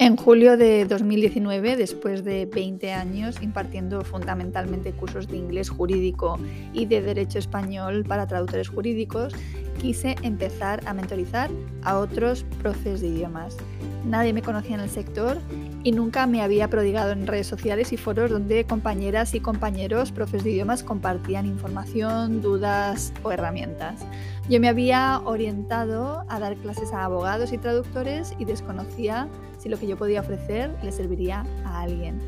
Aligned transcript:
En 0.00 0.16
julio 0.16 0.56
de 0.56 0.86
2019, 0.86 1.76
después 1.76 2.24
de 2.24 2.46
20 2.46 2.90
años 2.94 3.42
impartiendo 3.42 4.00
fundamentalmente 4.00 4.92
cursos 4.92 5.28
de 5.28 5.36
inglés 5.36 5.68
jurídico 5.68 6.38
y 6.72 6.86
de 6.86 7.02
derecho 7.02 7.38
español 7.38 8.06
para 8.08 8.26
traductores 8.26 8.70
jurídicos, 8.70 9.34
quise 9.78 10.16
empezar 10.22 10.80
a 10.86 10.94
mentorizar 10.94 11.50
a 11.82 11.98
otros 11.98 12.46
profes 12.62 13.02
de 13.02 13.08
idiomas. 13.08 13.58
Nadie 14.06 14.32
me 14.32 14.40
conocía 14.40 14.76
en 14.76 14.80
el 14.80 14.88
sector 14.88 15.36
y 15.82 15.92
nunca 15.92 16.26
me 16.26 16.40
había 16.40 16.68
prodigado 16.68 17.12
en 17.12 17.26
redes 17.26 17.46
sociales 17.46 17.92
y 17.92 17.98
foros 17.98 18.30
donde 18.30 18.64
compañeras 18.64 19.34
y 19.34 19.40
compañeros 19.40 20.12
profes 20.12 20.44
de 20.44 20.52
idiomas 20.52 20.82
compartían 20.82 21.44
información, 21.44 22.40
dudas 22.40 23.12
o 23.22 23.32
herramientas. 23.32 24.00
Yo 24.48 24.60
me 24.60 24.68
había 24.68 25.20
orientado 25.26 26.24
a 26.30 26.40
dar 26.40 26.56
clases 26.56 26.94
a 26.94 27.04
abogados 27.04 27.52
y 27.52 27.58
traductores 27.58 28.34
y 28.38 28.46
desconocía 28.46 29.28
si 29.60 29.68
lo 29.68 29.78
que 29.78 29.86
yo 29.86 29.96
podía 29.96 30.20
ofrecer 30.20 30.74
le 30.82 30.90
serviría 30.90 31.44
a 31.64 31.82
alguien. 31.82 32.18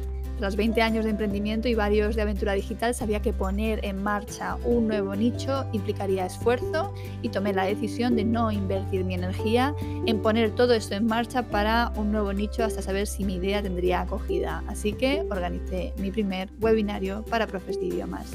Tras 0.43 0.57
20 0.57 0.83
años 0.83 1.05
de 1.05 1.13
emprendimiento 1.13 1.69
y 1.69 1.77
varios 1.77 2.17
de 2.17 2.23
aventura 2.23 2.55
digital, 2.55 2.97
sabía 2.97 3.23
que 3.23 3.33
poner 3.33 3.79
en 3.85 4.03
marcha 4.03 4.57
un 4.65 4.89
nuevo 4.89 5.15
nicho 5.15 5.65
implicaría 5.73 6.27
esfuerzo 6.27 6.93
y 7.23 7.29
tomé 7.29 7.53
la 7.53 7.63
decisión 7.63 8.17
de 8.17 8.25
no 8.25 8.51
invertir 8.51 9.05
mi 9.05 9.15
energía 9.15 9.73
en 10.05 10.21
poner 10.21 10.51
todo 10.51 10.75
esto 10.75 10.97
en 10.97 11.07
marcha 11.07 11.45
para 11.45 11.93
un 11.95 12.11
nuevo 12.11 12.33
nicho 12.33 12.65
hasta 12.65 12.83
saber 12.83 13.07
si 13.07 13.25
mi 13.25 13.37
idea 13.37 13.63
tendría 13.63 14.01
acogida. 14.01 14.65
Así 14.67 14.95
que 14.95 15.25
organicé 15.31 15.95
mi 15.99 16.11
primer 16.11 16.49
webinario 16.61 17.25
para 17.31 17.47
profes 17.47 17.79
de 17.79 17.87
idiomas. 17.87 18.27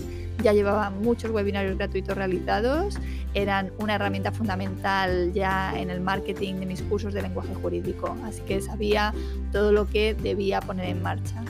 Ya 0.41 0.53
llevaba 0.53 0.89
muchos 0.89 1.31
webinarios 1.31 1.77
gratuitos 1.77 2.15
realizados, 2.15 2.97
eran 3.33 3.73
una 3.79 3.95
herramienta 3.95 4.31
fundamental 4.31 5.33
ya 5.33 5.77
en 5.77 5.89
el 5.89 5.99
marketing 5.99 6.55
de 6.61 6.67
mis 6.67 6.81
cursos 6.83 7.13
de 7.13 7.21
lenguaje 7.21 7.53
jurídico, 7.55 8.15
así 8.23 8.41
que 8.43 8.61
sabía 8.61 9.13
todo 9.51 9.73
lo 9.73 9.89
que 9.89 10.13
debía 10.13 10.61
poner 10.61 10.87
en 10.87 11.03
marcha. 11.03 11.43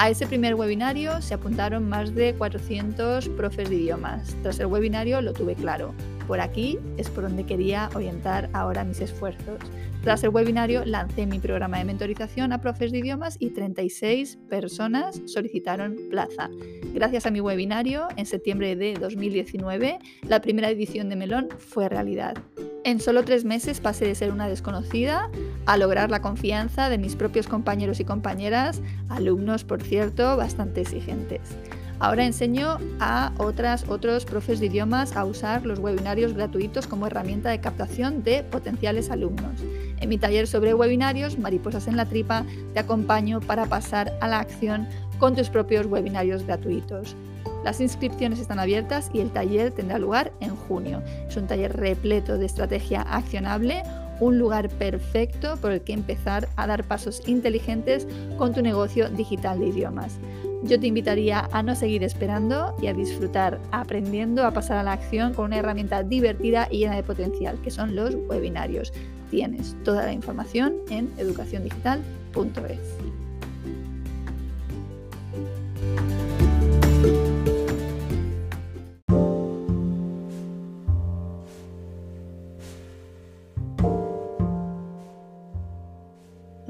A 0.00 0.08
ese 0.08 0.26
primer 0.26 0.54
webinario 0.54 1.20
se 1.20 1.34
apuntaron 1.34 1.86
más 1.86 2.14
de 2.14 2.34
400 2.34 3.28
profes 3.28 3.68
de 3.68 3.76
idiomas. 3.76 4.34
Tras 4.42 4.58
el 4.58 4.64
webinario 4.64 5.20
lo 5.20 5.34
tuve 5.34 5.54
claro. 5.54 5.92
Por 6.26 6.40
aquí 6.40 6.78
es 6.96 7.10
por 7.10 7.24
donde 7.24 7.44
quería 7.44 7.90
orientar 7.94 8.48
ahora 8.54 8.82
mis 8.82 9.02
esfuerzos. 9.02 9.58
Tras 10.02 10.24
el 10.24 10.30
webinario 10.30 10.86
lancé 10.86 11.26
mi 11.26 11.38
programa 11.38 11.76
de 11.76 11.84
mentorización 11.84 12.54
a 12.54 12.62
profes 12.62 12.92
de 12.92 12.98
idiomas 13.00 13.36
y 13.38 13.50
36 13.50 14.38
personas 14.48 15.20
solicitaron 15.26 15.98
plaza. 16.08 16.48
Gracias 16.94 17.26
a 17.26 17.30
mi 17.30 17.42
webinario, 17.42 18.08
en 18.16 18.24
septiembre 18.24 18.76
de 18.76 18.94
2019, 18.94 19.98
la 20.26 20.40
primera 20.40 20.70
edición 20.70 21.10
de 21.10 21.16
Melón 21.16 21.48
fue 21.58 21.90
realidad. 21.90 22.38
En 22.82 22.98
solo 22.98 23.24
tres 23.24 23.44
meses 23.44 23.78
pasé 23.78 24.06
de 24.06 24.14
ser 24.14 24.32
una 24.32 24.48
desconocida 24.48 25.30
a 25.66 25.76
lograr 25.76 26.10
la 26.10 26.22
confianza 26.22 26.88
de 26.88 26.96
mis 26.96 27.14
propios 27.14 27.46
compañeros 27.46 28.00
y 28.00 28.06
compañeras, 28.06 28.80
alumnos, 29.10 29.64
por 29.64 29.82
cierto, 29.82 30.36
bastante 30.38 30.80
exigentes. 30.80 31.40
Ahora 31.98 32.24
enseño 32.24 32.78
a 32.98 33.32
otras, 33.36 33.86
otros 33.86 34.24
profes 34.24 34.58
de 34.58 34.66
idiomas 34.66 35.14
a 35.14 35.26
usar 35.26 35.66
los 35.66 35.78
webinarios 35.78 36.32
gratuitos 36.32 36.86
como 36.86 37.06
herramienta 37.06 37.50
de 37.50 37.60
captación 37.60 38.24
de 38.24 38.44
potenciales 38.44 39.10
alumnos. 39.10 39.60
En 40.00 40.08
mi 40.08 40.16
taller 40.16 40.46
sobre 40.46 40.72
webinarios, 40.72 41.38
Mariposas 41.38 41.86
en 41.86 41.98
la 41.98 42.06
Tripa, 42.06 42.46
te 42.72 42.80
acompaño 42.80 43.40
para 43.40 43.66
pasar 43.66 44.16
a 44.22 44.28
la 44.28 44.38
acción 44.38 44.88
con 45.18 45.36
tus 45.36 45.50
propios 45.50 45.84
webinarios 45.84 46.46
gratuitos. 46.46 47.14
Las 47.64 47.80
inscripciones 47.80 48.38
están 48.38 48.58
abiertas 48.58 49.10
y 49.12 49.20
el 49.20 49.30
taller 49.30 49.72
tendrá 49.72 49.98
lugar 49.98 50.32
en 50.40 50.56
junio. 50.56 51.02
Es 51.28 51.36
un 51.36 51.46
taller 51.46 51.76
repleto 51.76 52.38
de 52.38 52.46
estrategia 52.46 53.02
accionable, 53.02 53.82
un 54.20 54.38
lugar 54.38 54.68
perfecto 54.68 55.56
por 55.56 55.72
el 55.72 55.82
que 55.82 55.92
empezar 55.92 56.48
a 56.56 56.66
dar 56.66 56.84
pasos 56.84 57.22
inteligentes 57.26 58.06
con 58.38 58.54
tu 58.54 58.62
negocio 58.62 59.10
digital 59.10 59.58
de 59.58 59.68
idiomas. 59.68 60.18
Yo 60.62 60.78
te 60.78 60.86
invitaría 60.86 61.48
a 61.52 61.62
no 61.62 61.74
seguir 61.74 62.04
esperando 62.04 62.76
y 62.82 62.88
a 62.88 62.92
disfrutar 62.92 63.58
aprendiendo 63.72 64.44
a 64.44 64.52
pasar 64.52 64.76
a 64.76 64.82
la 64.82 64.92
acción 64.92 65.32
con 65.32 65.46
una 65.46 65.56
herramienta 65.56 66.02
divertida 66.02 66.68
y 66.70 66.80
llena 66.80 66.96
de 66.96 67.02
potencial, 67.02 67.58
que 67.62 67.70
son 67.70 67.96
los 67.96 68.14
webinarios. 68.28 68.92
Tienes 69.30 69.74
toda 69.84 70.04
la 70.04 70.12
información 70.12 70.74
en 70.90 71.10
educaciondigital.es. 71.16 73.19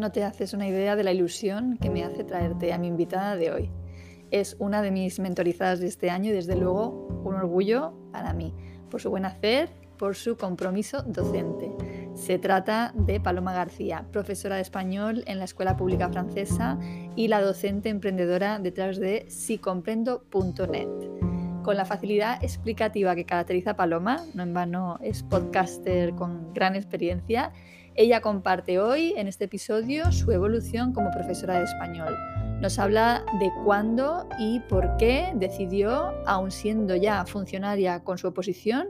No 0.00 0.12
te 0.12 0.24
haces 0.24 0.54
una 0.54 0.66
idea 0.66 0.96
de 0.96 1.04
la 1.04 1.12
ilusión 1.12 1.76
que 1.76 1.90
me 1.90 2.04
hace 2.04 2.24
traerte 2.24 2.72
a 2.72 2.78
mi 2.78 2.86
invitada 2.86 3.36
de 3.36 3.52
hoy. 3.52 3.70
Es 4.30 4.56
una 4.58 4.80
de 4.80 4.90
mis 4.90 5.20
mentorizadas 5.20 5.78
de 5.78 5.88
este 5.88 6.08
año 6.08 6.30
y 6.30 6.32
desde 6.32 6.56
luego 6.56 7.06
un 7.22 7.34
orgullo 7.34 7.92
para 8.10 8.32
mí, 8.32 8.54
por 8.90 9.02
su 9.02 9.10
buen 9.10 9.26
hacer, 9.26 9.68
por 9.98 10.16
su 10.16 10.38
compromiso 10.38 11.02
docente. 11.02 11.70
Se 12.14 12.38
trata 12.38 12.94
de 12.94 13.20
Paloma 13.20 13.52
García, 13.52 14.06
profesora 14.10 14.56
de 14.56 14.62
español 14.62 15.22
en 15.26 15.38
la 15.38 15.44
Escuela 15.44 15.76
Pública 15.76 16.08
Francesa 16.08 16.78
y 17.14 17.28
la 17.28 17.42
docente 17.42 17.90
emprendedora 17.90 18.58
detrás 18.58 18.98
de 18.98 19.26
sicomprendo.net. 19.28 20.88
Con 21.62 21.76
la 21.76 21.84
facilidad 21.84 22.42
explicativa 22.42 23.14
que 23.14 23.26
caracteriza 23.26 23.72
a 23.72 23.76
Paloma, 23.76 24.24
no 24.32 24.44
en 24.44 24.54
vano 24.54 24.98
es 25.02 25.22
podcaster 25.22 26.14
con 26.14 26.54
gran 26.54 26.74
experiencia, 26.74 27.52
ella 28.00 28.22
comparte 28.22 28.78
hoy 28.78 29.12
en 29.18 29.28
este 29.28 29.44
episodio 29.44 30.10
su 30.10 30.32
evolución 30.32 30.94
como 30.94 31.10
profesora 31.10 31.58
de 31.58 31.64
español. 31.64 32.16
Nos 32.58 32.78
habla 32.78 33.22
de 33.38 33.50
cuándo 33.62 34.26
y 34.38 34.60
por 34.60 34.96
qué 34.96 35.30
decidió, 35.34 36.14
aun 36.24 36.50
siendo 36.50 36.96
ya 36.96 37.26
funcionaria 37.26 38.00
con 38.00 38.16
su 38.16 38.28
oposición, 38.28 38.88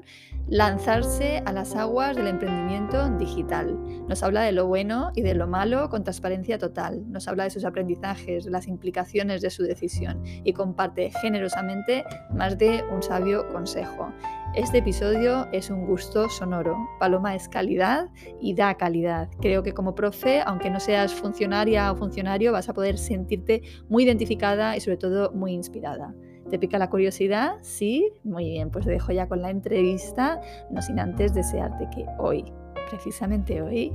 lanzarse 0.48 1.42
a 1.46 1.52
las 1.52 1.76
aguas 1.76 2.16
del 2.16 2.26
emprendimiento 2.26 3.08
digital. 3.18 3.78
Nos 4.08 4.22
habla 4.22 4.42
de 4.42 4.52
lo 4.52 4.66
bueno 4.66 5.12
y 5.14 5.22
de 5.22 5.34
lo 5.34 5.46
malo 5.46 5.88
con 5.88 6.02
transparencia 6.02 6.58
total. 6.58 7.04
Nos 7.10 7.28
habla 7.28 7.44
de 7.44 7.50
sus 7.50 7.64
aprendizajes, 7.64 8.44
de 8.44 8.50
las 8.50 8.66
implicaciones 8.66 9.42
de 9.42 9.50
su 9.50 9.62
decisión 9.62 10.22
y 10.24 10.52
comparte 10.52 11.10
generosamente 11.20 12.04
más 12.34 12.58
de 12.58 12.82
un 12.92 13.02
sabio 13.02 13.48
consejo. 13.48 14.12
Este 14.54 14.78
episodio 14.78 15.46
es 15.52 15.70
un 15.70 15.86
gusto 15.86 16.28
sonoro. 16.28 16.76
Paloma 16.98 17.36
es 17.36 17.48
calidad 17.48 18.08
y 18.40 18.54
da 18.54 18.74
calidad. 18.74 19.28
Creo 19.40 19.62
que 19.62 19.72
como 19.72 19.94
profe, 19.94 20.42
aunque 20.44 20.70
no 20.70 20.80
seas 20.80 21.14
funcionaria 21.14 21.92
o 21.92 21.96
funcionario, 21.96 22.50
vas 22.50 22.68
a 22.68 22.74
poder 22.74 22.98
sentirte 22.98 23.62
muy 23.88 24.02
identificada 24.02 24.76
y 24.76 24.80
sobre 24.80 24.96
todo 24.96 25.30
muy 25.32 25.52
inspirada. 25.52 26.14
¿Te 26.50 26.58
pica 26.58 26.78
la 26.78 26.90
curiosidad? 26.90 27.58
Sí, 27.62 28.12
muy 28.24 28.50
bien, 28.50 28.70
pues 28.70 28.84
te 28.84 28.90
dejo 28.90 29.12
ya 29.12 29.28
con 29.28 29.40
la 29.40 29.50
entrevista, 29.50 30.40
no 30.68 30.82
sin 30.82 30.98
antes 30.98 31.32
desearte 31.32 31.88
que 31.94 32.04
hoy, 32.18 32.44
precisamente 32.90 33.62
hoy, 33.62 33.92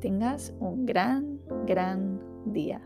tengas 0.00 0.54
un 0.58 0.86
gran, 0.86 1.38
gran 1.66 2.18
día. 2.46 2.80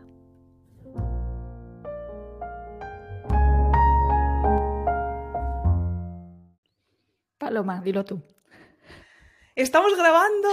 Paloma, 7.37 7.81
dilo 7.81 8.03
tú. 8.03 8.21
¡Estamos 9.55 9.95
grabando! 9.95 10.49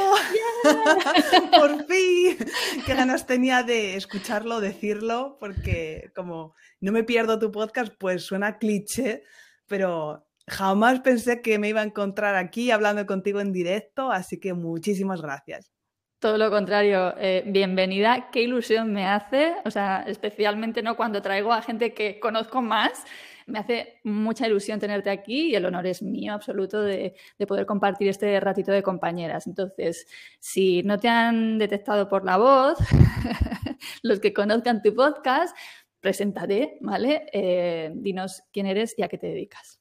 ¡Por 1.58 1.86
fin! 1.86 2.36
Qué 2.84 2.94
ganas 2.94 3.26
tenía 3.26 3.62
de 3.62 3.96
escucharlo, 3.96 4.60
decirlo, 4.60 5.38
porque 5.40 6.10
como 6.14 6.54
no 6.80 6.92
me 6.92 7.02
pierdo 7.02 7.38
tu 7.38 7.50
podcast, 7.50 7.94
pues 7.98 8.26
suena 8.26 8.58
cliché, 8.58 9.22
pero 9.66 10.26
jamás 10.46 11.00
pensé 11.00 11.40
que 11.40 11.58
me 11.58 11.70
iba 11.70 11.80
a 11.80 11.84
encontrar 11.84 12.34
aquí 12.36 12.70
hablando 12.70 13.06
contigo 13.06 13.40
en 13.40 13.54
directo, 13.54 14.12
así 14.12 14.38
que 14.38 14.52
muchísimas 14.52 15.22
gracias. 15.22 15.72
Todo 16.18 16.36
lo 16.36 16.50
contrario, 16.50 17.14
eh, 17.16 17.42
bienvenida, 17.46 18.28
qué 18.30 18.42
ilusión 18.42 18.92
me 18.92 19.06
hace, 19.06 19.54
o 19.64 19.70
sea, 19.70 20.04
especialmente 20.06 20.82
no 20.82 20.94
cuando 20.94 21.22
traigo 21.22 21.54
a 21.54 21.62
gente 21.62 21.94
que 21.94 22.20
conozco 22.20 22.60
más 22.60 23.02
me 23.50 23.58
hace 23.58 24.00
mucha 24.04 24.46
ilusión 24.46 24.80
tenerte 24.80 25.10
aquí 25.10 25.50
y 25.50 25.54
el 25.54 25.66
honor 25.66 25.86
es 25.86 26.02
mío 26.02 26.32
absoluto 26.32 26.82
de, 26.82 27.14
de, 27.38 27.46
poder 27.46 27.66
compartir 27.66 28.08
este 28.08 28.38
ratito 28.40 28.72
de 28.72 28.82
compañeras. 28.82 29.46
Entonces, 29.46 30.06
si 30.38 30.82
no 30.82 30.98
te 30.98 31.08
han 31.08 31.58
detectado 31.58 32.08
por 32.08 32.24
la 32.24 32.36
voz, 32.36 32.78
los 34.02 34.20
que 34.20 34.32
conozcan 34.32 34.82
tu 34.82 34.94
podcast, 34.94 35.56
preséntate, 36.00 36.78
¿vale? 36.80 37.26
Eh, 37.32 37.90
dinos 37.94 38.42
quién 38.52 38.66
eres 38.66 38.94
y 38.96 39.02
a 39.02 39.08
qué 39.08 39.18
te 39.18 39.28
dedicas. 39.28 39.80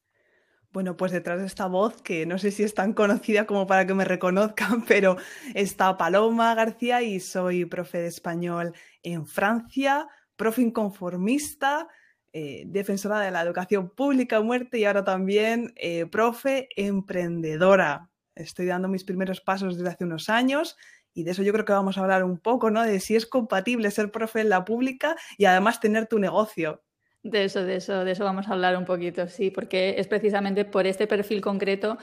Bueno, 0.72 0.96
pues 0.96 1.12
detrás 1.12 1.40
de 1.40 1.48
esta 1.48 1.66
voz, 1.66 2.02
que 2.04 2.28
no 2.28 2.38
sé 2.38 2.52
si 2.52 2.62
es 2.62 2.76
tan 2.76 2.94
conocida 2.94 3.48
como 3.48 3.66
para 3.66 3.88
que 3.88 3.96
me 3.96 4.06
reconozcan, 4.06 4.84
pero 4.88 5.18
está 5.56 5.98
Paloma 5.98 6.54
García 6.54 7.02
y 7.02 7.20
soy 7.20 7.66
profe 7.66 8.00
de 8.00 8.08
español 8.08 8.74
en 9.02 9.26
Francia, 9.26 10.08
profe 10.36 10.62
inconformista, 10.62 11.88
eh, 12.34 12.64
defensora 12.68 13.20
de 13.20 13.32
la 13.32 13.42
educación 13.42 13.90
pública 13.90 14.38
a 14.38 14.42
muerte 14.42 14.78
y 14.80 14.86
ahora 14.86 15.04
también 15.04 15.74
eh, 15.76 16.06
profe 16.06 16.70
emprendedora. 16.76 18.10
Estoy 18.36 18.68
dando 18.68 18.88
mis 18.88 19.04
primeros 19.04 19.42
pasos 19.42 19.78
desde 19.78 19.90
hace 19.90 20.04
unos 20.04 20.30
años 20.30 20.78
y 21.14 21.24
de 21.24 21.32
eso 21.32 21.44
yo 21.44 21.52
creo 21.54 21.66
que 21.66 21.74
vamos 21.74 21.98
a 21.98 22.02
hablar 22.02 22.24
un 22.24 22.38
poco, 22.38 22.70
¿no? 22.70 22.84
De 22.84 23.00
si 23.00 23.16
es 23.16 23.26
compatible 23.26 23.92
ser 23.92 24.12
profe 24.12 24.42
en 24.42 24.50
la 24.50 24.64
pública 24.64 25.16
y 25.38 25.46
además 25.46 25.80
tener 25.80 26.08
tu 26.08 26.20
negocio. 26.20 26.84
De 27.24 27.44
eso, 27.44 27.64
de 27.64 27.76
eso, 27.76 28.06
de 28.06 28.12
eso 28.12 28.24
vamos 28.24 28.48
a 28.48 28.54
hablar 28.54 28.78
un 28.78 28.86
poquito, 28.86 29.28
sí, 29.28 29.52
porque 29.52 29.96
es 29.98 30.08
precisamente 30.08 30.64
por 30.64 30.88
este 30.88 31.06
perfil 31.06 31.42
concreto, 31.42 31.98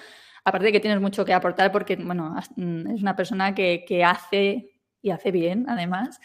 aparte 0.44 0.66
de 0.66 0.72
que 0.72 0.80
tienes 0.80 1.00
mucho 1.00 1.24
que 1.24 1.32
aportar, 1.32 1.72
porque, 1.72 1.96
bueno, 1.96 2.34
mm, 2.56 2.90
es 2.90 3.00
una 3.00 3.16
persona 3.16 3.54
que, 3.54 3.84
que 3.86 4.04
hace 4.04 4.76
y 5.00 5.10
hace 5.10 5.30
bien, 5.30 5.64
además. 5.68 6.20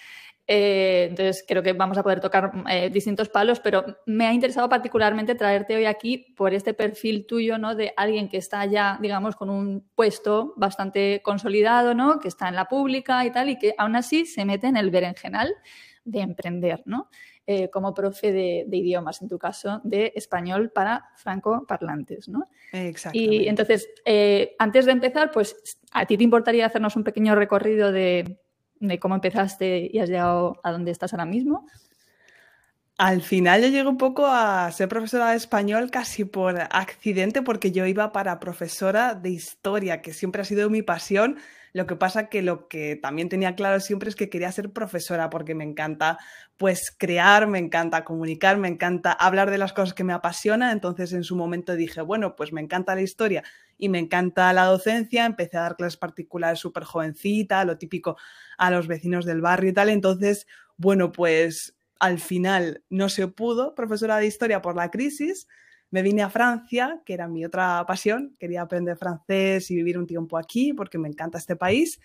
Eh, 0.53 1.07
entonces, 1.09 1.45
creo 1.47 1.63
que 1.63 1.71
vamos 1.71 1.97
a 1.97 2.03
poder 2.03 2.19
tocar 2.19 2.51
eh, 2.69 2.89
distintos 2.89 3.29
palos, 3.29 3.61
pero 3.61 3.85
me 4.05 4.27
ha 4.27 4.33
interesado 4.33 4.67
particularmente 4.67 5.33
traerte 5.33 5.77
hoy 5.77 5.85
aquí 5.85 6.33
por 6.35 6.53
este 6.53 6.73
perfil 6.73 7.25
tuyo, 7.25 7.57
¿no? 7.57 7.73
De 7.73 7.93
alguien 7.95 8.27
que 8.27 8.35
está 8.35 8.65
ya, 8.65 8.99
digamos, 9.01 9.37
con 9.37 9.49
un 9.49 9.89
puesto 9.95 10.53
bastante 10.57 11.21
consolidado, 11.23 11.93
¿no? 11.93 12.19
Que 12.19 12.27
está 12.27 12.49
en 12.49 12.55
la 12.55 12.65
pública 12.65 13.25
y 13.25 13.31
tal, 13.31 13.47
y 13.47 13.57
que 13.57 13.75
aún 13.77 13.95
así 13.95 14.25
se 14.25 14.43
mete 14.43 14.67
en 14.67 14.75
el 14.75 14.91
berenjenal 14.91 15.55
de 16.03 16.19
emprender, 16.19 16.83
¿no? 16.83 17.09
Eh, 17.47 17.69
como 17.69 17.93
profe 17.93 18.33
de, 18.33 18.65
idiomas, 18.69 19.21
en 19.21 19.29
tu 19.29 19.39
caso, 19.39 19.79
de 19.85 20.11
español 20.17 20.69
para 20.75 21.11
francoparlantes, 21.15 22.27
¿no? 22.27 22.49
Exacto. 22.73 23.17
Y 23.17 23.47
entonces, 23.47 23.87
antes 24.59 24.85
de 24.85 24.91
empezar, 24.91 25.31
pues, 25.31 25.79
¿a 25.93 26.05
ti 26.05 26.17
te 26.17 26.25
importaría 26.25 26.65
hacernos 26.65 26.97
un 26.97 27.05
pequeño 27.05 27.35
recorrido 27.35 27.93
de, 27.93 28.37
de 28.81 28.99
cómo 28.99 29.15
empezaste 29.15 29.89
y 29.91 29.99
has 29.99 30.09
llegado 30.09 30.59
a 30.63 30.71
donde 30.71 30.91
estás 30.91 31.13
ahora 31.13 31.25
mismo? 31.25 31.65
Al 32.97 33.21
final 33.21 33.61
yo 33.61 33.67
llegué 33.69 33.87
un 33.87 33.97
poco 33.97 34.27
a 34.27 34.71
ser 34.71 34.87
profesora 34.89 35.31
de 35.31 35.37
español 35.37 35.89
casi 35.89 36.25
por 36.25 36.59
accidente 36.59 37.41
porque 37.41 37.71
yo 37.71 37.85
iba 37.85 38.11
para 38.11 38.39
profesora 38.39 39.15
de 39.15 39.29
historia, 39.29 40.01
que 40.01 40.13
siempre 40.13 40.41
ha 40.41 40.45
sido 40.45 40.69
mi 40.69 40.81
pasión, 40.81 41.37
lo 41.73 41.87
que 41.87 41.95
pasa 41.95 42.27
que 42.27 42.41
lo 42.41 42.67
que 42.67 42.95
también 42.95 43.29
tenía 43.29 43.55
claro 43.55 43.79
siempre 43.79 44.09
es 44.09 44.15
que 44.15 44.29
quería 44.29 44.51
ser 44.51 44.71
profesora 44.71 45.29
porque 45.29 45.55
me 45.55 45.63
encanta 45.63 46.17
pues 46.57 46.93
crear, 46.95 47.47
me 47.47 47.59
encanta 47.59 48.03
comunicar, 48.03 48.57
me 48.57 48.67
encanta 48.67 49.11
hablar 49.11 49.49
de 49.49 49.57
las 49.57 49.73
cosas 49.73 49.93
que 49.93 50.03
me 50.03 50.13
apasionan. 50.13 50.71
Entonces 50.71 51.13
en 51.13 51.23
su 51.23 51.35
momento 51.35 51.75
dije, 51.75 52.01
bueno, 52.01 52.35
pues 52.35 52.51
me 52.51 52.61
encanta 52.61 52.93
la 52.93 53.01
historia 53.01 53.43
y 53.77 53.89
me 53.89 53.99
encanta 53.99 54.51
la 54.53 54.65
docencia. 54.65 55.25
Empecé 55.25 55.57
a 55.57 55.61
dar 55.61 55.75
clases 55.77 55.97
particulares 55.97 56.59
súper 56.59 56.83
jovencita, 56.83 57.63
lo 57.63 57.77
típico 57.77 58.17
a 58.57 58.69
los 58.69 58.87
vecinos 58.87 59.25
del 59.25 59.41
barrio 59.41 59.71
y 59.71 59.73
tal. 59.73 59.89
Entonces, 59.89 60.47
bueno, 60.77 61.11
pues 61.11 61.75
al 61.99 62.19
final 62.19 62.83
no 62.89 63.09
se 63.09 63.27
pudo 63.27 63.75
profesora 63.75 64.17
de 64.17 64.25
historia 64.25 64.61
por 64.61 64.75
la 64.75 64.91
crisis 64.91 65.47
me 65.91 66.01
vine 66.01 66.23
a 66.23 66.29
Francia, 66.29 67.01
que 67.05 67.13
era 67.13 67.27
mi 67.27 67.45
otra 67.45 67.85
pasión, 67.85 68.35
quería 68.39 68.61
aprender 68.61 68.97
francés 68.97 69.69
y 69.69 69.75
vivir 69.75 69.97
un 69.97 70.07
tiempo 70.07 70.37
aquí 70.37 70.73
porque 70.73 70.97
me 70.97 71.09
encanta 71.09 71.37
este 71.37 71.55
país. 71.55 71.99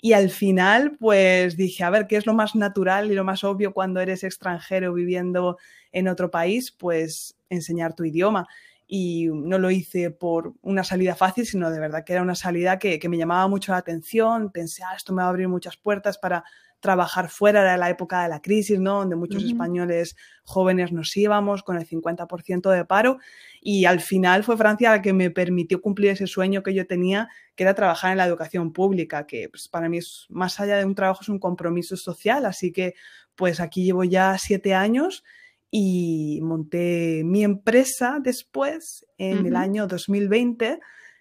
Y 0.00 0.12
al 0.12 0.30
final, 0.30 0.96
pues 0.98 1.56
dije, 1.56 1.84
a 1.84 1.90
ver, 1.90 2.06
¿qué 2.06 2.16
es 2.16 2.26
lo 2.26 2.34
más 2.34 2.54
natural 2.54 3.10
y 3.10 3.14
lo 3.14 3.24
más 3.24 3.44
obvio 3.44 3.72
cuando 3.72 4.00
eres 4.00 4.24
extranjero 4.24 4.92
viviendo 4.92 5.58
en 5.92 6.08
otro 6.08 6.30
país? 6.30 6.70
Pues 6.72 7.36
enseñar 7.48 7.94
tu 7.94 8.04
idioma. 8.04 8.46
Y 8.86 9.28
no 9.32 9.58
lo 9.58 9.70
hice 9.70 10.10
por 10.10 10.54
una 10.62 10.84
salida 10.84 11.14
fácil, 11.14 11.44
sino 11.44 11.70
de 11.70 11.80
verdad 11.80 12.04
que 12.04 12.12
era 12.12 12.22
una 12.22 12.36
salida 12.36 12.78
que, 12.78 13.00
me 13.08 13.18
llamaba 13.18 13.48
mucho 13.48 13.72
la 13.72 13.78
atención. 13.78 14.50
Pensé, 14.52 14.82
ah, 14.84 14.94
esto 14.96 15.12
me 15.12 15.22
va 15.22 15.26
a 15.26 15.30
abrir 15.30 15.48
muchas 15.48 15.76
puertas 15.76 16.18
para 16.18 16.44
trabajar 16.80 17.28
fuera, 17.28 17.70
de 17.70 17.78
la 17.78 17.90
época 17.90 18.22
de 18.22 18.28
la 18.28 18.40
crisis, 18.40 18.78
¿no? 18.78 18.98
Donde 18.98 19.16
muchos 19.16 19.42
españoles 19.42 20.16
jóvenes 20.44 20.92
nos 20.92 21.16
íbamos 21.16 21.62
con 21.62 21.76
el 21.76 21.86
50% 21.86 22.70
de 22.70 22.84
paro 22.84 23.18
y 23.60 23.86
al 23.86 24.00
final 24.00 24.44
fue 24.44 24.56
Francia 24.56 24.90
la 24.90 25.02
que 25.02 25.12
me 25.12 25.30
permitió 25.30 25.80
cumplir 25.80 26.10
ese 26.10 26.26
sueño 26.26 26.62
que 26.62 26.74
yo 26.74 26.86
tenía, 26.86 27.28
que 27.54 27.64
era 27.64 27.74
trabajar 27.74 28.12
en 28.12 28.18
la 28.18 28.26
educación 28.26 28.72
pública, 28.72 29.26
que 29.26 29.48
pues, 29.48 29.68
para 29.68 29.88
mí 29.88 29.98
es 29.98 30.26
más 30.28 30.60
allá 30.60 30.76
de 30.76 30.84
un 30.84 30.94
trabajo, 30.94 31.22
es 31.22 31.28
un 31.28 31.38
compromiso 31.38 31.96
social, 31.96 32.44
así 32.46 32.72
que 32.72 32.94
pues 33.34 33.60
aquí 33.60 33.84
llevo 33.84 34.04
ya 34.04 34.36
siete 34.38 34.74
años 34.74 35.24
y 35.70 36.40
monté 36.42 37.22
mi 37.24 37.42
empresa 37.44 38.18
después 38.22 39.06
en 39.18 39.46
el 39.46 39.56
año 39.56 39.86
2020 39.86 40.78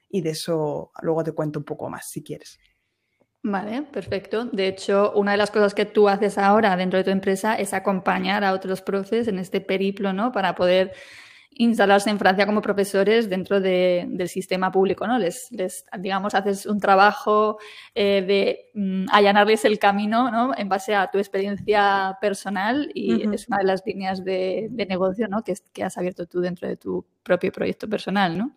y 0.10 0.22
de 0.22 0.30
eso 0.30 0.92
luego 1.01 1.24
te 1.24 1.34
cuento 1.34 1.60
un 1.60 1.66
poco 1.66 1.90
más 1.90 2.10
si 2.10 2.24
quieres. 2.24 2.60
Vale, 3.48 3.84
perfecto. 3.84 4.46
De 4.46 4.68
hecho, 4.68 5.12
una 5.14 5.34
de 5.34 5.38
las 5.38 5.52
cosas 5.52 5.76
que 5.76 5.86
tú 5.86 6.10
haces 6.10 6.40
ahora 6.40 6.76
dentro 6.76 6.98
de 6.98 7.04
tu 7.04 7.12
empresa 7.12 7.54
es 7.54 7.76
acompañar 7.76 8.44
a 8.44 8.54
otros 8.54 8.82
profes 8.82 9.28
en 9.28 9.38
este 9.38 9.62
periplo, 9.62 10.14
¿no? 10.14 10.32
Para 10.32 10.56
poder 10.56 10.94
instalarse 11.52 12.10
en 12.10 12.18
Francia 12.18 12.48
como 12.48 12.64
profesores 12.64 13.30
dentro 13.30 13.62
del 13.62 14.28
sistema 14.30 14.72
público, 14.72 15.06
¿no? 15.06 15.20
Les, 15.20 15.48
les, 15.52 15.86
digamos, 16.00 16.34
haces 16.34 16.66
un 16.66 16.80
trabajo 16.80 17.60
eh, 17.94 18.24
de 18.26 18.72
mm, 18.74 19.10
allanarles 19.12 19.64
el 19.66 19.78
camino, 19.78 20.32
¿no? 20.32 20.52
En 20.58 20.68
base 20.68 20.96
a 20.96 21.12
tu 21.12 21.20
experiencia 21.20 22.18
personal 22.20 22.90
y 22.96 23.32
es 23.32 23.48
una 23.48 23.60
de 23.60 23.66
las 23.66 23.84
líneas 23.86 24.26
de, 24.26 24.70
negocio, 24.90 25.28
¿no? 25.28 25.44
Que, 25.44 25.54
que 25.72 25.84
has 25.84 26.00
abierto 26.00 26.26
tú 26.26 26.42
dentro 26.42 26.68
de 26.68 26.78
tu 26.78 27.06
propio 27.22 27.52
proyecto 27.52 27.88
personal, 27.88 28.36
¿no? 28.36 28.56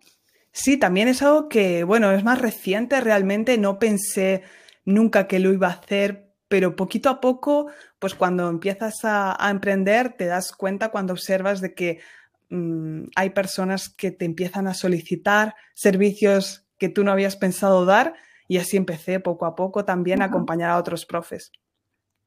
Sí, 0.51 0.77
también 0.77 1.07
es 1.09 1.21
algo 1.21 1.47
que, 1.47 1.83
bueno, 1.83 2.11
es 2.11 2.23
más 2.23 2.41
reciente 2.41 2.99
realmente. 3.01 3.59
No 3.59 3.77
pensé 3.77 4.41
nunca 4.89 5.27
que 5.27 5.39
lo 5.39 5.53
iba 5.53 5.67
a 5.67 5.71
hacer, 5.71 6.33
pero 6.47 6.75
poquito 6.75 7.09
a 7.09 7.21
poco, 7.21 7.67
pues 7.99 8.15
cuando 8.15 8.49
empiezas 8.49 8.99
a, 9.03 9.37
emprender, 9.49 10.13
te 10.13 10.25
das 10.25 10.51
cuenta 10.51 10.89
cuando 10.89 11.13
observas 11.13 11.61
de 11.61 11.73
que 11.73 11.99
mm, 12.49 13.03
hay 13.15 13.29
personas 13.29 13.89
que 13.89 14.11
te 14.11 14.25
empiezan 14.25 14.67
a 14.67 14.73
solicitar 14.73 15.55
servicios 15.73 16.65
que 16.77 16.89
tú 16.89 17.03
no 17.03 17.11
habías 17.11 17.35
pensado 17.35 17.85
dar 17.85 18.15
y 18.47 18.57
así 18.57 18.77
empecé 18.77 19.19
poco 19.19 19.45
a 19.45 19.55
poco 19.55 19.85
también 19.85 20.21
a 20.21 20.25
acompañar 20.25 20.71
a 20.71 20.77
otros 20.77 21.05
profes. 21.05 21.51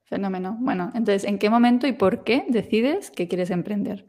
Fenómeno. 0.04 0.56
Bueno, 0.60 0.92
entonces, 0.94 1.24
¿en 1.24 1.38
qué 1.38 1.50
momento 1.50 1.86
y 1.86 1.92
por 1.92 2.22
qué 2.22 2.44
decides 2.48 3.10
que 3.10 3.26
quieres 3.26 3.50
emprender? 3.50 4.06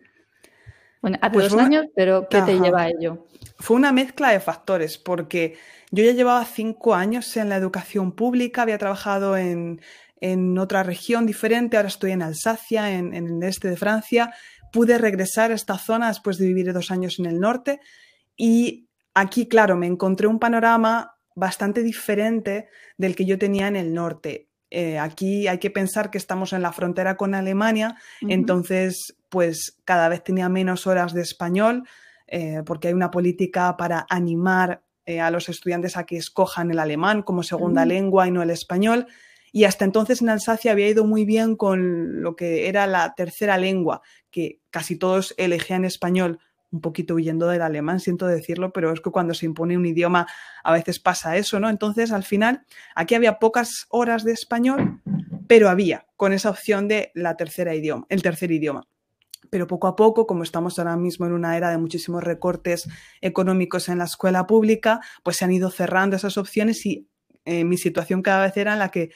Bueno, 1.02 1.18
hace 1.22 1.34
pues 1.34 1.50
dos 1.50 1.60
años, 1.60 1.88
pero 1.96 2.28
¿qué 2.30 2.42
te 2.44 2.60
lleva 2.60 2.84
a 2.84 2.90
ello? 2.90 3.26
Fue 3.58 3.76
una 3.76 3.92
mezcla 3.92 4.30
de 4.30 4.40
factores, 4.40 4.98
porque 4.98 5.58
yo 5.94 6.04
ya 6.04 6.14
llevaba 6.14 6.44
cinco 6.46 6.96
años 6.96 7.38
en 7.38 7.50
la 7.50 7.56
educación 7.56 8.14
pública, 8.14 8.64
había 8.64 8.80
trabajado 8.80 9.38
en, 9.38 9.80
otra 10.58 10.82
región 10.82 11.28
diferente, 11.28 11.78
ahora 11.78 11.90
estoy 11.90 12.12
en 12.12 12.24
Alsacia, 12.24 12.98
en, 12.98 13.14
el 13.14 13.44
este 13.44 13.70
de 13.70 13.78
Francia. 13.78 14.34
Pude 14.72 14.98
regresar 14.98 15.52
a 15.52 15.54
esta 15.54 15.78
zona 15.78 16.08
después 16.08 16.40
de 16.40 16.48
vivir 16.48 16.74
dos 16.74 16.90
años 16.90 17.20
en 17.20 17.28
el 17.28 17.40
norte 17.40 17.80
y 18.36 18.90
aquí, 19.14 19.48
claro, 19.48 19.78
me 19.78 19.86
encontré 19.86 20.26
un 20.26 20.40
panorama 20.40 21.16
bastante 21.36 21.84
diferente 21.84 22.70
del 22.98 23.16
que 23.16 23.26
yo 23.26 23.38
tenía 23.38 23.68
en 23.68 23.76
el 23.76 23.94
norte. 23.94 24.50
Eh, 24.72 24.98
aquí 24.98 25.48
hay 25.48 25.60
que 25.60 25.70
pensar 25.70 26.10
que 26.10 26.18
estamos 26.18 26.54
en 26.54 26.64
la 26.64 26.72
frontera 26.72 27.18
con 27.18 27.36
Alemania, 27.36 27.98
entonces 28.22 29.16
pues 29.30 29.78
cada 29.86 30.10
vez 30.10 30.24
tenía 30.24 30.50
menos 30.50 30.88
horas 30.88 31.14
de 31.14 31.22
español, 31.22 31.84
eh, 32.26 32.64
porque 32.66 32.88
hay 32.88 32.96
una 32.96 33.12
política 33.12 33.78
para 33.78 34.08
animar 34.10 34.83
eh, 35.06 35.20
a 35.20 35.32
los 35.32 35.50
estudiantes 35.50 35.98
a 35.98 36.06
que 36.06 36.18
escojan 36.18 36.72
el 36.72 36.80
alemán 36.80 37.24
como 37.24 37.44
segunda 37.44 37.86
lengua 37.86 38.28
y 38.28 38.32
no 38.32 38.42
el 38.42 38.50
español. 38.50 39.08
Y 39.52 39.66
hasta 39.66 39.86
entonces 39.86 40.22
en 40.22 40.30
Alsacia 40.30 40.72
había 40.72 40.88
ido 40.90 41.06
muy 41.06 41.26
bien 41.26 41.56
con 41.56 42.22
lo 42.22 42.36
que 42.36 42.68
era 42.68 42.88
la 42.88 43.14
tercera 43.14 43.58
lengua, 43.58 44.02
que 44.32 44.62
casi 44.70 44.98
todos 44.98 45.36
elegían 45.38 45.86
español, 45.86 46.40
un 46.72 46.82
poquito 46.82 47.16
huyendo 47.16 47.48
del 47.48 47.62
alemán, 47.62 48.00
siento 48.00 48.26
decirlo, 48.26 48.74
pero 48.74 48.92
es 48.92 49.02
que 49.02 49.12
cuando 49.12 49.34
se 49.36 49.46
impone 49.46 49.78
un 49.78 49.86
idioma 49.86 50.26
a 50.64 50.74
veces 50.74 51.00
pasa 51.00 51.38
eso, 51.38 51.60
¿no? 51.60 51.70
Entonces, 51.70 52.12
al 52.12 52.24
final, 52.24 52.66
aquí 52.96 53.14
había 53.14 53.38
pocas 53.38 53.86
horas 53.90 54.24
de 54.24 54.32
español, 54.32 55.02
pero 55.48 55.70
había 55.70 56.08
con 56.16 56.34
esa 56.34 56.50
opción 56.50 56.88
de 56.88 57.12
la 57.14 57.38
tercera 57.38 57.76
idioma, 57.76 58.08
el 58.10 58.24
tercer 58.24 58.52
idioma 58.52 58.88
pero 59.50 59.68
poco 59.68 59.88
a 59.88 59.96
poco, 59.96 60.26
como 60.26 60.44
estamos 60.44 60.80
ahora 60.80 60.98
mismo 60.98 61.26
en 61.26 61.34
una 61.34 61.58
era 61.58 61.70
de 61.70 61.78
muchísimos 61.78 62.24
recortes 62.24 62.88
económicos 63.22 63.90
en 63.90 63.98
la 63.98 64.06
escuela 64.06 64.46
pública, 64.48 65.00
pues 65.24 65.38
se 65.38 65.46
han 65.46 65.52
ido 65.52 65.70
cerrando 65.70 66.16
esas 66.16 66.38
opciones 66.38 66.86
y 66.86 67.08
eh, 67.46 67.64
mi 67.64 67.78
situación 67.78 68.22
cada 68.22 68.46
vez 68.46 68.56
era 68.58 68.74
en 68.74 68.80
la 68.80 68.90
que 68.90 69.12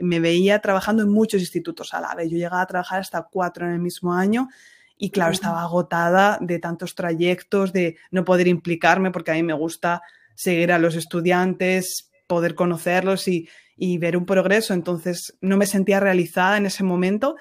me 0.00 0.20
veía 0.20 0.60
trabajando 0.60 1.02
en 1.02 1.10
muchos 1.10 1.40
institutos 1.40 1.92
a 1.92 2.00
la 2.00 2.14
vez. 2.14 2.30
Yo 2.30 2.38
llegaba 2.38 2.62
a 2.62 2.66
trabajar 2.66 3.00
hasta 3.00 3.26
cuatro 3.30 3.66
en 3.66 3.72
el 3.72 3.80
mismo 3.80 4.14
año 4.14 4.48
Y 4.96 5.10
claro, 5.10 5.32
estaba 5.32 5.62
agotada 5.62 6.38
de 6.40 6.58
tantos 6.58 6.94
trayectos, 6.94 7.72
de 7.72 7.96
no 8.10 8.24
poder 8.24 8.48
implicarme, 8.48 9.12
porque 9.12 9.30
a 9.30 9.34
mí 9.34 9.42
me 9.44 9.52
gusta 9.52 10.02
seguir 10.34 10.72
a 10.72 10.78
los 10.78 10.96
estudiantes, 10.96 12.10
poder 12.26 12.54
conocerlos 12.54 13.28
y, 13.28 13.48
y 13.76 13.98
ver 13.98 14.16
un 14.16 14.26
progreso. 14.26 14.74
Entonces 14.74 15.36
no 15.40 15.56
me 15.56 15.66
sentía 15.66 16.00
realizada 16.00 16.56
en 16.56 16.66
ese 16.66 16.82
momento 16.82 17.36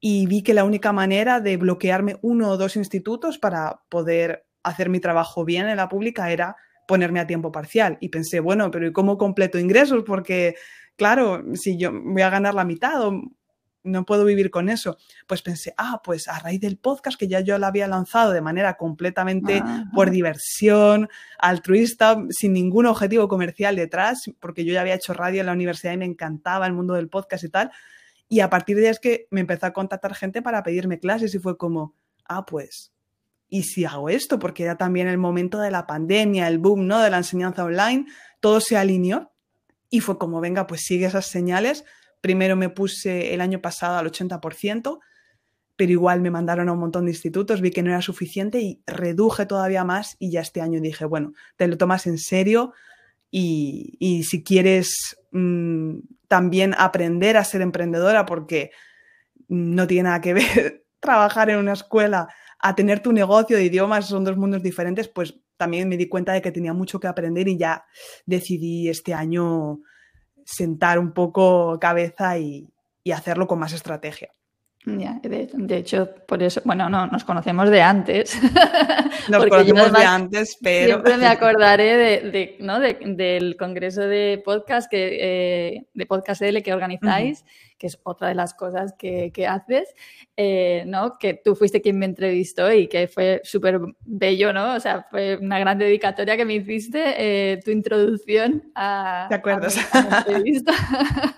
y 0.00 0.26
vi 0.26 0.42
que 0.42 0.54
la 0.54 0.64
única 0.64 0.92
manera 0.92 1.40
de 1.40 1.56
bloquearme 1.56 2.18
uno 2.22 2.50
o 2.50 2.56
dos 2.56 2.76
institutos 2.76 3.38
para 3.38 3.80
poder 3.88 4.46
hacer 4.62 4.88
mi 4.88 5.00
trabajo 5.00 5.44
bien 5.44 5.68
en 5.68 5.76
la 5.76 5.88
pública 5.88 6.30
era 6.30 6.56
ponerme 6.86 7.20
a 7.20 7.26
tiempo 7.26 7.52
parcial. 7.52 7.98
Y 8.00 8.08
pensé, 8.08 8.40
bueno, 8.40 8.70
pero 8.70 8.86
¿y 8.86 8.92
cómo 8.92 9.18
completo 9.18 9.58
ingresos? 9.58 10.04
Porque, 10.06 10.54
claro, 10.96 11.44
si 11.54 11.76
yo 11.76 11.92
voy 11.92 12.22
a 12.22 12.30
ganar 12.30 12.54
la 12.54 12.64
mitad 12.64 13.06
o 13.06 13.22
no 13.84 14.04
puedo 14.04 14.24
vivir 14.24 14.50
con 14.50 14.68
eso. 14.68 14.96
Pues 15.26 15.42
pensé, 15.42 15.74
ah, 15.76 16.00
pues 16.04 16.28
a 16.28 16.38
raíz 16.38 16.60
del 16.60 16.78
podcast 16.78 17.18
que 17.18 17.28
ya 17.28 17.40
yo 17.40 17.58
lo 17.58 17.66
había 17.66 17.88
lanzado 17.88 18.32
de 18.32 18.40
manera 18.40 18.76
completamente 18.76 19.62
por 19.94 20.10
diversión, 20.10 21.08
altruista, 21.38 22.16
sin 22.30 22.52
ningún 22.52 22.86
objetivo 22.86 23.28
comercial 23.28 23.76
detrás, 23.76 24.30
porque 24.40 24.64
yo 24.64 24.72
ya 24.72 24.82
había 24.82 24.94
hecho 24.94 25.14
radio 25.14 25.40
en 25.40 25.46
la 25.46 25.52
universidad 25.52 25.92
y 25.92 25.98
me 25.98 26.04
encantaba 26.04 26.66
el 26.66 26.72
mundo 26.72 26.94
del 26.94 27.08
podcast 27.08 27.44
y 27.44 27.48
tal. 27.48 27.70
Y 28.28 28.40
a 28.40 28.50
partir 28.50 28.76
de 28.76 28.84
ahí 28.84 28.90
es 28.90 29.00
que 29.00 29.26
me 29.30 29.40
empezó 29.40 29.66
a 29.66 29.72
contactar 29.72 30.14
gente 30.14 30.42
para 30.42 30.62
pedirme 30.62 30.98
clases 30.98 31.34
y 31.34 31.38
fue 31.38 31.56
como, 31.56 31.94
ah, 32.24 32.44
pues, 32.44 32.92
¿y 33.48 33.62
si 33.62 33.84
hago 33.84 34.08
esto? 34.08 34.38
Porque 34.38 34.64
era 34.64 34.76
también 34.76 35.08
el 35.08 35.18
momento 35.18 35.58
de 35.60 35.70
la 35.70 35.86
pandemia, 35.86 36.48
el 36.48 36.58
boom, 36.58 36.86
¿no? 36.86 37.00
De 37.00 37.10
la 37.10 37.18
enseñanza 37.18 37.64
online, 37.64 38.06
todo 38.40 38.60
se 38.60 38.76
alineó 38.76 39.32
y 39.88 40.00
fue 40.00 40.18
como, 40.18 40.40
venga, 40.40 40.66
pues 40.66 40.82
sigue 40.82 41.06
esas 41.06 41.26
señales, 41.26 41.84
Primero 42.20 42.56
me 42.56 42.68
puse 42.68 43.32
el 43.34 43.40
año 43.40 43.60
pasado 43.60 43.96
al 43.98 44.10
80%, 44.10 44.98
pero 45.76 45.92
igual 45.92 46.20
me 46.20 46.30
mandaron 46.30 46.68
a 46.68 46.72
un 46.72 46.80
montón 46.80 47.04
de 47.04 47.12
institutos, 47.12 47.60
vi 47.60 47.70
que 47.70 47.82
no 47.82 47.90
era 47.90 48.02
suficiente 48.02 48.60
y 48.60 48.82
reduje 48.86 49.46
todavía 49.46 49.84
más 49.84 50.16
y 50.18 50.30
ya 50.30 50.40
este 50.40 50.60
año 50.60 50.80
dije, 50.80 51.04
bueno, 51.04 51.34
te 51.56 51.68
lo 51.68 51.78
tomas 51.78 52.06
en 52.08 52.18
serio 52.18 52.72
y, 53.30 54.24
si 54.28 54.42
quieres 54.42 55.17
mm, 55.30 55.98
también 56.28 56.74
aprender 56.78 57.36
a 57.36 57.44
ser 57.44 57.62
emprendedora, 57.62 58.26
porque 58.26 58.70
no 59.48 59.86
tiene 59.86 60.04
nada 60.04 60.20
que 60.20 60.34
ver 60.34 60.84
trabajar 61.00 61.50
en 61.50 61.58
una 61.58 61.72
escuela 61.72 62.28
a 62.58 62.74
tener 62.74 63.00
tu 63.00 63.12
negocio 63.12 63.56
de 63.56 63.64
idiomas, 63.64 64.06
son 64.06 64.24
dos 64.24 64.36
mundos 64.36 64.62
diferentes, 64.62 65.08
pues 65.08 65.40
también 65.56 65.88
me 65.88 65.96
di 65.96 66.08
cuenta 66.08 66.32
de 66.32 66.42
que 66.42 66.52
tenía 66.52 66.72
mucho 66.72 67.00
que 67.00 67.06
aprender 67.06 67.48
y 67.48 67.56
ya 67.56 67.84
decidí 68.26 68.88
este 68.88 69.14
año 69.14 69.80
sentar 70.44 70.98
un 70.98 71.12
poco 71.12 71.78
cabeza 71.80 72.38
y, 72.38 72.72
hacerlo 73.14 73.46
con 73.46 73.58
más 73.58 73.72
estrategia. 73.72 74.34
De, 74.96 75.76
hecho, 75.76 76.08
por 76.26 76.42
eso, 76.42 76.60
bueno, 76.64 76.88
no, 76.88 77.06
nos 77.06 77.24
conocemos 77.24 77.70
de 77.70 77.82
antes. 77.82 78.38
Nos 79.28 79.46
conocemos 79.46 79.92
de 79.92 80.04
antes, 80.04 80.58
pero... 80.62 80.86
Siempre 80.86 81.16
me 81.18 81.26
acordaré 81.26 81.96
de, 81.96 82.56
¿no? 82.60 82.80
del 82.80 83.56
congreso 83.58 84.02
de 84.02 84.40
podcast, 84.42 84.90
que, 84.90 85.18
eh, 85.20 85.86
de 85.92 86.06
Podcast 86.06 86.40
L 86.40 86.62
que 86.62 86.72
organizáis 86.72 87.44
que 87.78 87.86
es 87.86 87.98
otra 88.02 88.28
de 88.28 88.34
las 88.34 88.54
cosas 88.54 88.92
que, 88.98 89.32
haces, 89.48 89.94
eh, 90.36 90.82
¿no? 90.86 91.16
Que 91.18 91.34
tú 91.34 91.54
fuiste 91.54 91.80
quien 91.80 91.98
me 91.98 92.06
entrevistó 92.06 92.72
y 92.72 92.88
que 92.88 93.06
fue 93.06 93.40
súper 93.44 93.80
bello, 94.00 94.52
¿no? 94.52 94.74
O 94.74 94.80
sea, 94.80 95.06
fue 95.10 95.38
una 95.40 95.58
gran 95.58 95.78
dedicatoria 95.78 96.36
que 96.36 96.44
me 96.44 96.54
hiciste, 96.54 97.14
eh, 97.16 97.60
tu 97.64 97.70
introducción 97.70 98.70
a, 98.74 99.26
¿Te 99.28 99.36
acuerdas? 99.36 99.78
la 99.94 100.18
entrevista. 100.18 100.72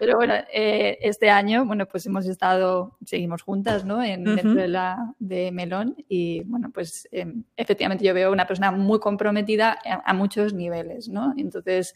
Pero 0.00 0.16
bueno, 0.16 0.32
eh, 0.50 0.96
este 1.02 1.28
año, 1.28 1.66
bueno, 1.66 1.86
pues 1.86 2.06
hemos 2.06 2.26
estado, 2.26 2.96
seguimos 3.04 3.42
juntas, 3.42 3.84
¿no? 3.84 4.02
En, 4.02 4.24
Dentro 4.24 4.54
de, 4.54 4.66
la, 4.66 5.14
de 5.18 5.52
Melón 5.52 5.94
y, 6.08 6.42
bueno, 6.44 6.70
pues 6.72 7.06
em, 7.12 7.44
efectivamente 7.54 8.02
yo 8.02 8.14
veo 8.14 8.32
una 8.32 8.46
persona 8.46 8.70
muy 8.70 8.98
comprometida 8.98 9.78
a, 9.84 10.10
a 10.10 10.14
muchos 10.14 10.54
niveles, 10.54 11.10
¿no? 11.10 11.34
Entonces, 11.36 11.94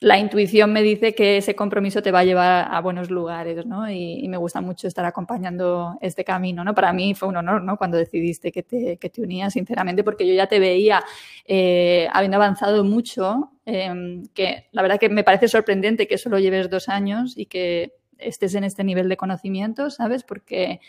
la 0.00 0.18
intuición 0.18 0.72
me 0.72 0.82
dice 0.82 1.14
que 1.14 1.36
ese 1.36 1.54
compromiso 1.54 2.00
te 2.02 2.10
va 2.10 2.20
a 2.20 2.24
llevar 2.24 2.68
a 2.70 2.80
buenos 2.80 3.10
lugares, 3.10 3.66
¿no? 3.66 3.90
Y, 3.90 4.26
me 4.28 4.38
gusta 4.38 4.62
mucho 4.62 4.88
estar 4.88 5.04
acompañando 5.04 5.98
este 6.00 6.24
camino, 6.24 6.64
¿no? 6.64 6.74
Para 6.74 6.92
mí 6.94 7.14
fue 7.14 7.28
un 7.28 7.36
honor, 7.36 7.62
¿no? 7.62 7.76
Cuando 7.76 7.98
decidiste 7.98 8.50
que 8.50 8.62
te, 8.62 8.96
que 8.96 9.10
te 9.10 9.20
unías, 9.20 9.52
sinceramente, 9.52 10.02
porque 10.02 10.26
yo 10.26 10.32
ya 10.32 10.46
te 10.46 10.58
veía 10.58 11.04
eh, 11.44 12.08
habiendo 12.14 12.38
avanzado 12.38 12.82
mucho, 12.82 13.50
em, 13.66 14.24
que 14.32 14.68
la 14.72 14.80
verdad 14.80 14.98
que 14.98 15.10
me 15.10 15.22
parece 15.22 15.48
sorprendente 15.48 16.08
que 16.08 16.16
solo 16.16 16.38
lleves 16.38 16.70
dos 16.70 16.88
años 16.88 17.36
y 17.36 17.44
que 17.46 17.92
estés 18.16 18.54
en 18.54 18.64
este 18.64 18.84
nivel 18.84 19.08
de 19.10 19.18
conocimiento, 19.18 19.90
¿sabes? 19.90 20.24
Porque 20.24 20.80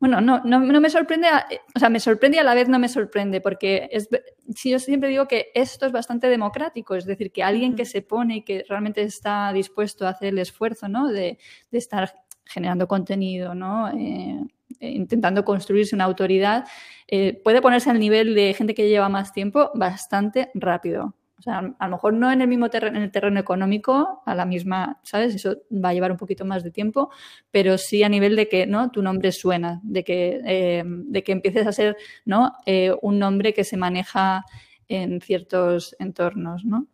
bueno, 0.00 0.20
no, 0.20 0.40
no, 0.44 0.80
me 0.80 0.90
sorprende, 0.90 1.26
o 1.74 1.78
sea, 1.78 1.88
me 1.88 1.98
sorprende 1.98 2.36
y 2.36 2.40
a 2.40 2.44
la 2.44 2.54
vez 2.54 2.68
no 2.68 2.78
me 2.78 2.88
sorprende, 2.88 3.40
porque 3.40 3.88
es, 3.90 4.08
si 4.54 4.70
yo 4.70 4.78
siempre 4.78 5.08
digo 5.08 5.26
que 5.26 5.50
esto 5.54 5.86
es 5.86 5.92
bastante 5.92 6.28
democrático, 6.28 6.94
es 6.94 7.04
decir, 7.04 7.32
que 7.32 7.42
alguien 7.42 7.74
que 7.74 7.84
se 7.84 8.00
pone 8.02 8.36
y 8.36 8.42
que 8.42 8.64
realmente 8.68 9.02
está 9.02 9.52
dispuesto 9.52 10.06
a 10.06 10.10
hacer 10.10 10.28
el 10.28 10.38
esfuerzo, 10.38 10.88
¿no? 10.88 11.08
De, 11.08 11.38
estar 11.72 12.14
generando 12.44 12.86
contenido, 12.86 13.54
¿no? 13.56 13.88
Eh, 13.88 14.40
intentando 14.80 15.44
construirse 15.44 15.96
una 15.96 16.04
autoridad, 16.04 16.66
eh, 17.08 17.40
puede 17.42 17.60
ponerse 17.60 17.90
al 17.90 17.98
nivel 17.98 18.34
de 18.36 18.54
gente 18.54 18.74
que 18.74 18.88
lleva 18.88 19.08
más 19.08 19.32
tiempo 19.32 19.72
bastante 19.74 20.50
rápido. 20.54 21.14
O 21.38 21.42
sea, 21.42 21.58
a 21.78 21.86
lo 21.86 21.92
mejor 21.92 22.14
no 22.14 22.32
en 22.32 22.40
el 22.40 22.48
mismo 22.48 22.68
terreno, 22.68 22.96
en 22.96 23.04
el 23.04 23.12
terreno 23.12 23.38
económico, 23.38 24.22
a 24.26 24.34
la 24.34 24.44
misma, 24.44 24.98
¿sabes? 25.04 25.34
Eso 25.36 25.58
va 25.72 25.90
a 25.90 25.94
llevar 25.94 26.10
un 26.10 26.16
poquito 26.16 26.44
más 26.44 26.64
de 26.64 26.72
tiempo, 26.72 27.10
pero 27.52 27.78
sí 27.78 28.02
a 28.02 28.08
nivel 28.08 28.34
de 28.34 28.48
que, 28.48 28.66
¿no? 28.66 28.90
Tu 28.90 29.02
nombre 29.02 29.30
suena, 29.30 29.80
de 29.84 30.02
que, 30.02 30.40
eh, 30.44 30.82
de 30.84 31.22
que 31.22 31.32
empieces 31.32 31.66
a 31.66 31.72
ser, 31.72 31.96
¿no? 32.24 32.54
Eh, 32.66 32.92
un 33.02 33.20
nombre 33.20 33.54
que 33.54 33.62
se 33.62 33.76
maneja 33.76 34.44
en 34.88 35.20
ciertos 35.20 35.94
entornos, 36.00 36.64
¿no? 36.64 36.88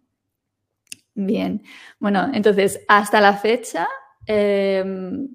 Bien. 1.14 1.62
Bueno, 1.98 2.28
entonces, 2.34 2.80
hasta 2.88 3.20
la 3.20 3.34
fecha, 3.34 3.86
em, 4.26 5.28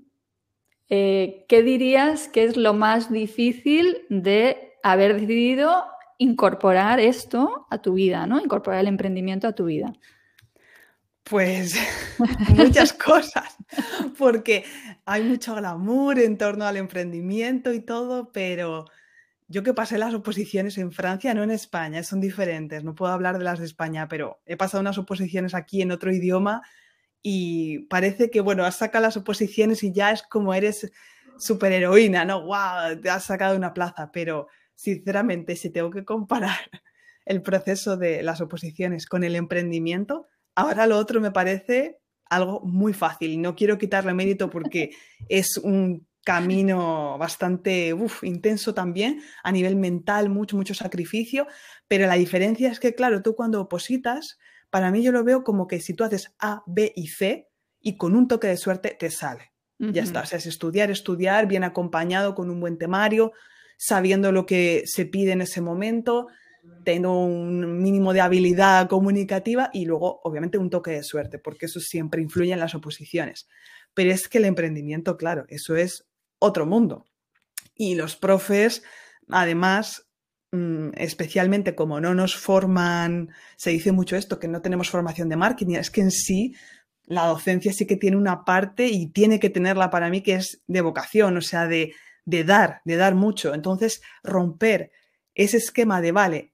eh, 0.89 1.45
¿qué 1.47 1.63
dirías 1.63 2.27
que 2.27 2.43
es 2.43 2.57
lo 2.57 2.73
más 2.73 3.11
difícil 3.11 4.05
de 4.09 4.73
haber 4.83 5.19
decidido 5.19 5.85
incorporar 6.19 6.99
esto 6.99 7.65
a 7.69 7.81
tu 7.81 7.93
vida, 7.93 8.27
¿no? 8.27 8.39
Incorporar 8.39 8.81
el 8.81 8.87
emprendimiento 8.87 9.47
a 9.47 9.53
tu 9.53 9.65
vida. 9.65 9.93
Pues 11.23 11.75
muchas 12.55 12.93
cosas, 12.93 13.55
porque 14.17 14.65
hay 15.05 15.23
mucho 15.23 15.55
glamour 15.55 16.19
en 16.19 16.37
torno 16.37 16.65
al 16.65 16.77
emprendimiento 16.77 17.73
y 17.73 17.79
todo, 17.79 18.31
pero 18.31 18.85
yo 19.47 19.63
que 19.63 19.73
pasé 19.73 19.97
las 19.97 20.13
oposiciones 20.13 20.77
en 20.77 20.91
Francia, 20.91 21.33
no 21.33 21.41
en 21.43 21.51
España, 21.51 22.03
son 22.03 22.19
diferentes, 22.19 22.83
no 22.83 22.95
puedo 22.95 23.13
hablar 23.13 23.37
de 23.37 23.45
las 23.45 23.59
de 23.59 23.65
España, 23.65 24.07
pero 24.09 24.41
he 24.45 24.57
pasado 24.57 24.81
unas 24.81 24.97
oposiciones 24.97 25.55
aquí 25.55 25.81
en 25.81 25.91
otro 25.91 26.11
idioma 26.11 26.63
y 27.21 27.79
parece 27.87 28.29
que, 28.29 28.41
bueno, 28.41 28.65
has 28.65 28.75
sacado 28.75 29.03
las 29.03 29.17
oposiciones 29.17 29.83
y 29.83 29.93
ya 29.93 30.11
es 30.11 30.23
como 30.23 30.53
eres 30.53 30.91
superheroína, 31.37 32.25
¿no? 32.25 32.41
¡Wow! 32.41 32.99
Te 33.01 33.09
has 33.09 33.23
sacado 33.23 33.55
una 33.55 33.73
plaza, 33.73 34.11
pero 34.11 34.47
sinceramente, 34.79 35.57
si 35.57 35.69
tengo 35.69 35.91
que 35.91 36.05
comparar 36.05 36.57
el 37.25 37.41
proceso 37.41 37.97
de 37.97 38.23
las 38.23 38.39
oposiciones 38.39 39.05
con 39.05 39.25
el 39.25 39.35
emprendimiento, 39.35 40.27
ahora 40.55 40.87
lo 40.87 40.97
otro 40.97 41.19
me 41.19 41.31
parece 41.31 41.99
algo 42.29 42.61
muy 42.61 42.93
fácil. 42.93 43.41
No 43.41 43.55
quiero 43.55 43.77
quitarle 43.77 44.13
mérito 44.13 44.49
porque 44.49 44.91
es 45.29 45.57
un 45.57 46.07
camino 46.23 47.17
bastante 47.17 47.93
intenso 48.21 48.73
también, 48.73 49.21
a 49.43 49.51
nivel 49.51 49.75
mental, 49.75 50.29
mucho, 50.29 50.55
mucho 50.55 50.73
sacrificio, 50.73 51.47
pero 51.87 52.07
la 52.07 52.15
diferencia 52.15 52.71
es 52.71 52.79
que, 52.79 52.93
claro, 52.93 53.21
tú 53.21 53.35
cuando 53.35 53.61
opositas, 53.61 54.37
para 54.69 54.91
mí 54.91 55.01
yo 55.01 55.11
lo 55.11 55.23
veo 55.23 55.43
como 55.43 55.67
que 55.67 55.81
si 55.81 55.93
tú 55.93 56.03
haces 56.03 56.35
A, 56.39 56.63
B 56.67 56.93
y 56.95 57.07
C 57.07 57.49
y 57.81 57.97
con 57.97 58.15
un 58.15 58.27
toque 58.27 58.47
de 58.47 58.57
suerte 58.57 58.95
te 58.97 59.11
sale. 59.11 59.51
Ya 59.77 60.03
está, 60.03 60.21
o 60.21 60.25
sea, 60.25 60.37
es 60.39 60.45
estudiar, 60.45 60.91
estudiar, 60.91 61.47
bien 61.47 61.63
acompañado 61.63 62.35
con 62.35 62.49
un 62.49 62.59
buen 62.59 62.77
temario, 62.77 63.31
sabiendo 63.79 64.33
lo 64.33 64.45
que 64.45 64.83
se 64.85 65.05
pide 65.05 65.31
en 65.31 65.39
ese 65.39 65.61
momento, 65.61 66.27
teniendo 66.83 67.13
un 67.13 67.81
mínimo 67.81 68.11
de 68.11 68.19
habilidad 68.19 68.89
comunicativa 68.89 69.69
y 69.71 69.85
luego, 69.85 70.19
obviamente, 70.25 70.57
un 70.57 70.69
toque 70.69 70.91
de 70.91 71.01
suerte, 71.01 71.39
porque 71.39 71.67
eso 71.67 71.79
siempre 71.79 72.21
influye 72.21 72.51
en 72.51 72.59
las 72.59 72.75
oposiciones. 72.75 73.47
Pero 73.93 74.11
es 74.11 74.27
que 74.27 74.39
el 74.39 74.45
emprendimiento, 74.45 75.15
claro, 75.15 75.45
eso 75.47 75.77
es 75.77 76.05
otro 76.39 76.65
mundo. 76.65 77.05
Y 77.73 77.95
los 77.95 78.17
profes, 78.17 78.83
además, 79.29 80.09
mm, 80.51 80.89
especialmente 80.97 81.73
como 81.73 82.01
no 82.01 82.13
nos 82.13 82.35
forman, 82.35 83.29
se 83.55 83.69
dice 83.69 83.93
mucho 83.93 84.17
esto, 84.17 84.39
que 84.39 84.49
no 84.49 84.61
tenemos 84.61 84.89
formación 84.89 85.29
de 85.29 85.37
marketing, 85.37 85.75
es 85.75 85.89
que 85.89 86.01
en 86.01 86.11
sí 86.11 86.53
la 87.05 87.27
docencia 87.27 87.71
sí 87.71 87.87
que 87.87 87.95
tiene 87.95 88.17
una 88.17 88.43
parte 88.43 88.87
y 88.87 89.07
tiene 89.07 89.39
que 89.39 89.49
tenerla 89.49 89.89
para 89.89 90.09
mí 90.09 90.21
que 90.21 90.35
es 90.35 90.61
de 90.67 90.81
vocación, 90.81 91.37
o 91.37 91.41
sea, 91.41 91.65
de 91.65 91.93
de 92.25 92.43
dar, 92.43 92.81
de 92.85 92.95
dar 92.95 93.15
mucho. 93.15 93.53
Entonces, 93.53 94.01
romper 94.23 94.91
ese 95.35 95.57
esquema 95.57 96.01
de, 96.01 96.11
vale, 96.11 96.53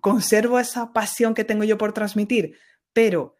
conservo 0.00 0.58
esa 0.58 0.92
pasión 0.92 1.34
que 1.34 1.44
tengo 1.44 1.64
yo 1.64 1.78
por 1.78 1.92
transmitir, 1.92 2.58
pero 2.92 3.36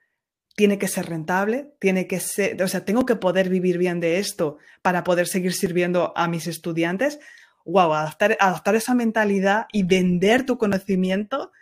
tiene 0.54 0.78
que 0.78 0.88
ser 0.88 1.06
rentable, 1.06 1.74
tiene 1.80 2.06
que 2.06 2.20
ser, 2.20 2.62
o 2.62 2.68
sea, 2.68 2.84
tengo 2.84 3.06
que 3.06 3.16
poder 3.16 3.48
vivir 3.48 3.78
bien 3.78 4.00
de 4.00 4.18
esto 4.18 4.58
para 4.82 5.02
poder 5.02 5.26
seguir 5.26 5.54
sirviendo 5.54 6.12
a 6.16 6.28
mis 6.28 6.46
estudiantes, 6.46 7.18
wow, 7.64 7.92
adaptar, 7.94 8.36
adaptar 8.38 8.74
esa 8.74 8.94
mentalidad 8.94 9.66
y 9.72 9.84
vender 9.84 10.44
tu 10.44 10.58
conocimiento, 10.58 11.52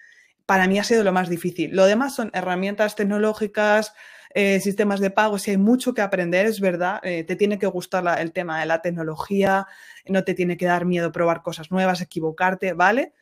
para 0.50 0.66
mí 0.66 0.80
ha 0.80 0.82
sido 0.82 1.04
lo 1.04 1.12
más 1.12 1.28
difícil. 1.28 1.76
Lo 1.76 1.84
demás 1.84 2.16
son 2.16 2.32
herramientas 2.34 2.96
tecnológicas, 2.96 3.94
eh, 4.34 4.58
sistemas 4.58 4.98
de 4.98 5.12
pago, 5.12 5.38
si 5.38 5.52
hay 5.52 5.58
mucho 5.58 5.94
que 5.94 6.00
aprender, 6.00 6.44
es 6.44 6.58
verdad, 6.58 6.98
eh, 7.04 7.22
te 7.22 7.36
tiene 7.36 7.56
que 7.56 7.68
gustar 7.68 8.18
el 8.18 8.32
tema 8.32 8.58
de 8.58 8.66
la 8.66 8.82
tecnología, 8.82 9.68
no 10.08 10.24
te 10.24 10.34
tiene 10.34 10.56
que 10.56 10.66
dar 10.66 10.86
miedo 10.86 11.12
probar 11.12 11.42
cosas 11.42 11.70
nuevas, 11.70 12.00
equivocarte, 12.00 12.72
¿vale? 12.72 13.12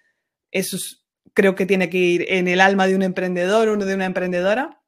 Eso 0.50 0.78
creo 1.34 1.54
que 1.54 1.66
tiene 1.66 1.90
que 1.90 1.98
ir 1.98 2.24
en 2.28 2.48
el 2.48 2.62
alma 2.62 2.86
de 2.86 2.94
un 2.94 3.02
emprendedor, 3.02 3.68
uno 3.68 3.84
de 3.84 3.94
una 3.94 4.06
emprendedora, 4.06 4.80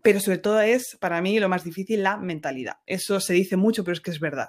pero 0.00 0.18
sobre 0.18 0.38
todo 0.38 0.62
es, 0.62 0.96
para 0.98 1.20
mí, 1.20 1.38
lo 1.40 1.50
más 1.50 1.62
difícil, 1.62 2.02
la 2.02 2.16
mentalidad. 2.16 2.76
Eso 2.86 3.20
se 3.20 3.34
dice 3.34 3.58
mucho, 3.58 3.84
pero 3.84 3.92
es 3.92 4.00
que 4.00 4.12
es 4.12 4.18
verdad. 4.18 4.48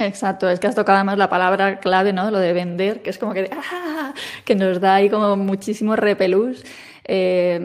Exacto, 0.00 0.48
es 0.48 0.60
que 0.60 0.68
has 0.68 0.76
tocado 0.76 0.96
además 0.96 1.18
la 1.18 1.28
palabra 1.28 1.80
clave, 1.80 2.12
¿no? 2.12 2.30
Lo 2.30 2.38
de 2.38 2.52
vender, 2.52 3.02
que 3.02 3.10
es 3.10 3.18
como 3.18 3.34
que, 3.34 3.50
¡ah! 3.52 4.14
que 4.44 4.54
nos 4.54 4.80
da 4.80 4.94
ahí 4.94 5.10
como 5.10 5.36
muchísimo 5.36 5.96
repelús. 5.96 6.64
Eh, 7.04 7.60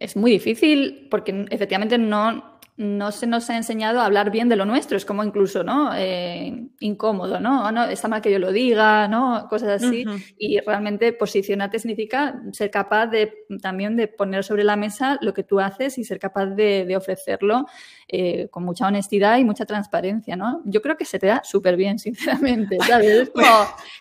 es 0.00 0.16
muy 0.16 0.32
difícil 0.32 1.06
porque 1.08 1.46
efectivamente 1.50 1.98
no, 1.98 2.51
no 2.78 3.12
se 3.12 3.26
nos 3.26 3.50
ha 3.50 3.56
enseñado 3.56 4.00
a 4.00 4.06
hablar 4.06 4.30
bien 4.30 4.48
de 4.48 4.56
lo 4.56 4.64
nuestro, 4.64 4.96
es 4.96 5.04
como 5.04 5.22
incluso, 5.22 5.62
¿no? 5.62 5.94
Eh, 5.94 6.68
incómodo, 6.80 7.38
¿no? 7.38 7.70
¿no? 7.70 7.84
Está 7.84 8.08
mal 8.08 8.22
que 8.22 8.32
yo 8.32 8.38
lo 8.38 8.50
diga, 8.50 9.08
¿no? 9.08 9.46
Cosas 9.50 9.82
así. 9.82 10.04
Y 10.38 10.58
realmente 10.60 11.12
posicionarte 11.12 11.78
significa 11.78 12.40
ser 12.52 12.70
capaz 12.70 13.08
de 13.08 13.44
también 13.60 13.96
de 13.96 14.08
poner 14.08 14.42
sobre 14.42 14.64
la 14.64 14.76
mesa 14.76 15.18
lo 15.20 15.34
que 15.34 15.44
tú 15.44 15.60
haces 15.60 15.98
y 15.98 16.04
ser 16.04 16.18
capaz 16.18 16.46
de, 16.46 16.96
ofrecerlo 16.96 17.66
eh, 18.08 18.48
con 18.50 18.64
mucha 18.64 18.86
honestidad 18.86 19.38
y 19.38 19.44
mucha 19.44 19.66
transparencia, 19.66 20.36
¿no? 20.36 20.62
Yo 20.64 20.80
creo 20.82 20.96
que 20.96 21.04
se 21.04 21.18
te 21.18 21.26
da 21.26 21.42
súper 21.44 21.76
bien, 21.76 21.98
sinceramente, 21.98 22.78
¿sabes? 22.86 23.22
Es 23.22 23.30
como, 23.30 23.46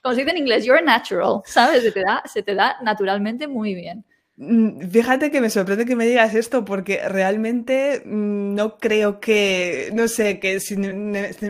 como 0.01 0.16
se 0.16 0.22
dice 0.22 0.32
en 0.32 0.38
inglés, 0.38 0.66
you're 0.66 0.82
natural, 0.82 1.42
¿sabes? 1.46 1.84
Se 1.84 1.92
te 1.92 2.01
da, 2.01 2.22
se 2.25 2.42
te 2.42 2.56
da 2.56 2.78
naturalmente 2.82 3.48
muy 3.48 3.75
bien. 3.75 4.06
Mm, 4.38 4.90
fíjate 4.90 5.30
que 5.30 5.42
me 5.42 5.50
sorprende 5.50 5.86
que 5.86 5.96
me 5.96 6.08
digas 6.08 6.34
esto 6.36 6.64
porque 6.64 7.08
realmente 7.08 8.02
mm, 8.06 8.56
no 8.56 8.78
creo 8.78 9.20
que, 9.20 9.92
no 9.94 10.08
sé, 10.08 10.40
que 10.40 10.58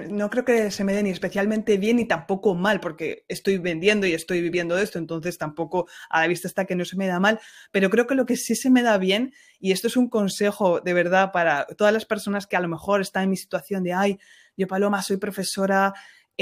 no 0.10 0.30
creo 0.30 0.44
que 0.44 0.72
se 0.72 0.84
me 0.84 0.94
dé 0.94 1.04
ni 1.04 1.12
especialmente 1.12 1.78
bien 1.78 1.98
ni 1.98 2.06
tampoco 2.06 2.56
mal 2.56 2.80
porque 2.80 3.24
estoy 3.28 3.60
vendiendo 3.60 4.08
y 4.08 4.14
estoy 4.14 4.42
viviendo 4.42 4.78
esto, 4.78 4.98
entonces 4.98 5.38
tampoco 5.38 5.88
a 6.10 6.22
la 6.22 6.28
vista 6.28 6.48
está 6.48 6.66
que 6.66 6.76
no 6.76 6.84
se 6.84 6.98
me 6.98 7.08
da 7.08 7.20
mal, 7.20 7.40
pero 7.72 7.90
creo 7.92 8.08
que 8.08 8.16
lo 8.16 8.26
que 8.26 8.36
sí 8.36 8.56
se 8.56 8.72
me 8.72 8.82
da 8.82 8.98
bien, 8.98 9.34
y 9.60 9.72
esto 9.72 9.88
es 9.88 9.96
un 9.96 10.10
consejo 10.10 10.82
de 10.82 10.94
verdad 10.94 11.32
para 11.32 11.68
todas 11.78 11.94
las 11.94 12.06
personas 12.06 12.48
que 12.48 12.56
a 12.58 12.62
lo 12.62 12.68
mejor 12.68 13.02
están 13.02 13.24
en 13.24 13.30
mi 13.30 13.38
situación 13.38 13.84
de, 13.84 13.94
ay, 13.94 14.20
yo 14.58 14.68
Paloma 14.68 15.02
soy 15.02 15.18
profesora 15.18 15.94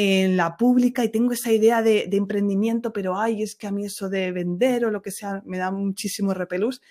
en 0.02 0.38
la 0.38 0.56
pública 0.56 1.04
y 1.04 1.10
tengo 1.10 1.34
esa 1.34 1.52
idea 1.52 1.82
de, 1.82 2.08
emprendimiento, 2.14 2.94
pero 2.94 3.20
ay, 3.20 3.44
es 3.44 3.54
que 3.54 3.68
a 3.68 3.72
mí 3.72 3.86
eso 3.86 4.08
de 4.08 4.32
vender 4.32 4.86
o 4.86 4.92
lo 4.92 5.02
que 5.02 5.12
sea 5.12 5.42
me 5.46 5.58
da 5.58 5.72
muchísimo 5.72 6.34
repelús. 6.34 6.82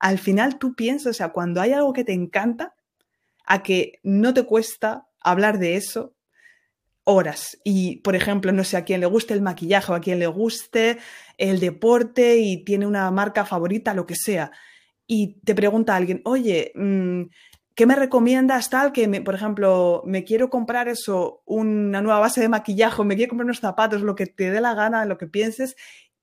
Al 0.00 0.18
final 0.18 0.58
tú 0.58 0.74
piensas, 0.74 1.10
o 1.10 1.12
sea, 1.12 1.28
cuando 1.28 1.60
hay 1.60 1.72
algo 1.72 1.92
que 1.92 2.02
te 2.02 2.12
encanta, 2.12 2.74
a 3.46 3.62
que 3.62 4.00
no 4.02 4.34
te 4.34 4.42
cuesta 4.42 5.06
hablar 5.20 5.60
de 5.60 5.76
eso 5.76 6.16
horas. 7.04 7.58
Y, 7.62 7.98
por 7.98 8.16
ejemplo, 8.16 8.50
no 8.50 8.64
sé, 8.64 8.76
a 8.76 8.84
quien 8.84 8.98
le 8.98 9.06
guste 9.06 9.34
el 9.34 9.42
maquillaje 9.42 9.92
o 9.92 9.94
a 9.94 10.00
quien 10.00 10.18
le 10.18 10.26
guste 10.26 10.98
el 11.38 11.60
deporte 11.60 12.38
y 12.38 12.64
tiene 12.64 12.88
una 12.88 13.08
marca 13.12 13.44
favorita, 13.44 13.94
lo 13.94 14.04
que 14.04 14.16
sea. 14.16 14.50
Y 15.06 15.40
te 15.44 15.54
pregunta 15.54 15.94
alguien, 15.94 16.20
oye, 16.24 16.72
mm, 16.74 17.22
¿qué 17.74 17.86
me 17.86 17.96
recomiendas 17.96 18.70
tal? 18.70 18.92
Que, 18.92 19.08
por 19.20 19.34
ejemplo, 19.34 20.02
me 20.06 20.24
quiero 20.24 20.50
comprar 20.50 20.88
eso, 20.88 21.42
una 21.46 22.02
nueva 22.02 22.20
base 22.20 22.40
de 22.40 22.48
maquillaje, 22.48 23.04
me 23.04 23.16
quiero 23.16 23.30
comprar 23.30 23.46
unos 23.46 23.60
zapatos, 23.60 24.02
lo 24.02 24.14
que 24.14 24.26
te 24.26 24.50
dé 24.50 24.60
la 24.60 24.74
gana, 24.74 25.04
lo 25.04 25.18
que 25.18 25.26
pienses, 25.26 25.76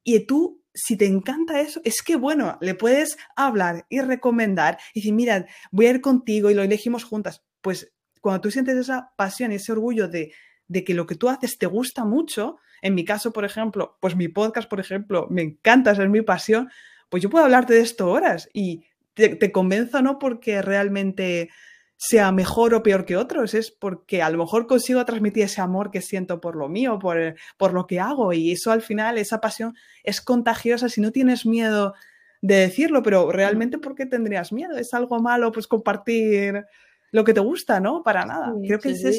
y 0.03 0.19
tú, 0.21 0.63
si 0.73 0.97
te 0.97 1.05
encanta 1.05 1.61
eso, 1.61 1.81
es 1.83 2.01
que 2.01 2.15
bueno, 2.15 2.57
le 2.61 2.75
puedes 2.75 3.17
hablar 3.35 3.85
y 3.89 4.01
recomendar 4.01 4.77
y 4.93 5.01
decir, 5.01 5.13
mira, 5.13 5.45
voy 5.71 5.87
a 5.87 5.91
ir 5.91 6.01
contigo 6.01 6.49
y 6.49 6.53
lo 6.53 6.63
elegimos 6.63 7.03
juntas. 7.03 7.43
Pues 7.61 7.93
cuando 8.21 8.41
tú 8.41 8.51
sientes 8.51 8.77
esa 8.77 9.13
pasión 9.15 9.51
y 9.51 9.55
ese 9.55 9.71
orgullo 9.71 10.07
de, 10.07 10.31
de 10.67 10.83
que 10.83 10.93
lo 10.93 11.05
que 11.05 11.15
tú 11.15 11.29
haces 11.29 11.57
te 11.57 11.65
gusta 11.65 12.05
mucho, 12.05 12.57
en 12.81 12.95
mi 12.95 13.03
caso, 13.03 13.33
por 13.33 13.45
ejemplo, 13.45 13.97
pues 13.99 14.15
mi 14.15 14.29
podcast, 14.29 14.69
por 14.69 14.79
ejemplo, 14.79 15.27
me 15.29 15.41
encanta, 15.41 15.91
es 15.91 16.09
mi 16.09 16.21
pasión, 16.21 16.69
pues 17.09 17.23
yo 17.23 17.29
puedo 17.29 17.43
hablarte 17.43 17.73
de 17.73 17.81
esto 17.81 18.09
horas 18.09 18.49
y 18.53 18.85
te, 19.19 19.51
convenzo 19.51 20.01
no 20.01 20.19
porque 20.19 20.61
realmente 20.61 21.49
sea 21.97 22.31
mejor 22.31 22.73
o 22.73 22.81
peor 22.81 23.05
que 23.05 23.17
otros, 23.17 23.53
es 23.53 23.71
porque 23.71 24.21
a 24.21 24.29
lo 24.29 24.37
mejor 24.37 24.67
consigo 24.67 25.03
transmitir 25.03 25.43
ese 25.43 25.59
amor 25.59 25.91
que 25.91 26.01
siento 26.01 26.39
por 26.39 26.55
lo 26.55 26.69
mío, 26.69 26.97
por, 26.97 27.35
por 27.57 27.73
lo 27.73 27.87
que 27.87 27.99
hago. 27.99 28.31
Y 28.31 28.51
eso 28.53 28.71
al 28.71 28.81
final, 28.81 29.17
esa 29.17 29.41
pasión 29.41 29.75
es 30.03 30.21
contagiosa 30.21 30.87
si 30.87 31.01
no 31.01 31.11
tienes 31.11 31.45
miedo 31.45 31.93
de 32.41 32.55
decirlo, 32.55 33.03
pero 33.03 33.31
realmente 33.31 33.77
¿por 33.79 33.95
qué 33.95 34.05
tendrías 34.05 34.53
miedo? 34.53 34.77
¿Es 34.77 34.93
algo 34.93 35.19
malo 35.19 35.51
pues 35.51 35.67
compartir 35.67 36.65
lo 37.11 37.25
que 37.25 37.33
te 37.33 37.41
gusta? 37.41 37.81
No, 37.81 38.01
para 38.01 38.25
nada. 38.25 38.53
Creo 38.65 38.79
que 38.79 38.91
ese, 38.91 39.09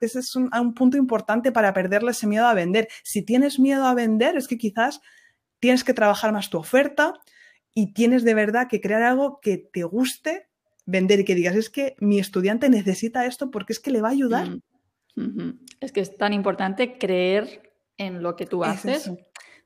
es, 0.00 0.36
un, 0.36 0.50
un, 0.54 0.74
punto 0.74 0.98
importante 0.98 1.52
para 1.52 1.72
perderle 1.72 2.10
ese 2.10 2.26
miedo 2.26 2.46
a 2.46 2.52
vender. 2.52 2.86
Si 3.02 3.22
tienes 3.22 3.58
miedo 3.58 3.86
a 3.86 3.94
vender, 3.94 4.36
es 4.36 4.46
que 4.46 4.58
quizás 4.58 5.00
tienes 5.58 5.84
que 5.84 5.94
trabajar 5.94 6.32
más 6.32 6.50
tu 6.50 6.58
oferta, 6.58 7.14
y 7.78 7.92
tienes 7.92 8.24
de 8.24 8.32
verdad 8.32 8.68
que 8.68 8.80
crear 8.80 9.02
algo 9.02 9.38
que 9.42 9.58
te 9.58 9.84
guste 9.84 10.46
vender 10.86 11.20
y 11.20 11.24
que 11.26 11.34
digas, 11.34 11.54
es 11.54 11.68
que 11.68 11.94
mi 11.98 12.18
estudiante 12.18 12.70
necesita 12.70 13.26
esto 13.26 13.50
porque 13.50 13.74
es 13.74 13.80
que 13.80 13.90
le 13.90 14.00
va 14.00 14.08
a 14.08 14.12
ayudar. 14.12 14.48
Mm, 15.14 15.50
es 15.80 15.92
que 15.92 16.00
es 16.00 16.16
tan 16.16 16.32
importante 16.32 16.96
creer 16.96 17.70
en 17.98 18.22
lo 18.22 18.34
que 18.34 18.46
tú 18.46 18.64
haces, 18.64 19.12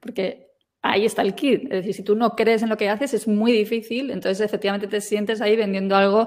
porque 0.00 0.48
ahí 0.82 1.04
está 1.04 1.22
el 1.22 1.36
kit. 1.36 1.62
Es 1.64 1.70
decir, 1.70 1.94
si 1.94 2.02
tú 2.02 2.16
no 2.16 2.34
crees 2.34 2.64
en 2.64 2.68
lo 2.68 2.76
que 2.76 2.88
haces, 2.88 3.14
es 3.14 3.28
muy 3.28 3.52
difícil. 3.52 4.10
Entonces, 4.10 4.44
efectivamente, 4.44 4.88
te 4.88 5.00
sientes 5.00 5.40
ahí 5.40 5.54
vendiendo 5.54 5.94
algo 5.94 6.26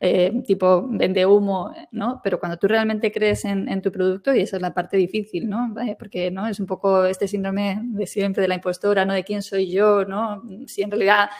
eh, 0.00 0.42
tipo 0.46 0.86
vende 0.88 1.26
humo, 1.26 1.72
¿no? 1.90 2.20
Pero 2.22 2.38
cuando 2.38 2.56
tú 2.56 2.68
realmente 2.68 3.10
crees 3.10 3.44
en, 3.44 3.82
tu 3.82 3.90
producto, 3.90 4.34
y 4.34 4.40
esa 4.40 4.56
es 4.56 4.62
la 4.62 4.72
parte 4.74 4.96
difícil, 4.96 5.48
¿no? 5.48 5.74
Porque 5.98 6.30
¿no? 6.30 6.46
es 6.46 6.60
un 6.60 6.66
poco 6.66 7.04
este 7.04 7.26
síndrome 7.26 7.80
de 7.82 8.06
siempre 8.06 8.42
de 8.42 8.48
la 8.48 8.54
impostora, 8.54 9.04
¿no? 9.04 9.12
De 9.12 9.24
quién 9.24 9.42
soy 9.42 9.70
yo, 9.70 10.04
¿no? 10.04 10.42
Si 10.66 10.82
en 10.82 10.90
realidad 10.90 11.30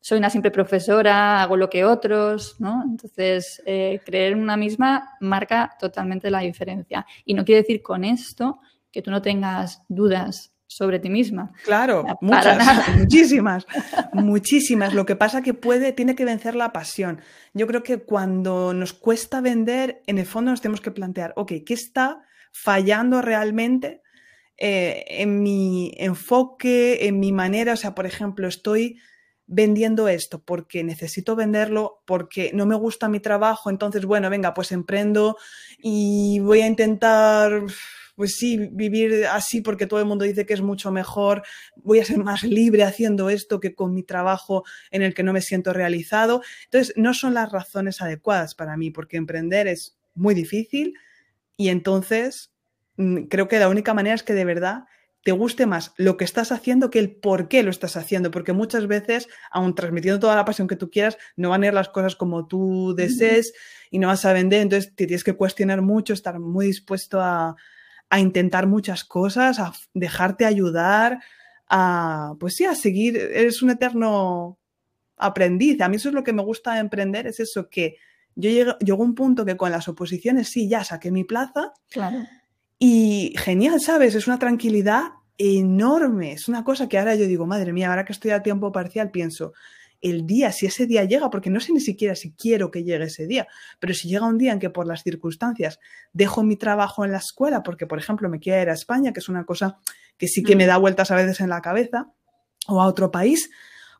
soy 0.00 0.18
una 0.18 0.30
simple 0.30 0.50
profesora, 0.50 1.42
hago 1.42 1.56
lo 1.56 1.68
que 1.68 1.84
otros, 1.84 2.56
¿no? 2.58 2.82
Entonces, 2.84 3.62
eh, 3.66 4.00
creer 4.04 4.32
en 4.32 4.40
una 4.40 4.56
misma 4.56 5.16
marca 5.20 5.76
totalmente 5.78 6.30
la 6.30 6.40
diferencia. 6.40 7.06
Y 7.24 7.34
no 7.34 7.44
quiere 7.44 7.62
decir 7.62 7.82
con 7.82 8.04
esto 8.04 8.60
que 8.90 9.02
tú 9.02 9.10
no 9.10 9.22
tengas 9.22 9.82
dudas 9.88 10.52
sobre 10.70 11.00
ti 11.00 11.10
misma. 11.10 11.52
Claro, 11.64 12.04
muchas, 12.20 12.56
muchísimas, 12.96 13.66
muchísimas. 14.12 14.94
Lo 14.94 15.04
que 15.04 15.16
pasa 15.16 15.42
que 15.42 15.52
puede, 15.52 15.92
tiene 15.92 16.14
que 16.14 16.24
vencer 16.24 16.54
la 16.54 16.72
pasión. 16.72 17.20
Yo 17.52 17.66
creo 17.66 17.82
que 17.82 17.98
cuando 18.04 18.72
nos 18.72 18.92
cuesta 18.92 19.40
vender, 19.40 20.00
en 20.06 20.18
el 20.18 20.26
fondo 20.26 20.52
nos 20.52 20.60
tenemos 20.60 20.80
que 20.80 20.92
plantear, 20.92 21.32
ok, 21.34 21.52
¿qué 21.66 21.74
está 21.74 22.22
fallando 22.52 23.20
realmente 23.20 24.00
eh, 24.58 25.04
en 25.08 25.42
mi 25.42 25.92
enfoque, 25.96 27.04
en 27.08 27.18
mi 27.18 27.32
manera? 27.32 27.72
O 27.72 27.76
sea, 27.76 27.96
por 27.96 28.06
ejemplo, 28.06 28.46
estoy 28.46 29.00
vendiendo 29.48 30.06
esto 30.06 30.40
porque 30.40 30.84
necesito 30.84 31.34
venderlo, 31.34 32.04
porque 32.06 32.52
no 32.54 32.64
me 32.64 32.76
gusta 32.76 33.08
mi 33.08 33.18
trabajo, 33.18 33.70
entonces, 33.70 34.04
bueno, 34.04 34.30
venga, 34.30 34.54
pues 34.54 34.70
emprendo 34.70 35.36
y 35.78 36.38
voy 36.38 36.60
a 36.60 36.68
intentar 36.68 37.64
pues 38.20 38.36
sí, 38.36 38.68
vivir 38.70 39.24
así 39.32 39.62
porque 39.62 39.86
todo 39.86 39.98
el 39.98 40.04
mundo 40.04 40.26
dice 40.26 40.44
que 40.44 40.52
es 40.52 40.60
mucho 40.60 40.92
mejor, 40.92 41.42
voy 41.76 42.00
a 42.00 42.04
ser 42.04 42.18
más 42.18 42.42
libre 42.42 42.84
haciendo 42.84 43.30
esto 43.30 43.60
que 43.60 43.74
con 43.74 43.94
mi 43.94 44.02
trabajo 44.02 44.62
en 44.90 45.00
el 45.00 45.14
que 45.14 45.22
no 45.22 45.32
me 45.32 45.40
siento 45.40 45.72
realizado. 45.72 46.42
Entonces, 46.64 46.92
no 46.98 47.14
son 47.14 47.32
las 47.32 47.50
razones 47.50 48.02
adecuadas 48.02 48.54
para 48.54 48.76
mí, 48.76 48.90
porque 48.90 49.16
emprender 49.16 49.68
es 49.68 49.96
muy 50.14 50.34
difícil 50.34 50.98
y 51.56 51.70
entonces 51.70 52.52
mm, 52.98 53.22
creo 53.22 53.48
que 53.48 53.58
la 53.58 53.70
única 53.70 53.94
manera 53.94 54.16
es 54.16 54.22
que 54.22 54.34
de 54.34 54.44
verdad 54.44 54.84
te 55.24 55.32
guste 55.32 55.64
más 55.64 55.94
lo 55.96 56.18
que 56.18 56.24
estás 56.24 56.52
haciendo 56.52 56.90
que 56.90 56.98
el 56.98 57.16
por 57.16 57.48
qué 57.48 57.62
lo 57.62 57.70
estás 57.70 57.96
haciendo, 57.96 58.30
porque 58.30 58.52
muchas 58.52 58.86
veces, 58.86 59.28
aun 59.50 59.74
transmitiendo 59.74 60.20
toda 60.20 60.36
la 60.36 60.44
pasión 60.44 60.68
que 60.68 60.76
tú 60.76 60.90
quieras, 60.90 61.16
no 61.36 61.48
van 61.48 61.62
a 61.62 61.68
ir 61.68 61.72
las 61.72 61.88
cosas 61.88 62.16
como 62.16 62.46
tú 62.46 62.94
desees 62.94 63.54
y 63.90 63.98
no 63.98 64.08
vas 64.08 64.26
a 64.26 64.34
vender, 64.34 64.60
entonces 64.60 64.94
te 64.94 65.06
tienes 65.06 65.24
que 65.24 65.32
cuestionar 65.32 65.80
mucho, 65.80 66.12
estar 66.12 66.38
muy 66.38 66.66
dispuesto 66.66 67.18
a, 67.18 67.56
a 68.10 68.20
intentar 68.20 68.66
muchas 68.66 69.04
cosas, 69.04 69.58
a 69.58 69.72
dejarte 69.94 70.44
ayudar, 70.44 71.20
a, 71.68 72.34
pues 72.38 72.56
sí, 72.56 72.64
a 72.64 72.74
seguir, 72.74 73.16
eres 73.16 73.62
un 73.62 73.70
eterno 73.70 74.58
aprendiz. 75.16 75.80
A 75.80 75.88
mí 75.88 75.96
eso 75.96 76.08
es 76.08 76.14
lo 76.14 76.24
que 76.24 76.32
me 76.32 76.42
gusta 76.42 76.74
de 76.74 76.80
emprender, 76.80 77.28
es 77.28 77.40
eso, 77.40 77.70
que 77.70 77.96
yo 78.34 78.50
llego, 78.50 78.72
a 78.72 79.04
un 79.04 79.14
punto 79.14 79.44
que 79.44 79.56
con 79.56 79.70
las 79.70 79.88
oposiciones 79.88 80.48
sí, 80.48 80.68
ya 80.68 80.82
saqué 80.82 81.10
mi 81.10 81.24
plaza. 81.24 81.72
Claro. 81.88 82.26
Y 82.78 83.34
genial, 83.36 83.80
¿sabes? 83.80 84.14
Es 84.14 84.26
una 84.26 84.38
tranquilidad 84.38 85.10
enorme. 85.38 86.32
Es 86.32 86.48
una 86.48 86.64
cosa 86.64 86.88
que 86.88 86.98
ahora 86.98 87.14
yo 87.14 87.26
digo, 87.26 87.46
madre 87.46 87.72
mía, 87.72 87.90
ahora 87.90 88.04
que 88.04 88.12
estoy 88.12 88.32
a 88.32 88.42
tiempo 88.42 88.72
parcial, 88.72 89.10
pienso, 89.10 89.52
el 90.00 90.26
día, 90.26 90.52
si 90.52 90.66
ese 90.66 90.86
día 90.86 91.04
llega, 91.04 91.30
porque 91.30 91.50
no 91.50 91.60
sé 91.60 91.72
ni 91.72 91.80
siquiera 91.80 92.14
si 92.14 92.32
quiero 92.32 92.70
que 92.70 92.84
llegue 92.84 93.04
ese 93.04 93.26
día, 93.26 93.46
pero 93.78 93.92
si 93.94 94.08
llega 94.08 94.26
un 94.26 94.38
día 94.38 94.52
en 94.52 94.58
que 94.58 94.70
por 94.70 94.86
las 94.86 95.02
circunstancias 95.02 95.78
dejo 96.12 96.42
mi 96.42 96.56
trabajo 96.56 97.04
en 97.04 97.12
la 97.12 97.18
escuela, 97.18 97.62
porque 97.62 97.86
por 97.86 97.98
ejemplo 97.98 98.28
me 98.28 98.40
quiero 98.40 98.62
ir 98.62 98.70
a 98.70 98.74
España, 98.74 99.12
que 99.12 99.20
es 99.20 99.28
una 99.28 99.44
cosa 99.44 99.78
que 100.16 100.28
sí 100.28 100.42
que 100.42 100.56
me 100.56 100.64
mm. 100.64 100.68
da 100.68 100.76
vueltas 100.78 101.10
a 101.10 101.16
veces 101.16 101.40
en 101.40 101.50
la 101.50 101.60
cabeza, 101.60 102.12
o 102.66 102.80
a 102.80 102.86
otro 102.86 103.10
país, 103.10 103.50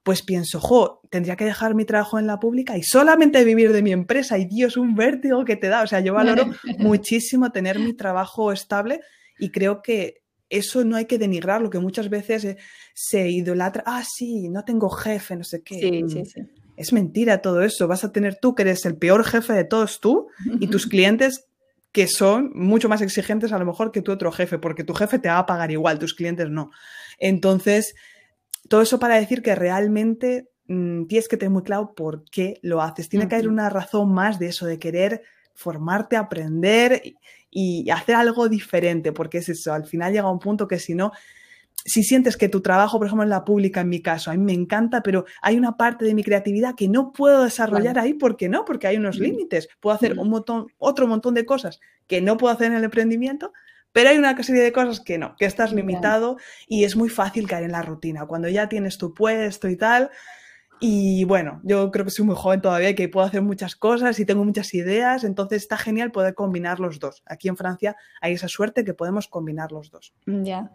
pues 0.02 0.22
pienso, 0.22 0.60
jo, 0.60 1.02
tendría 1.10 1.36
que 1.36 1.44
dejar 1.44 1.74
mi 1.74 1.84
trabajo 1.84 2.18
en 2.18 2.26
la 2.26 2.40
pública 2.40 2.76
y 2.76 2.82
solamente 2.82 3.44
vivir 3.44 3.72
de 3.72 3.82
mi 3.82 3.92
empresa. 3.92 4.38
Y 4.38 4.46
Dios, 4.46 4.76
un 4.76 4.94
vértigo 4.94 5.44
que 5.44 5.56
te 5.56 5.68
da. 5.68 5.82
O 5.82 5.86
sea, 5.86 6.00
yo 6.00 6.14
valoro 6.14 6.46
muchísimo 6.78 7.52
tener 7.52 7.78
mi 7.78 7.92
trabajo 7.92 8.52
estable 8.52 9.00
y 9.38 9.50
creo 9.50 9.82
que 9.82 10.19
eso 10.50 10.84
no 10.84 10.96
hay 10.96 11.06
que 11.06 11.18
denigrar, 11.18 11.62
lo 11.62 11.70
que 11.70 11.78
muchas 11.78 12.10
veces 12.10 12.44
eh, 12.44 12.56
se 12.92 13.30
idolatra. 13.30 13.82
Ah, 13.86 14.02
sí, 14.04 14.48
no 14.48 14.64
tengo 14.64 14.90
jefe, 14.90 15.36
no 15.36 15.44
sé 15.44 15.62
qué. 15.62 15.80
Sí, 15.80 16.04
sí, 16.08 16.24
sí. 16.26 16.40
Es 16.76 16.92
mentira 16.92 17.40
todo 17.40 17.62
eso. 17.62 17.86
Vas 17.86 18.04
a 18.04 18.12
tener 18.12 18.38
tú, 18.40 18.54
que 18.54 18.62
eres 18.62 18.84
el 18.84 18.96
peor 18.96 19.24
jefe 19.24 19.52
de 19.52 19.64
todos 19.64 20.00
tú, 20.00 20.28
y 20.58 20.66
tus 20.66 20.86
clientes 20.88 21.46
que 21.92 22.06
son 22.06 22.52
mucho 22.54 22.88
más 22.88 23.00
exigentes 23.02 23.52
a 23.52 23.58
lo 23.58 23.66
mejor 23.66 23.90
que 23.92 24.02
tu 24.02 24.12
otro 24.12 24.30
jefe, 24.30 24.58
porque 24.58 24.84
tu 24.84 24.94
jefe 24.94 25.18
te 25.18 25.28
va 25.28 25.38
a 25.38 25.46
pagar 25.46 25.70
igual, 25.70 25.98
tus 25.98 26.14
clientes 26.14 26.48
no. 26.48 26.70
Entonces, 27.18 27.94
todo 28.68 28.82
eso 28.82 28.98
para 28.98 29.16
decir 29.16 29.42
que 29.42 29.54
realmente 29.54 30.48
mm, 30.68 31.06
tienes 31.06 31.28
que 31.28 31.36
tener 31.36 31.50
muy 31.50 31.62
claro 31.62 31.94
por 31.94 32.24
qué 32.30 32.58
lo 32.62 32.80
haces. 32.80 33.08
Tiene 33.08 33.28
que 33.28 33.34
haber 33.34 33.48
una 33.48 33.68
razón 33.70 34.12
más 34.12 34.38
de 34.38 34.48
eso, 34.48 34.66
de 34.66 34.78
querer 34.78 35.22
formarte, 35.54 36.16
aprender 36.16 37.02
y, 37.04 37.16
hacer 37.90 38.14
algo 38.14 38.48
diferente, 38.48 39.12
porque 39.12 39.38
es 39.38 39.48
eso, 39.48 39.72
al 39.72 39.86
final 39.86 40.12
llega 40.12 40.30
un 40.30 40.38
punto 40.38 40.68
que 40.68 40.78
si 40.78 40.94
no, 40.94 41.12
si 41.84 42.02
sientes 42.02 42.36
que 42.36 42.48
tu 42.48 42.60
trabajo, 42.60 42.98
por 42.98 43.06
ejemplo, 43.06 43.24
en 43.24 43.30
la 43.30 43.44
pública, 43.44 43.80
en 43.80 43.88
mi 43.88 44.02
caso, 44.02 44.30
a 44.30 44.34
mí 44.34 44.42
me 44.42 44.52
encanta, 44.52 45.02
pero 45.02 45.24
hay 45.40 45.56
una 45.56 45.76
parte 45.76 46.04
de 46.04 46.14
mi 46.14 46.22
creatividad 46.22 46.74
que 46.74 46.88
no 46.88 47.12
puedo 47.12 47.44
desarrollar 47.44 47.98
ahí, 47.98 48.14
¿por 48.14 48.36
qué 48.36 48.48
no? 48.48 48.64
Porque 48.64 48.86
hay 48.86 48.96
unos 48.96 49.18
límites. 49.18 49.68
Puedo 49.80 49.96
hacer 49.96 50.18
un 50.18 50.28
montón, 50.28 50.66
otro 50.78 51.06
montón 51.06 51.34
de 51.34 51.46
cosas 51.46 51.80
que 52.06 52.20
no 52.20 52.36
puedo 52.36 52.52
hacer 52.52 52.68
en 52.68 52.74
el 52.74 52.84
emprendimiento, 52.84 53.52
pero 53.92 54.10
hay 54.10 54.18
una 54.18 54.40
serie 54.42 54.62
de 54.62 54.72
cosas 54.72 55.00
que 55.00 55.18
no, 55.18 55.34
que 55.36 55.46
estás 55.46 55.72
limitado 55.72 56.36
y 56.68 56.84
es 56.84 56.96
muy 56.96 57.08
fácil 57.08 57.48
caer 57.48 57.64
en 57.64 57.72
la 57.72 57.82
rutina. 57.82 58.26
Cuando 58.26 58.48
ya 58.48 58.68
tienes 58.68 58.98
tu 58.98 59.14
puesto 59.14 59.68
y 59.68 59.76
tal. 59.76 60.10
Y 60.82 61.24
bueno, 61.24 61.60
yo 61.62 61.90
creo 61.90 62.06
que 62.06 62.10
soy 62.10 62.24
muy 62.24 62.34
joven 62.34 62.62
todavía 62.62 62.88
y 62.88 62.94
que 62.94 63.08
puedo 63.10 63.26
hacer 63.26 63.42
muchas 63.42 63.76
cosas 63.76 64.18
y 64.18 64.24
tengo 64.24 64.44
muchas 64.44 64.72
ideas, 64.72 65.24
entonces 65.24 65.60
está 65.62 65.76
genial 65.76 66.10
poder 66.10 66.34
combinar 66.34 66.80
los 66.80 66.98
dos. 66.98 67.22
Aquí 67.26 67.48
en 67.48 67.56
Francia 67.58 67.96
hay 68.22 68.32
esa 68.32 68.48
suerte 68.48 68.82
que 68.82 68.94
podemos 68.94 69.28
combinar 69.28 69.72
los 69.72 69.90
dos. 69.90 70.14
Ya. 70.24 70.70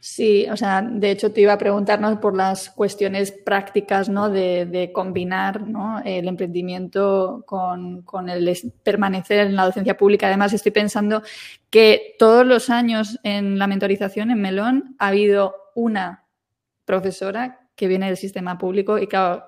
Sí, 0.00 0.46
o 0.48 0.56
sea, 0.56 0.80
de 0.80 1.10
hecho 1.10 1.32
te 1.32 1.40
iba 1.40 1.52
a 1.54 1.58
preguntarnos 1.58 2.18
por 2.18 2.36
las 2.36 2.70
cuestiones 2.70 3.32
prácticas, 3.32 4.08
¿no? 4.08 4.30
De, 4.30 4.92
combinar 4.94 5.64
el 6.04 6.28
emprendimiento 6.28 7.42
con, 7.44 8.04
el 8.28 8.56
permanecer 8.84 9.40
en 9.40 9.56
la 9.56 9.64
docencia 9.64 9.96
pública. 9.96 10.28
Además, 10.28 10.52
estoy 10.52 10.70
pensando 10.70 11.22
que 11.68 12.14
todos 12.16 12.46
los 12.46 12.70
años 12.70 13.18
en 13.24 13.58
la 13.58 13.66
mentorización 13.66 14.30
en 14.30 14.40
Melón 14.40 14.94
ha 15.00 15.08
habido 15.08 15.56
una 15.74 16.26
profesora 16.84 17.67
que 17.78 17.86
viene 17.88 18.06
del 18.06 18.18
sistema 18.18 18.58
público 18.58 18.98
y 18.98 19.06
claro, 19.06 19.44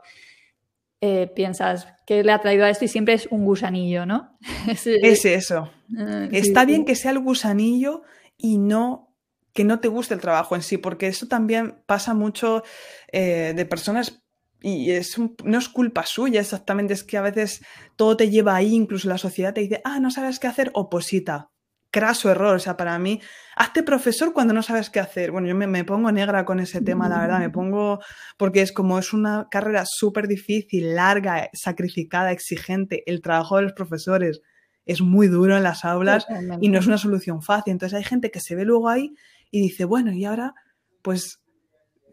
eh, 1.03 1.31
piensas, 1.35 1.89
¿qué 2.07 2.23
le 2.23 2.33
ha 2.33 2.41
traído 2.41 2.65
a 2.65 2.71
esto? 2.71 2.85
Y 2.85 2.89
siempre 2.89 3.15
es 3.15 3.27
un 3.31 3.45
gusanillo, 3.45 4.07
¿no? 4.07 4.39
es, 4.69 4.87
eso. 5.25 5.71
Ah, 5.99 6.29
Está 6.31 6.65
bien 6.65 6.85
que 6.85 6.95
sea 6.95 7.11
el 7.11 7.19
gusanillo 7.19 8.03
y 8.39 8.57
no 8.57 9.09
que 9.53 9.65
no 9.65 9.81
te 9.81 9.89
guste 9.89 10.15
el 10.15 10.21
trabajo 10.21 10.55
en 10.55 10.63
sí, 10.63 10.79
porque 10.79 11.09
eso 11.09 11.27
también 11.27 11.83
pasa 11.87 12.15
mucho 12.15 12.63
eh, 13.11 13.53
de 13.57 13.67
personas 13.67 14.23
y 14.63 14.93
es 14.93 15.17
no 15.19 15.59
es 15.59 15.69
culpa 15.69 16.07
suya 16.07 16.41
exactamente, 16.41 16.95
es 16.95 17.03
que 17.03 17.17
a 17.17 17.23
veces 17.23 17.63
todo 17.97 18.17
te 18.17 18.31
lleva 18.31 18.55
ahí, 18.55 18.75
incluso 18.75 19.09
la 19.09 19.19
sociedad 19.19 19.53
te 19.53 19.63
dice, 19.63 19.81
ah, 19.85 19.99
no 19.99 20.13
sabes 20.13 20.39
qué 20.39 20.47
hacer, 20.47 20.71
oposita. 20.75 21.51
Craso 21.91 22.31
error, 22.31 22.55
o 22.55 22.59
sea, 22.59 22.77
para 22.77 22.99
mí, 22.99 23.21
hazte 23.57 23.83
profesor 23.83 24.33
cuando 24.33 24.55
no 24.55 24.63
sabes 24.63 24.91
qué 24.91 25.01
hacer. 25.01 25.33
Bueno, 25.33 25.49
yo 25.49 25.55
me, 25.57 25.67
me 25.67 25.85
pongo 25.85 26.13
negra 26.13 26.45
con 26.45 26.61
ese 26.61 26.81
tema, 26.81 27.09
la 27.09 27.21
verdad, 27.21 27.41
me 27.41 27.51
pongo, 27.51 28.01
porque 28.37 28.63
es 28.63 28.73
como 28.73 28.99
es 28.99 29.13
una 29.13 29.49
carrera 29.51 29.85
súper 29.87 30.29
difícil, 30.29 30.95
larga, 30.95 31.51
sacrificada, 31.53 32.31
exigente, 32.31 33.03
el 33.11 33.21
trabajo 33.21 33.57
de 33.57 33.63
los 33.63 33.73
profesores 33.73 34.41
es 34.87 35.01
muy 35.01 35.29
duro 35.29 35.57
en 35.57 35.63
las 35.63 35.85
aulas 35.85 36.27
y 36.61 36.69
no 36.69 36.79
es 36.79 36.87
una 36.87 36.99
solución 36.99 37.43
fácil. 37.43 37.73
Entonces 37.73 37.97
hay 37.97 38.05
gente 38.05 38.31
que 38.31 38.41
se 38.41 38.57
ve 38.57 38.65
luego 38.65 38.89
ahí 38.89 39.15
y 39.51 39.61
dice, 39.61 39.85
bueno, 39.85 40.13
y 40.13 40.25
ahora, 40.25 40.55
pues, 41.03 41.41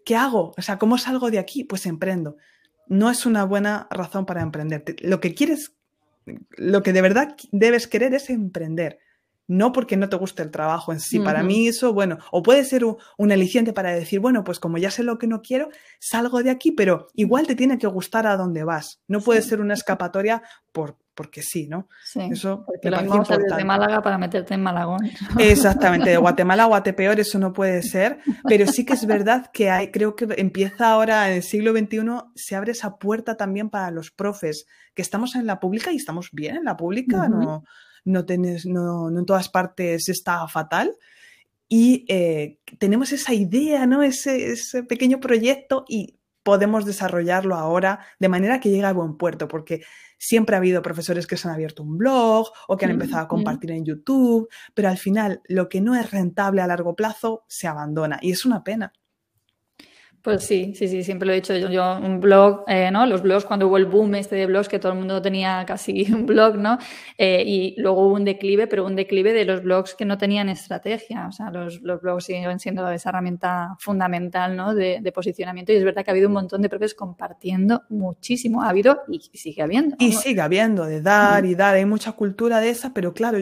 ¿qué 0.05 0.15
hago? 0.15 0.53
O 0.57 0.61
sea, 0.61 0.77
¿cómo 0.77 0.97
salgo 0.97 1.31
de 1.31 1.39
aquí? 1.39 1.63
Pues 1.63 1.85
emprendo. 1.85 2.37
No 2.87 3.09
es 3.09 3.25
una 3.25 3.43
buena 3.45 3.87
razón 3.89 4.25
para 4.25 4.41
emprender. 4.41 4.83
Lo 5.01 5.19
que 5.19 5.33
quieres, 5.33 5.73
lo 6.55 6.83
que 6.83 6.93
de 6.93 7.01
verdad 7.01 7.35
debes 7.51 7.87
querer 7.87 8.13
es 8.13 8.29
emprender. 8.29 8.99
No 9.47 9.71
porque 9.71 9.97
no 9.97 10.10
te 10.10 10.17
guste 10.17 10.43
el 10.43 10.51
trabajo 10.51 10.91
en 10.91 10.99
sí. 10.99 11.19
Para 11.19 11.41
mí 11.41 11.67
eso, 11.67 11.93
bueno, 11.93 12.17
o 12.31 12.43
puede 12.43 12.63
ser 12.65 12.83
un, 12.86 12.97
un, 13.17 13.31
aliciente 13.31 13.73
para 13.73 13.91
decir, 13.93 14.19
bueno, 14.19 14.43
pues 14.43 14.60
como 14.60 14.77
ya 14.77 14.91
sé 14.91 15.03
lo 15.03 15.17
que 15.17 15.27
no 15.27 15.41
quiero, 15.41 15.69
salgo 15.99 16.43
de 16.43 16.49
aquí, 16.49 16.71
pero 16.71 17.07
igual 17.13 17.47
te 17.47 17.55
tiene 17.55 17.77
que 17.77 17.88
gustar 17.88 18.27
a 18.27 18.38
dónde 18.38 18.63
vas. 18.63 19.01
No 19.07 19.21
puede 19.21 19.41
ser 19.41 19.62
una 19.62 19.73
escapatoria 19.73 20.43
por, 20.71 20.97
porque 21.17 21.41
sí, 21.41 21.67
¿no? 21.67 21.89
Sí, 22.05 22.21
eso 22.31 22.63
porque 22.65 22.91
lo 22.91 23.01
mismo 23.01 23.23
de 23.23 23.63
Málaga 23.65 24.01
para 24.03 24.19
meterte 24.19 24.53
en 24.53 24.62
Malagón. 24.62 24.99
Exactamente, 25.39 26.12
de 26.12 26.17
Guatemala 26.17 26.63
a 26.63 26.67
Guatepeor 26.67 27.19
eso 27.19 27.39
no 27.39 27.51
puede 27.51 27.81
ser, 27.81 28.19
pero 28.47 28.67
sí 28.67 28.86
que 28.86 28.93
es 28.93 29.05
verdad 29.07 29.49
que 29.51 29.71
hay, 29.71 29.89
creo 29.91 30.15
que 30.15 30.27
empieza 30.38 30.91
ahora 30.91 31.27
en 31.27 31.38
el 31.38 31.43
siglo 31.43 31.71
XXI, 31.71 31.99
se 32.36 32.55
abre 32.55 32.71
esa 32.71 32.97
puerta 32.97 33.36
también 33.36 33.71
para 33.71 33.89
los 33.89 34.12
profes, 34.12 34.67
que 34.93 35.01
estamos 35.01 35.36
en 35.36 35.47
la 35.47 35.60
pública 35.60 35.91
y 35.91 35.95
estamos 35.95 36.29
bien 36.31 36.55
en 36.57 36.65
la 36.65 36.77
pública, 36.77 37.27
no, 37.27 37.63
no, 38.08 38.26
tenés, 38.26 38.65
no, 38.65 39.10
no 39.10 39.20
en 39.20 39.26
todas 39.26 39.50
partes 39.50 40.10
está 40.10 40.48
fatal, 40.48 40.96
y 41.70 42.06
eh, 42.08 42.60
tenemos 42.80 43.12
esa 43.12 43.34
idea, 43.34 43.86
¿no? 43.86 44.02
Ese, 44.02 44.52
ese, 44.52 44.84
pequeño 44.84 45.20
proyecto 45.20 45.84
y 45.88 46.17
podemos 46.43 46.86
desarrollarlo 46.86 47.56
ahora 47.56 48.00
de 48.20 48.30
manera 48.30 48.62
que 48.62 48.70
llegue 48.70 48.86
a 48.86 48.93
buen 48.93 49.17
puerto, 49.17 49.50
porque 49.50 49.82
siempre 50.17 50.56
ha 50.56 50.60
habido 50.60 50.82
profesores 50.82 51.28
que 51.28 51.36
se 51.36 51.48
han 51.48 51.54
abierto 51.54 51.84
un 51.84 51.98
blog 51.98 52.48
o 52.70 52.78
que 52.78 52.86
han 52.86 52.91
empezado 52.91 53.24
a 53.24 53.28
compartir 53.28 53.72
en 53.72 53.84
YouTube, 53.84 54.48
pero 54.74 54.88
al 54.88 54.98
final 54.98 55.41
lo 55.50 55.67
que 55.67 55.82
no 55.82 55.93
es 55.96 56.10
rentable 56.10 56.62
a 56.62 56.67
largo 56.67 56.96
plazo 56.96 57.43
se 57.50 57.67
abandona 57.67 58.17
y 58.22 58.32
es 58.32 58.46
una 58.46 58.63
pena. 58.63 58.93
Pues 60.27 60.43
sí, 60.43 60.73
sí, 60.75 60.89
sí, 60.89 61.05
siempre 61.05 61.25
lo 61.25 61.31
he 61.31 61.35
dicho 61.35 61.55
yo, 61.55 61.99
un 61.99 62.19
blog, 62.19 62.65
eh, 62.67 62.91
¿no? 62.91 63.05
Los 63.05 63.21
blogs, 63.21 63.45
cuando 63.45 63.69
hubo 63.69 63.77
el 63.77 63.85
boom 63.85 64.15
este 64.15 64.35
de 64.35 64.45
blogs, 64.45 64.67
que 64.67 64.77
todo 64.77 64.91
el 64.91 64.97
mundo 64.97 65.21
tenía 65.21 65.63
casi 65.65 66.05
un 66.13 66.25
blog, 66.25 66.57
¿no? 66.57 66.77
Eh, 67.17 67.45
y 67.47 67.75
luego 67.77 68.05
hubo 68.05 68.15
un 68.15 68.25
declive, 68.25 68.67
pero 68.67 68.85
un 68.85 68.97
declive 68.97 69.31
de 69.31 69.45
los 69.45 69.63
blogs 69.63 69.95
que 69.95 70.03
no 70.03 70.17
tenían 70.17 70.49
estrategia. 70.49 71.27
O 71.29 71.31
sea, 71.31 71.49
los, 71.49 71.81
blogs 71.81 72.25
siguen 72.25 72.59
siendo 72.59 72.91
esa 72.91 73.07
herramienta 73.07 73.77
fundamental, 73.79 74.57
¿no? 74.57 74.75
De, 74.75 75.01
posicionamiento. 75.15 75.71
Y 75.71 75.77
es 75.77 75.85
verdad 75.85 76.03
que 76.03 76.11
ha 76.11 76.13
habido 76.13 76.27
un 76.27 76.33
montón 76.33 76.61
de 76.61 76.67
profes 76.67 76.93
compartiendo 76.93 77.83
muchísimo. 77.87 78.63
Ha 78.63 78.67
habido 78.71 79.03
y 79.07 79.21
sigue 79.37 79.61
habiendo. 79.61 79.95
Y 79.97 80.11
sigue 80.11 80.41
habiendo, 80.41 80.83
de 80.83 81.01
dar 81.01 81.45
y 81.45 81.55
dar. 81.55 81.75
Hay 81.75 81.85
mucha 81.85 82.11
cultura 82.11 82.59
de 82.59 82.71
esa, 82.71 82.93
pero 82.93 83.13
claro, 83.13 83.37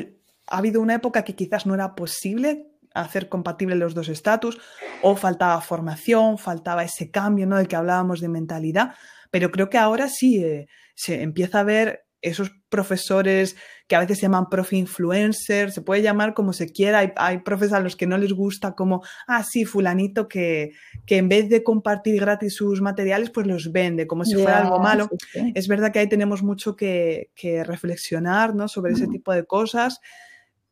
ha 0.45 0.57
habido 0.59 0.81
una 0.81 0.93
época 0.93 1.23
que 1.23 1.33
quizás 1.33 1.65
no 1.65 1.73
era 1.73 1.95
posible 1.95 2.74
hacer 2.95 3.29
compatibles 3.29 3.77
los 3.77 3.93
dos 3.93 4.09
estatus, 4.09 4.59
o 5.01 5.15
faltaba 5.15 5.61
formación, 5.61 6.37
faltaba 6.37 6.83
ese 6.83 7.11
cambio 7.11 7.45
¿no? 7.45 7.57
del 7.57 7.67
que 7.67 7.75
hablábamos 7.75 8.21
de 8.21 8.29
mentalidad, 8.29 8.95
pero 9.31 9.51
creo 9.51 9.69
que 9.69 9.77
ahora 9.77 10.09
sí 10.09 10.43
eh, 10.43 10.67
se 10.95 11.21
empieza 11.21 11.59
a 11.59 11.63
ver 11.63 12.05
esos 12.21 12.51
profesores 12.69 13.55
que 13.87 13.95
a 13.95 13.99
veces 13.99 14.17
se 14.17 14.23
llaman 14.23 14.49
profe 14.49 14.77
influencer, 14.77 15.71
se 15.71 15.81
puede 15.81 16.01
llamar 16.01 16.33
como 16.33 16.53
se 16.53 16.71
quiera, 16.71 16.99
hay, 16.99 17.11
hay 17.17 17.37
profes 17.39 17.71
a 17.71 17.79
los 17.79 17.95
que 17.95 18.07
no 18.07 18.17
les 18.17 18.33
gusta 18.33 18.73
como, 18.73 19.03
ah, 19.27 19.43
sí, 19.43 19.63
fulanito 19.63 20.27
que, 20.27 20.71
que 21.05 21.17
en 21.17 21.29
vez 21.29 21.49
de 21.49 21.63
compartir 21.63 22.19
gratis 22.19 22.55
sus 22.55 22.81
materiales, 22.81 23.29
pues 23.29 23.45
los 23.45 23.71
vende, 23.71 24.07
como 24.07 24.25
si 24.25 24.33
fuera 24.33 24.57
algo 24.57 24.79
malo. 24.79 25.07
Es 25.53 25.67
verdad 25.67 25.91
que 25.91 25.99
ahí 25.99 26.09
tenemos 26.09 26.41
mucho 26.41 26.75
que, 26.75 27.29
que 27.35 27.63
reflexionar 27.63 28.55
¿no? 28.55 28.67
sobre 28.67 28.93
ese 28.93 29.07
tipo 29.07 29.31
de 29.31 29.45
cosas 29.45 30.01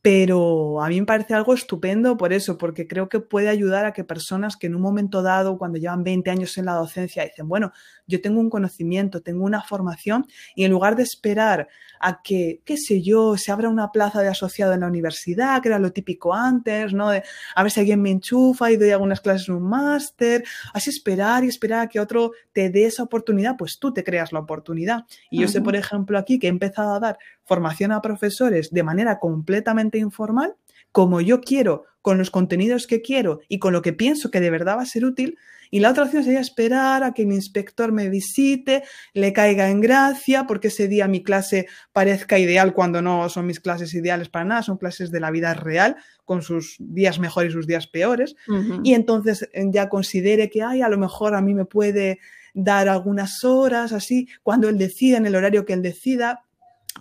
pero 0.03 0.83
a 0.83 0.89
mí 0.89 0.99
me 0.99 1.07
parece 1.07 1.33
algo 1.33 1.53
estupendo 1.53 2.17
por 2.17 2.33
eso, 2.33 2.57
porque 2.57 2.87
creo 2.87 3.09
que 3.09 3.21
puede 3.21 3.49
ayudar 3.49 3.85
a 3.85 3.93
que 3.93 4.03
personas 4.03 4.57
que 4.57 4.67
en 4.67 4.75
un 4.75 4.81
momento 4.81 5.23
dado, 5.23 5.57
cuando 5.57 5.79
llevan 5.79 6.03
20 6.03 6.29
años 6.29 6.57
en 6.57 6.65
la 6.65 6.73
docencia, 6.75 7.23
dicen, 7.23 7.47
bueno, 7.47 7.71
yo 8.07 8.21
tengo 8.21 8.39
un 8.39 8.49
conocimiento, 8.49 9.21
tengo 9.21 9.45
una 9.45 9.61
formación, 9.61 10.25
y 10.55 10.63
en 10.65 10.71
lugar 10.71 10.95
de 10.95 11.03
esperar 11.03 11.67
a 11.99 12.21
que, 12.21 12.61
qué 12.65 12.77
sé 12.77 13.01
yo, 13.01 13.37
se 13.37 13.51
abra 13.51 13.69
una 13.69 13.91
plaza 13.91 14.21
de 14.21 14.27
asociado 14.27 14.73
en 14.73 14.81
la 14.81 14.87
universidad, 14.87 15.61
que 15.61 15.69
era 15.69 15.79
lo 15.79 15.91
típico 15.93 16.33
antes, 16.33 16.93
¿no? 16.93 17.09
De 17.09 17.23
a 17.55 17.63
ver 17.63 17.71
si 17.71 17.79
alguien 17.79 18.01
me 18.01 18.11
enchufa 18.11 18.71
y 18.71 18.77
doy 18.77 18.91
algunas 18.91 19.21
clases 19.21 19.47
en 19.47 19.55
un 19.55 19.69
máster, 19.69 20.43
así 20.73 20.89
esperar 20.89 21.43
y 21.43 21.47
esperar 21.47 21.81
a 21.81 21.87
que 21.87 21.99
otro 21.99 22.31
te 22.51 22.69
dé 22.69 22.85
esa 22.85 23.03
oportunidad, 23.03 23.55
pues 23.57 23.79
tú 23.79 23.93
te 23.93 24.03
creas 24.03 24.33
la 24.33 24.39
oportunidad. 24.39 25.05
Y 25.29 25.39
yo 25.41 25.47
sé, 25.47 25.61
por 25.61 25.75
ejemplo, 25.75 26.17
aquí 26.17 26.39
que 26.39 26.47
he 26.47 26.49
empezado 26.49 26.93
a 26.93 26.99
dar 26.99 27.17
formación 27.45 27.91
a 27.91 28.01
profesores 28.01 28.69
de 28.71 28.83
manera 28.83 29.19
completamente 29.19 29.97
informal, 29.97 30.55
como 30.93 31.19
yo 31.19 31.41
quiero, 31.41 31.83
con 32.03 32.17
los 32.17 32.31
contenidos 32.31 32.85
que 32.85 33.01
quiero 33.01 33.39
y 33.49 33.59
con 33.59 33.73
lo 33.73 33.81
que 33.81 33.93
pienso 33.93 34.29
que 34.29 34.39
de 34.39 34.49
verdad 34.49 34.77
va 34.77 34.83
a 34.83 34.85
ser 34.85 35.05
útil. 35.05 35.37
Y 35.71 35.79
la 35.79 35.89
otra 35.89 36.03
opción 36.03 36.23
sería 36.23 36.39
esperar 36.39 37.03
a 37.03 37.13
que 37.13 37.25
mi 37.25 37.33
inspector 37.33 37.91
me 37.91 38.09
visite, 38.09 38.83
le 39.13 39.33
caiga 39.33 39.69
en 39.69 39.81
gracia, 39.81 40.45
porque 40.45 40.67
ese 40.67 40.87
día 40.87 41.07
mi 41.07 41.23
clase 41.23 41.65
parezca 41.93 42.37
ideal 42.37 42.73
cuando 42.73 43.01
no 43.01 43.27
son 43.29 43.47
mis 43.47 43.59
clases 43.59 43.93
ideales 43.95 44.29
para 44.29 44.45
nada, 44.45 44.61
son 44.61 44.77
clases 44.77 45.09
de 45.09 45.19
la 45.19 45.31
vida 45.31 45.55
real, 45.55 45.95
con 46.25 46.43
sus 46.43 46.75
días 46.77 47.17
mejores 47.17 47.49
y 47.49 47.53
sus 47.53 47.65
días 47.65 47.87
peores. 47.87 48.35
Y 48.83 48.93
entonces 48.93 49.49
eh, 49.51 49.65
ya 49.71 49.89
considere 49.89 50.51
que, 50.51 50.61
ay, 50.61 50.83
a 50.83 50.89
lo 50.89 50.99
mejor 50.99 51.33
a 51.33 51.41
mí 51.41 51.55
me 51.55 51.65
puede 51.65 52.19
dar 52.53 52.87
algunas 52.87 53.43
horas, 53.43 53.93
así, 53.93 54.27
cuando 54.43 54.69
él 54.69 54.77
decida, 54.77 55.17
en 55.17 55.25
el 55.25 55.35
horario 55.35 55.65
que 55.65 55.73
él 55.73 55.81
decida, 55.81 56.43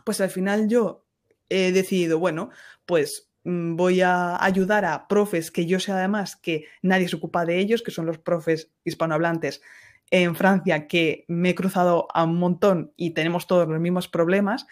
pues 0.07 0.23
al 0.23 0.31
final 0.31 0.69
yo 0.69 1.05
he 1.51 1.73
decidido, 1.73 2.19
bueno, 2.19 2.49
pues 2.87 3.32
voy 3.45 4.01
a 4.01 4.43
ayudar 4.43 4.85
a 4.85 5.09
profes 5.09 5.51
que 5.51 5.67
yo 5.67 5.81
sé 5.81 5.93
además 5.93 6.37
que 6.37 6.67
nadie 6.83 7.09
se 7.09 7.17
ocupa 7.17 7.45
de 7.45 7.59
ellos, 7.59 7.83
que 7.83 7.91
son 7.91 8.07
los 8.07 8.19
profes 8.19 8.71
hispanohablantes 8.85 9.63
en 10.11 10.35
Francia, 10.37 10.87
que 10.87 11.25
me 11.29 11.51
he 11.51 11.55
cruzado 11.55 12.07
a 12.13 12.25
un 12.25 12.39
montón 12.39 12.93
y 12.97 13.11
tenemos 13.11 13.47
todos 13.47 13.67
los 13.67 13.81
mismos 13.81 14.09
problemas. 14.09 14.67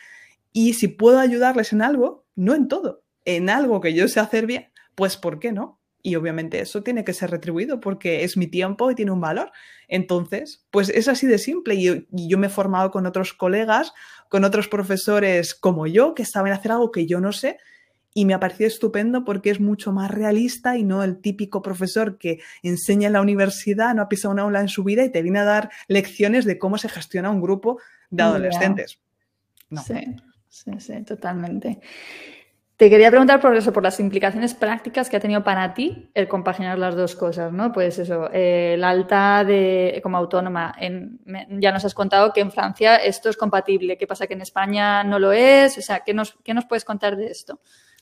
Y 0.52 0.74
si 0.74 0.88
puedo 0.88 1.18
ayudarles 1.18 1.72
en 1.72 1.82
algo, 1.82 2.26
no 2.34 2.54
en 2.54 2.68
todo, 2.68 3.02
en 3.24 3.50
algo 3.50 3.80
que 3.80 3.94
yo 3.94 4.06
sé 4.08 4.20
hacer 4.20 4.46
bien, 4.46 4.70
pues 4.94 5.16
¿por 5.16 5.38
qué 5.38 5.52
no? 5.52 5.80
Y 6.02 6.16
obviamente 6.16 6.60
eso 6.60 6.82
tiene 6.82 7.04
que 7.04 7.12
ser 7.12 7.30
retribuido 7.30 7.80
porque 7.80 8.24
es 8.24 8.36
mi 8.36 8.46
tiempo 8.46 8.90
y 8.90 8.94
tiene 8.94 9.10
un 9.10 9.20
valor. 9.20 9.52
Entonces, 9.88 10.66
pues 10.70 10.88
es 10.88 11.08
así 11.08 11.26
de 11.26 11.38
simple. 11.38 11.74
Y 11.74 12.06
yo, 12.10 12.38
me 12.38 12.46
he 12.46 12.50
formado 12.50 12.90
con 12.90 13.06
otros 13.06 13.34
colegas, 13.34 13.92
con 14.28 14.44
otros 14.44 14.68
profesores 14.68 15.54
como 15.54 15.86
yo, 15.86 16.14
que 16.14 16.24
saben 16.24 16.52
hacer 16.52 16.72
algo 16.72 16.90
que 16.90 17.06
yo 17.06 17.20
no 17.20 17.32
sé. 17.32 17.58
Y 18.12 18.24
me 18.24 18.34
ha 18.34 18.40
parecido 18.40 18.66
estupendo 18.66 19.24
porque 19.24 19.50
es 19.50 19.60
mucho 19.60 19.92
más 19.92 20.10
realista 20.10 20.76
y 20.76 20.82
no 20.82 21.04
el 21.04 21.20
típico 21.20 21.62
profesor 21.62 22.18
que 22.18 22.40
enseña 22.62 23.06
en 23.06 23.12
la 23.12 23.20
universidad, 23.20 23.94
no 23.94 24.02
ha 24.02 24.08
pisado 24.08 24.32
una 24.32 24.42
aula 24.42 24.60
en 24.60 24.68
su 24.68 24.82
vida 24.82 25.04
y 25.04 25.10
te 25.10 25.22
viene 25.22 25.38
a 25.38 25.44
dar 25.44 25.70
lecciones 25.86 26.44
de 26.44 26.58
cómo 26.58 26.76
se 26.76 26.88
gestiona 26.88 27.30
un 27.30 27.40
grupo 27.40 27.78
de 28.10 28.22
adolescentes. 28.22 28.98
Sí, 29.84 30.16
sí, 30.48 30.72
sí, 30.78 31.02
totalmente. 31.04 31.80
Te 32.80 32.88
quería 32.88 33.10
preguntar 33.10 33.42
por 33.42 33.54
eso, 33.54 33.74
por 33.74 33.82
las 33.82 34.00
implicaciones 34.00 34.54
prácticas 34.54 35.10
que 35.10 35.18
ha 35.18 35.20
tenido 35.20 35.44
para 35.44 35.74
ti 35.74 36.10
el 36.14 36.28
compaginar 36.28 36.78
las 36.78 36.96
dos 36.96 37.14
cosas, 37.14 37.52
¿no? 37.52 37.72
Pues 37.72 37.98
eso, 37.98 38.30
eh, 38.32 38.74
la 38.78 38.88
alta 38.88 39.44
de, 39.44 40.00
como 40.02 40.16
autónoma. 40.16 40.74
ya 41.50 41.72
nos 41.72 41.84
has 41.84 41.92
contado 41.92 42.32
que 42.32 42.40
en 42.40 42.50
Francia 42.50 42.96
esto 42.96 43.28
es 43.28 43.36
compatible. 43.36 43.98
¿Qué 43.98 44.06
pasa? 44.06 44.26
Que 44.26 44.32
en 44.32 44.40
España 44.40 45.04
no 45.04 45.18
lo 45.18 45.30
es. 45.30 45.76
O 45.76 45.82
sea, 45.82 46.00
¿qué 46.00 46.14
nos, 46.14 46.38
qué 46.42 46.54
nos 46.54 46.64
puedes 46.64 46.86
contar 46.86 47.18
de 47.18 47.26
esto? 47.26 47.60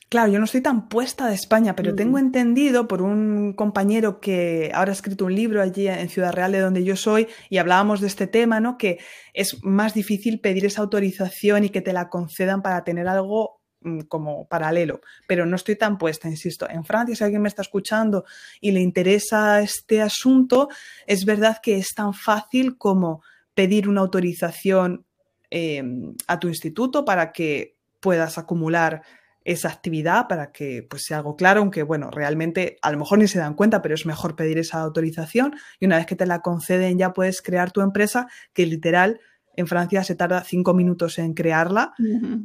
Claro, 0.09 0.33
yo 0.33 0.39
no 0.39 0.47
estoy 0.47 0.63
tan 0.63 0.89
puesta 0.89 1.29
de 1.29 1.35
España, 1.35 1.77
pero 1.77 1.95
tengo 1.95 2.19
entendido 2.19 2.89
por 2.89 3.03
un 3.03 3.53
compañero 3.53 4.21
que 4.21 4.71
ahora 4.75 4.91
ha 4.91 4.95
escrito 4.95 5.27
un 5.27 5.35
libro 5.35 5.61
allí 5.61 5.87
en 5.87 6.09
Ciudad 6.09 6.33
Real, 6.33 6.53
de 6.53 6.61
donde 6.61 6.83
yo 6.83 6.97
soy, 6.97 7.29
y 7.51 7.59
hablábamos 7.59 8.01
de 8.01 8.07
este 8.07 8.27
tema, 8.27 8.59
¿no? 8.59 8.79
Que 8.79 8.99
es 9.35 9.63
más 9.63 9.93
difícil 9.93 10.41
pedir 10.41 10.65
esa 10.65 10.81
autorización 10.81 11.65
y 11.65 11.69
que 11.69 11.83
te 11.83 11.93
la 11.93 12.09
concedan 12.09 12.63
para 12.63 12.85
tener 12.85 13.07
algo 13.07 13.59
Mm, 13.81 14.01
como 14.09 14.49
paralelo, 14.49 15.01
pero 15.29 15.47
no 15.47 15.55
estoy 15.55 15.77
tan 15.77 15.99
puesta, 15.99 16.29
insisto. 16.29 16.69
En 16.69 16.85
Francia, 16.85 17.15
si 17.15 17.23
alguien 17.23 17.43
me 17.43 17.49
está 17.49 17.63
escuchando 17.63 18.25
y 18.61 18.73
le 18.73 18.81
interesa 18.81 19.61
este 19.61 20.03
asunto, 20.03 20.69
es 21.07 21.25
verdad 21.25 21.59
que 21.63 21.77
es 21.77 21.95
tan 21.95 22.13
fácil 22.13 22.77
como 22.77 23.23
pedir 23.55 23.89
una 23.89 24.01
autorización 24.01 25.07
em, 25.51 26.15
a 26.27 26.41
tu 26.41 26.49
instituto 26.49 27.05
para 27.05 27.31
que 27.31 27.77
puedas 28.01 28.37
acumular 28.37 29.03
esa 29.49 29.69
actividad 29.69 30.29
para 30.29 30.53
que 30.53 30.87
pues 30.89 31.05
sea 31.05 31.17
algo 31.19 31.35
claro, 31.35 31.61
aunque 31.61 31.83
bueno, 31.83 32.11
realmente 32.11 32.77
a 32.83 32.93
lo 32.93 32.99
mejor 32.99 33.19
ni 33.19 33.29
se 33.29 33.39
dan 33.39 33.55
cuenta, 33.55 33.81
pero 33.81 33.95
es 33.95 34.05
mejor 34.05 34.37
pedir 34.37 34.59
esa 34.59 34.81
autorización 34.81 35.55
y 35.81 35.87
una 35.87 35.97
vez 35.97 36.05
que 36.05 36.17
te 36.17 36.27
la 36.27 36.43
conceden 36.43 36.99
ya 36.99 37.15
puedes 37.15 37.41
crear 37.41 37.71
tu 37.73 37.81
empresa 37.81 38.29
que 38.53 38.67
literal 38.67 39.21
en 39.57 39.67
Francia 39.67 40.05
se 40.05 40.15
tarda 40.15 40.45
cinco 40.45 40.75
minutos 40.75 41.19
en 41.19 41.33
crearla 41.33 41.95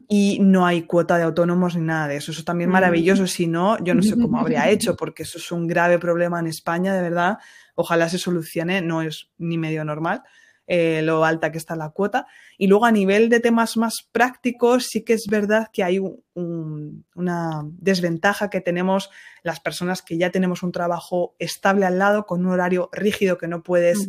y 0.08 0.40
no 0.42 0.66
hay 0.66 0.84
cuota 0.84 1.18
de 1.18 1.24
autónomos 1.24 1.76
ni 1.76 1.84
nada 1.84 2.08
de 2.08 2.16
eso. 2.16 2.32
Eso 2.32 2.44
también 2.44 2.72
es 2.72 2.74
maravilloso. 2.74 3.28
Si 3.28 3.46
no, 3.46 3.78
yo 3.84 3.94
no 3.94 4.02
sé 4.02 4.16
cómo 4.16 4.40
habría 4.40 4.68
hecho, 4.70 4.96
porque 4.98 5.22
eso 5.22 5.38
es 5.38 5.52
un 5.52 5.68
grave 5.68 6.00
problema 6.00 6.40
en 6.40 6.48
España, 6.48 6.96
de 6.96 7.04
verdad. 7.04 7.38
Ojalá 7.76 8.10
se 8.10 8.18
solucione, 8.18 8.82
no 8.82 9.04
es 9.04 9.30
ni 9.38 9.60
medio 9.60 9.86
normal. 9.86 10.24
Eh, 10.66 11.02
lo 11.04 11.26
alta 11.26 11.52
que 11.52 11.58
está 11.58 11.76
la 11.76 11.90
cuota. 11.90 12.26
Y 12.58 12.68
luego 12.68 12.86
a 12.86 12.92
nivel 12.92 13.28
de 13.28 13.42
temas 13.42 13.76
más 13.76 14.08
prácticos, 14.12 14.86
sí 14.86 15.04
que 15.04 15.12
es 15.12 15.26
verdad 15.30 15.68
que 15.74 15.84
hay 15.84 16.00
una 16.36 17.62
desventaja 17.66 18.50
que 18.50 18.62
tenemos 18.62 19.10
las 19.44 19.60
personas 19.60 20.02
que 20.02 20.18
ya 20.18 20.30
tenemos 20.30 20.64
un 20.64 20.72
trabajo 20.72 21.36
estable 21.38 21.86
al 21.86 22.00
lado, 22.00 22.26
con 22.26 22.46
un 22.46 22.54
horario 22.54 22.90
rígido 22.94 23.38
que 23.38 23.50
no 23.50 23.62
puedes 23.62 24.08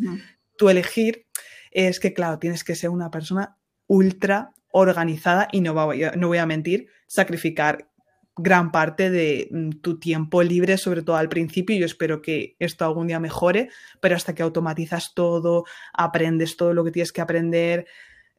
tú 0.57 0.69
elegir 0.69 1.27
es 1.75 1.99
que, 2.01 2.15
claro, 2.15 2.39
tienes 2.39 2.65
que 2.65 2.77
ser 2.77 2.89
una 2.89 3.11
persona 3.11 3.59
ultra 3.87 4.55
organizada 4.71 5.49
y 5.53 5.61
no 5.61 5.75
voy, 5.75 6.05
a, 6.05 6.13
no 6.13 6.29
voy 6.29 6.39
a 6.39 6.47
mentir, 6.47 6.89
sacrificar 7.07 7.91
gran 8.37 8.73
parte 8.73 9.11
de 9.11 9.49
mm, 9.51 9.71
tu 9.81 9.99
tiempo 9.99 10.43
libre, 10.43 10.77
sobre 10.79 11.03
todo 11.03 11.17
al 11.17 11.29
principio. 11.29 11.77
Yo 11.77 11.87
espero 11.87 12.23
que 12.23 12.57
esto 12.59 12.85
algún 12.85 13.07
día 13.07 13.21
mejore, 13.21 13.69
pero 14.01 14.17
hasta 14.17 14.35
que 14.35 14.43
automatizas 14.43 15.15
todo, 15.15 15.65
aprendes 15.93 16.57
todo 16.57 16.75
lo 16.75 16.85
que 16.85 16.91
tienes 16.91 17.13
que 17.13 17.21
aprender, 17.21 17.87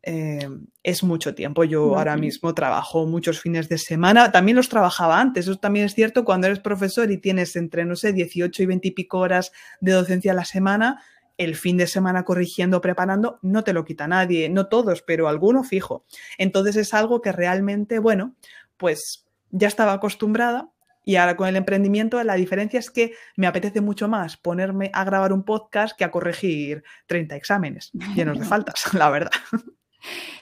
eh, 0.08 0.47
es 0.84 1.03
mucho 1.03 1.34
tiempo. 1.34 1.63
Yo 1.63 1.97
ahora 1.97 2.15
mismo 2.15 2.53
trabajo 2.53 3.08
muchos 3.08 3.41
fines 3.41 3.69
de 3.69 3.79
semana, 3.79 4.31
también 4.31 4.55
los 4.55 4.69
trabajaba 4.69 5.19
antes, 5.19 5.47
eso 5.47 5.58
también 5.58 5.88
es 5.88 5.95
cierto, 5.95 6.23
cuando 6.23 6.45
eres 6.45 6.60
profesor 6.60 7.10
y 7.10 7.17
tienes 7.17 7.55
entre, 7.55 7.86
no 7.86 7.95
sé, 7.95 8.13
18 8.13 8.62
y 8.62 8.65
20 8.67 8.88
y 8.88 8.91
pico 8.91 9.17
horas 9.17 9.51
de 9.81 9.93
docencia 9.93 10.34
a 10.34 10.36
la 10.36 10.45
semana, 10.45 11.01
el 11.38 11.55
fin 11.55 11.77
de 11.77 11.88
semana 11.88 12.23
corrigiendo, 12.23 12.81
preparando, 12.81 13.39
no 13.41 13.63
te 13.63 13.73
lo 13.73 13.84
quita 13.84 14.08
nadie, 14.08 14.47
no 14.47 14.67
todos, 14.67 15.01
pero 15.01 15.27
alguno 15.27 15.63
fijo. 15.63 16.05
Entonces 16.38 16.75
es 16.75 16.93
algo 16.93 17.21
que 17.21 17.31
realmente, 17.31 17.97
bueno, 17.97 18.36
pues 18.77 19.25
ya 19.51 19.67
estaba 19.67 19.93
acostumbrada 19.93 20.69
y 21.03 21.17
ahora 21.17 21.38
con 21.38 21.47
el 21.47 21.55
emprendimiento 21.55 22.21
la 22.23 22.36
diferencia 22.36 22.79
es 22.79 22.89
que 22.89 23.13
me 23.36 23.47
apetece 23.47 23.79
mucho 23.79 24.08
más 24.08 24.38
ponerme 24.38 24.89
a 24.93 25.03
grabar 25.03 25.31
un 25.31 25.43
podcast 25.43 25.97
que 25.97 26.03
a 26.03 26.12
corregir 26.12 26.84
30 27.05 27.36
exámenes 27.36 27.91
llenos 28.15 28.39
de 28.39 28.45
faltas, 28.45 28.93
la 28.93 29.10
verdad. 29.10 29.31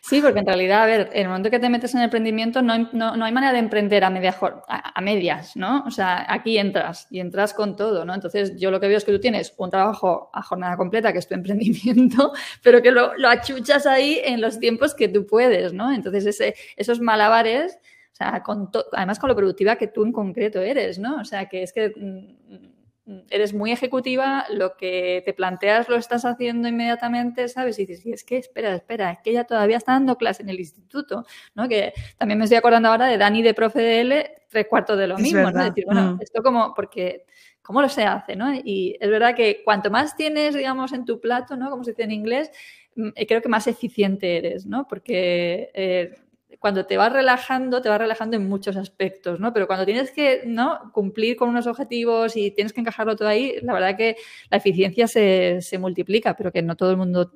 Sí, 0.01 0.21
porque 0.21 0.39
en 0.39 0.45
realidad, 0.45 0.83
a 0.83 0.85
ver, 0.85 1.09
en 1.13 1.21
el 1.21 1.27
momento 1.29 1.49
que 1.49 1.59
te 1.59 1.69
metes 1.69 1.93
en 1.93 2.01
el 2.01 2.05
emprendimiento 2.05 2.61
no 2.61 2.73
hay, 2.73 2.89
no, 2.91 3.13
hay 3.23 3.31
manera 3.31 3.53
de 3.53 3.59
emprender 3.59 4.03
a, 4.03 4.09
media, 4.09 4.35
a, 4.67 5.01
medias, 5.01 5.55
¿no? 5.55 5.83
O 5.87 5.91
sea, 5.91 6.25
aquí 6.27 6.57
entras 6.57 7.07
y 7.09 7.19
entras 7.21 7.53
con 7.53 7.75
todo, 7.75 8.03
¿no? 8.03 8.13
Entonces, 8.13 8.57
yo 8.57 8.69
lo 8.71 8.81
que 8.81 8.89
veo 8.89 8.97
es 8.97 9.05
que 9.05 9.13
tú 9.13 9.19
tienes 9.19 9.53
un 9.57 9.69
trabajo 9.69 10.29
a 10.33 10.41
jornada 10.41 10.75
completa, 10.75 11.13
que 11.13 11.19
es 11.19 11.27
tu 11.27 11.35
emprendimiento, 11.35 12.33
pero 12.63 12.81
que 12.81 12.91
lo, 12.91 13.15
lo 13.17 13.29
achuchas 13.29 13.85
ahí 13.85 14.19
en 14.23 14.41
los 14.41 14.59
tiempos 14.59 14.93
que 14.93 15.07
tú 15.07 15.25
puedes, 15.25 15.71
¿no? 15.71 15.93
Entonces, 15.93 16.25
ese, 16.25 16.55
esos 16.75 16.99
malabares, 16.99 17.79
o 18.13 18.15
sea, 18.15 18.43
con 18.43 18.69
además 18.91 19.17
con 19.17 19.27
lo 19.29 19.35
productiva 19.35 19.75
que 19.75 19.87
tú 19.87 20.05
en 20.05 20.11
concreto 20.11 20.61
eres, 20.61 20.99
¿no? 20.99 21.17
O 21.19 21.25
sea, 21.25 21.49
que 21.49 21.63
es 21.63 21.73
que 21.73 21.89
mm, 21.89 23.21
eres 23.31 23.55
muy 23.55 23.71
ejecutiva, 23.71 24.45
lo 24.51 24.77
que 24.77 25.23
te 25.25 25.33
planteas 25.33 25.89
lo 25.89 25.95
estás 25.95 26.23
haciendo 26.23 26.67
inmediatamente, 26.67 27.47
¿sabes? 27.47 27.79
Y 27.79 27.87
dices, 27.87 28.05
es 28.05 28.23
que 28.23 28.37
espera, 28.37 28.75
espera, 28.75 29.11
es 29.13 29.19
que 29.23 29.31
ella 29.31 29.45
todavía 29.45 29.77
está 29.77 29.93
dando 29.93 30.15
clase 30.15 30.43
en 30.43 30.49
el 30.49 30.59
instituto, 30.59 31.25
¿no? 31.55 31.67
Que 31.67 31.93
también 32.17 32.37
me 32.37 32.45
estoy 32.45 32.57
acordando 32.57 32.89
ahora 32.89 33.07
de 33.07 33.17
Dani 33.17 33.41
de 33.41 33.55
Profe 33.55 33.81
de 33.81 34.01
L, 34.01 34.31
tres 34.47 34.67
cuartos 34.67 34.97
de 34.97 35.07
lo 35.07 35.17
mismo, 35.17 35.49
¿no? 35.49 35.63
decir, 35.63 35.85
bueno, 35.85 36.13
mm. 36.13 36.21
esto 36.21 36.43
como, 36.43 36.75
porque, 36.75 37.25
¿cómo 37.63 37.81
lo 37.81 37.89
se 37.89 38.03
hace, 38.03 38.35
no? 38.35 38.53
Y 38.53 38.95
es 38.99 39.09
verdad 39.09 39.35
que 39.35 39.63
cuanto 39.65 39.89
más 39.89 40.15
tienes, 40.15 40.53
digamos, 40.53 40.93
en 40.93 41.03
tu 41.03 41.19
plato, 41.19 41.57
¿no? 41.57 41.71
Como 41.71 41.83
se 41.83 41.91
dice 41.91 42.03
en 42.03 42.11
inglés, 42.11 42.51
mm, 42.95 43.09
creo 43.27 43.41
que 43.41 43.49
más 43.49 43.65
eficiente 43.65 44.37
eres, 44.37 44.67
¿no? 44.67 44.87
Porque 44.87 45.71
eh, 45.73 46.15
cuando 46.59 46.85
te 46.85 46.97
vas 46.97 47.11
relajando, 47.11 47.81
te 47.81 47.89
vas 47.89 47.99
relajando 47.99 48.37
en 48.37 48.47
muchos 48.47 48.77
aspectos, 48.77 49.39
¿no? 49.39 49.53
Pero 49.53 49.67
cuando 49.67 49.85
tienes 49.85 50.11
que 50.11 50.43
¿no? 50.45 50.91
cumplir 50.93 51.35
con 51.35 51.49
unos 51.49 51.67
objetivos 51.67 52.35
y 52.35 52.51
tienes 52.51 52.73
que 52.73 52.81
encajarlo 52.81 53.15
todo 53.15 53.27
ahí, 53.27 53.55
la 53.61 53.73
verdad 53.73 53.97
que 53.97 54.17
la 54.49 54.57
eficiencia 54.57 55.07
se, 55.07 55.61
se 55.61 55.77
multiplica, 55.77 56.35
pero 56.35 56.51
que 56.51 56.61
no 56.61 56.75
todo 56.75 56.91
el 56.91 56.97
mundo 56.97 57.33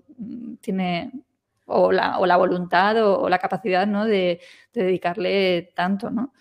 tiene 0.62 1.12
o 1.68 1.92
la, 1.92 2.18
o 2.20 2.26
la 2.26 2.38
voluntad 2.38 2.98
o, 3.06 3.30
la 3.30 3.40
capacidad 3.40 3.86
¿no? 3.86 4.06
de 4.06 4.40
dedicarle 4.74 5.72
tanto, 5.76 6.10
¿no? 6.10 6.34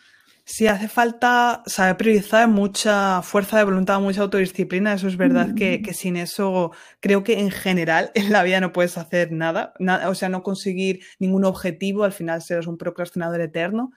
Sí, 0.48 0.68
hace 0.68 0.86
falta 0.86 1.64
saber 1.66 1.96
priorizar 1.96 2.46
mucha 2.46 3.20
fuerza 3.22 3.58
de 3.58 3.64
voluntad, 3.64 3.98
mucha 4.00 4.22
autodisciplina. 4.22 4.94
Eso 4.94 5.08
es 5.08 5.16
verdad 5.16 5.56
que, 5.56 5.82
que, 5.82 5.92
sin 5.92 6.16
eso 6.16 6.70
creo 7.00 7.24
que 7.24 7.40
en 7.40 7.50
general 7.50 8.12
en 8.14 8.30
la 8.30 8.44
vida 8.44 8.60
no 8.60 8.72
puedes 8.72 8.96
hacer 8.96 9.32
nada, 9.32 9.74
nada 9.80 10.08
o 10.08 10.14
sea, 10.14 10.28
no 10.28 10.44
conseguir 10.44 11.00
ningún 11.18 11.44
objetivo, 11.44 12.04
al 12.04 12.12
final 12.12 12.42
serás 12.42 12.68
un 12.68 12.78
procrastinador 12.78 13.40
eterno. 13.40 13.90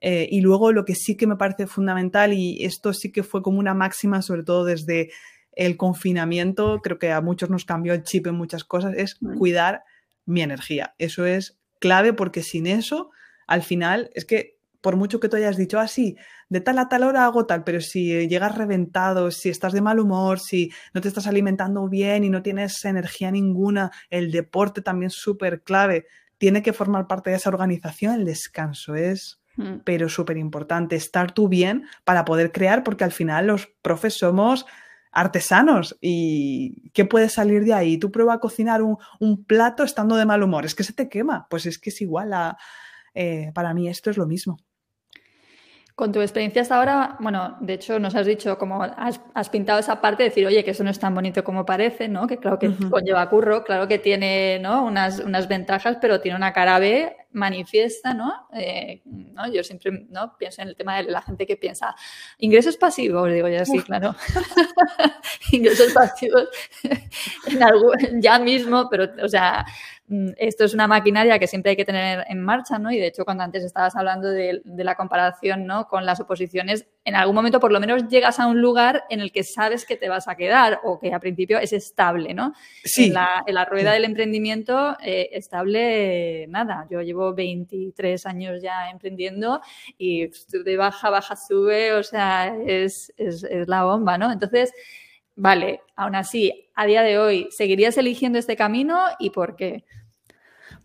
Eh, 0.00 0.26
y 0.30 0.40
luego 0.40 0.72
lo 0.72 0.86
que 0.86 0.94
sí 0.94 1.18
que 1.18 1.26
me 1.26 1.36
parece 1.36 1.66
fundamental, 1.66 2.32
y 2.32 2.64
esto 2.64 2.94
sí 2.94 3.12
que 3.12 3.22
fue 3.22 3.42
como 3.42 3.58
una 3.58 3.74
máxima, 3.74 4.22
sobre 4.22 4.42
todo 4.42 4.64
desde 4.64 5.10
el 5.52 5.76
confinamiento, 5.76 6.80
creo 6.82 6.98
que 6.98 7.12
a 7.12 7.20
muchos 7.20 7.50
nos 7.50 7.66
cambió 7.66 7.92
el 7.92 8.04
chip 8.04 8.26
en 8.26 8.36
muchas 8.36 8.64
cosas, 8.64 8.94
es 8.96 9.16
cuidar 9.36 9.84
mi 10.24 10.40
energía. 10.40 10.94
Eso 10.96 11.26
es 11.26 11.58
clave 11.78 12.14
porque 12.14 12.42
sin 12.42 12.66
eso, 12.66 13.10
al 13.46 13.62
final, 13.62 14.10
es 14.14 14.24
que 14.24 14.59
por 14.80 14.96
mucho 14.96 15.20
que 15.20 15.28
tú 15.28 15.36
hayas 15.36 15.56
dicho 15.56 15.78
así, 15.78 16.16
ah, 16.18 16.22
de 16.48 16.60
tal 16.60 16.78
a 16.78 16.88
tal 16.88 17.04
hora 17.04 17.24
hago 17.24 17.46
tal, 17.46 17.64
pero 17.64 17.80
si 17.80 18.28
llegas 18.28 18.56
reventado, 18.56 19.30
si 19.30 19.48
estás 19.48 19.72
de 19.72 19.80
mal 19.80 20.00
humor, 20.00 20.40
si 20.40 20.72
no 20.94 21.00
te 21.00 21.08
estás 21.08 21.26
alimentando 21.26 21.88
bien 21.88 22.24
y 22.24 22.30
no 22.30 22.42
tienes 22.42 22.84
energía 22.84 23.30
ninguna, 23.30 23.90
el 24.08 24.30
deporte 24.30 24.82
también 24.82 25.10
súper 25.10 25.62
clave, 25.62 26.06
tiene 26.38 26.62
que 26.62 26.72
formar 26.72 27.06
parte 27.06 27.30
de 27.30 27.36
esa 27.36 27.50
organización, 27.50 28.14
el 28.14 28.24
descanso 28.24 28.94
es 28.94 29.40
mm. 29.56 29.80
pero 29.84 30.08
súper 30.08 30.38
importante, 30.38 30.96
estar 30.96 31.32
tú 31.32 31.48
bien 31.48 31.84
para 32.04 32.24
poder 32.24 32.50
crear, 32.50 32.82
porque 32.82 33.04
al 33.04 33.12
final 33.12 33.48
los 33.48 33.68
profes 33.82 34.14
somos 34.14 34.66
artesanos 35.12 35.98
y 36.00 36.90
¿qué 36.90 37.04
puede 37.04 37.28
salir 37.28 37.64
de 37.64 37.74
ahí? 37.74 37.98
Tú 37.98 38.12
prueba 38.12 38.34
a 38.34 38.38
cocinar 38.38 38.80
un, 38.80 38.96
un, 39.18 39.44
plato 39.44 39.82
estando 39.82 40.14
de 40.16 40.24
mal 40.24 40.42
humor, 40.42 40.64
es 40.64 40.74
que 40.74 40.84
se 40.84 40.92
te 40.92 41.08
quema, 41.08 41.46
pues 41.50 41.66
es 41.66 41.78
que 41.78 41.90
es 41.90 42.00
igual 42.00 42.32
a, 42.32 42.56
eh, 43.14 43.50
para 43.54 43.74
mí 43.74 43.88
esto 43.88 44.10
es 44.10 44.16
lo 44.16 44.26
mismo. 44.26 44.58
Con 46.00 46.12
tu 46.12 46.22
experiencia 46.22 46.62
hasta 46.62 46.78
ahora, 46.78 47.16
bueno, 47.20 47.58
de 47.60 47.74
hecho 47.74 47.98
nos 47.98 48.14
has 48.14 48.24
dicho 48.24 48.56
como 48.56 48.82
has, 48.82 49.48
pintado 49.50 49.80
esa 49.80 50.00
parte 50.00 50.22
de 50.22 50.30
decir, 50.30 50.46
oye, 50.46 50.64
que 50.64 50.70
eso 50.70 50.82
no 50.82 50.88
es 50.88 50.98
tan 50.98 51.14
bonito 51.14 51.44
como 51.44 51.66
parece, 51.66 52.08
¿no? 52.08 52.26
Que 52.26 52.38
claro 52.38 52.58
que 52.58 52.72
conlleva 52.88 53.28
curro, 53.28 53.64
claro 53.64 53.86
que 53.86 53.98
tiene 53.98 54.58
¿no? 54.60 54.82
unas, 54.82 55.18
unas 55.18 55.46
ventajas, 55.46 55.98
pero 56.00 56.22
tiene 56.22 56.38
una 56.38 56.54
cara 56.54 56.78
B 56.78 57.14
manifiesta, 57.32 58.14
¿no? 58.14 58.48
Eh, 58.52 59.02
¿no? 59.04 59.50
Yo 59.52 59.62
siempre 59.62 60.06
¿no? 60.10 60.36
pienso 60.36 60.62
en 60.62 60.68
el 60.68 60.76
tema 60.76 60.96
de 60.96 61.04
la 61.04 61.22
gente 61.22 61.46
que 61.46 61.56
piensa, 61.56 61.94
ingresos 62.38 62.76
pasivos, 62.76 63.32
digo 63.32 63.48
ya 63.48 63.64
sí, 63.64 63.80
claro. 63.80 64.14
ingresos 65.52 65.92
pasivos 65.92 66.48
en 67.46 68.22
ya 68.22 68.38
mismo, 68.38 68.88
pero, 68.90 69.08
o 69.22 69.28
sea, 69.28 69.64
Mm, 70.10 70.30
esto 70.38 70.64
es 70.64 70.74
una 70.74 70.88
maquinaria 70.88 71.38
que 71.38 71.46
siempre 71.46 71.70
hay 71.70 71.76
que 71.76 71.84
tener 71.84 72.24
en 72.28 72.42
marcha, 72.42 72.80
¿no? 72.80 72.90
Y 72.90 72.98
de 72.98 73.06
hecho, 73.06 73.24
cuando 73.24 73.44
antes 73.44 73.62
estabas 73.62 73.94
hablando 73.94 74.28
de, 74.28 74.60
la 74.64 74.96
comparación, 74.96 75.66
¿no? 75.66 75.86
Con 75.86 76.04
las 76.04 76.18
oposiciones, 76.18 76.88
en 77.04 77.14
algún 77.14 77.34
momento 77.34 77.60
por 77.60 77.72
lo 77.72 77.80
menos 77.80 78.08
llegas 78.08 78.38
a 78.38 78.46
un 78.46 78.60
lugar 78.60 79.04
en 79.08 79.20
el 79.20 79.32
que 79.32 79.42
sabes 79.42 79.86
que 79.86 79.96
te 79.96 80.08
vas 80.08 80.28
a 80.28 80.36
quedar 80.36 80.80
o 80.84 80.98
que 81.00 81.14
a 81.14 81.20
principio 81.20 81.58
es 81.58 81.72
estable, 81.72 82.34
¿no? 82.34 82.52
Sí. 82.84 83.06
En 83.06 83.54
la, 83.54 83.64
rueda 83.64 83.92
del 83.92 84.04
emprendimiento, 84.04 84.96
eh, 85.02 85.30
estable, 85.32 86.46
nada. 86.48 86.86
Yo 86.90 87.00
llevo 87.00 87.34
23 87.34 88.26
años 88.26 88.62
ya 88.62 88.90
emprendiendo 88.90 89.60
y 89.96 90.28
de 90.52 90.76
baja, 90.76 91.10
baja, 91.10 91.36
sube, 91.36 91.92
o 91.94 92.02
sea, 92.02 92.54
es, 92.66 93.12
es, 93.16 93.44
es 93.44 93.66
la 93.68 93.84
bomba, 93.84 94.18
¿no? 94.18 94.30
Entonces, 94.30 94.72
vale, 95.36 95.80
aún 95.96 96.14
así, 96.14 96.70
a 96.74 96.86
día 96.86 97.02
de 97.02 97.18
hoy, 97.18 97.48
¿seguirías 97.50 97.96
eligiendo 97.96 98.38
este 98.38 98.56
camino 98.56 98.98
y 99.18 99.30
por 99.30 99.56
qué? 99.56 99.84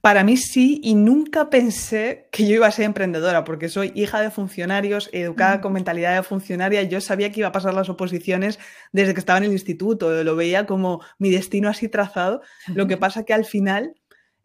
Para 0.06 0.24
mí 0.24 0.38
sí, 0.38 0.80
y 0.84 0.94
nunca 0.94 1.50
pensé 1.50 2.30
que 2.32 2.48
yo 2.48 2.54
iba 2.54 2.68
a 2.68 2.72
ser 2.72 2.86
emprendedora, 2.86 3.44
porque 3.44 3.70
soy 3.70 3.92
hija 3.96 4.22
de 4.22 4.30
funcionarios, 4.30 5.10
educada 5.14 5.62
con 5.62 5.74
mentalidad 5.74 6.16
de 6.16 6.22
funcionaria. 6.22 6.84
Yo 6.84 7.02
sabía 7.02 7.32
que 7.32 7.40
iba 7.40 7.50
a 7.50 7.52
pasar 7.52 7.74
las 7.74 7.90
oposiciones 7.90 8.60
desde 8.92 9.16
que 9.16 9.20
estaba 9.20 9.40
en 9.40 9.46
el 9.46 9.52
instituto, 9.52 10.24
lo 10.24 10.36
veía 10.36 10.68
como 10.68 11.02
mi 11.18 11.32
destino 11.32 11.70
así 11.70 11.90
trazado. 11.90 12.44
Lo 12.76 12.86
que 12.86 12.98
pasa 12.98 13.26
que 13.26 13.34
al 13.34 13.46
final 13.46 13.96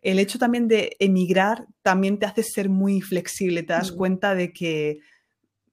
el 0.00 0.18
hecho 0.18 0.38
también 0.38 0.66
de 0.66 0.96
emigrar 0.98 1.66
también 1.82 2.18
te 2.18 2.24
hace 2.24 2.42
ser 2.42 2.70
muy 2.70 3.02
flexible, 3.02 3.62
te 3.62 3.74
das 3.74 3.92
cuenta 3.92 4.34
de 4.34 4.54
que 4.54 5.00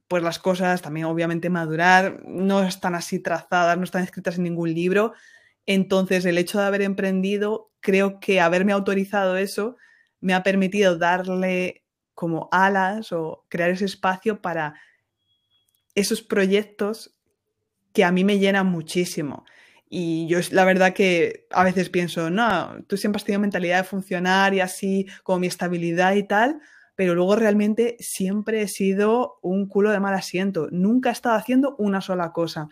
pues 0.09 0.21
las 0.21 0.37
cosas 0.37 0.81
también 0.81 1.05
obviamente 1.05 1.49
madurar, 1.49 2.23
no 2.25 2.61
están 2.61 2.93
así 2.93 3.19
trazadas, 3.19 3.77
no 3.77 3.85
están 3.85 4.03
escritas 4.03 4.35
en 4.35 4.43
ningún 4.43 4.73
libro. 4.73 5.13
Entonces 5.65 6.25
el 6.25 6.37
hecho 6.37 6.59
de 6.59 6.65
haber 6.65 6.81
emprendido 6.81 7.71
creo 7.87 8.19
que 8.19 8.41
haberme 8.41 8.73
autorizado 8.73 9.37
eso 9.37 9.77
me 10.19 10.33
ha 10.33 10.43
permitido 10.43 10.97
darle 10.97 11.85
como 12.13 12.49
alas 12.51 13.13
o 13.13 13.45
crear 13.47 13.69
ese 13.69 13.85
espacio 13.85 14.41
para 14.41 14.73
esos 15.95 16.21
proyectos 16.21 17.15
que 17.93 18.03
a 18.03 18.11
mí 18.11 18.25
me 18.25 18.39
llenan 18.39 18.67
muchísimo. 18.67 19.45
Y 19.89 20.27
yo 20.27 20.39
la 20.51 20.65
verdad 20.65 20.93
que 20.93 21.47
a 21.49 21.63
veces 21.63 21.89
pienso, 21.89 22.29
no, 22.29 22.83
tú 22.87 22.97
siempre 22.97 23.19
has 23.19 23.23
tenido 23.23 23.39
mentalidad 23.39 23.77
de 23.77 23.83
funcionar 23.85 24.53
y 24.53 24.59
así, 24.59 25.07
como 25.23 25.39
mi 25.39 25.47
estabilidad 25.47 26.15
y 26.15 26.23
tal, 26.23 26.59
pero 26.95 27.15
luego 27.15 27.37
realmente 27.37 27.95
siempre 28.01 28.63
he 28.63 28.67
sido 28.67 29.39
un 29.41 29.65
culo 29.65 29.91
de 29.91 30.01
mal 30.01 30.13
asiento. 30.13 30.67
Nunca 30.71 31.07
he 31.07 31.13
estado 31.13 31.37
haciendo 31.37 31.77
una 31.77 32.01
sola 32.01 32.33
cosa. 32.33 32.67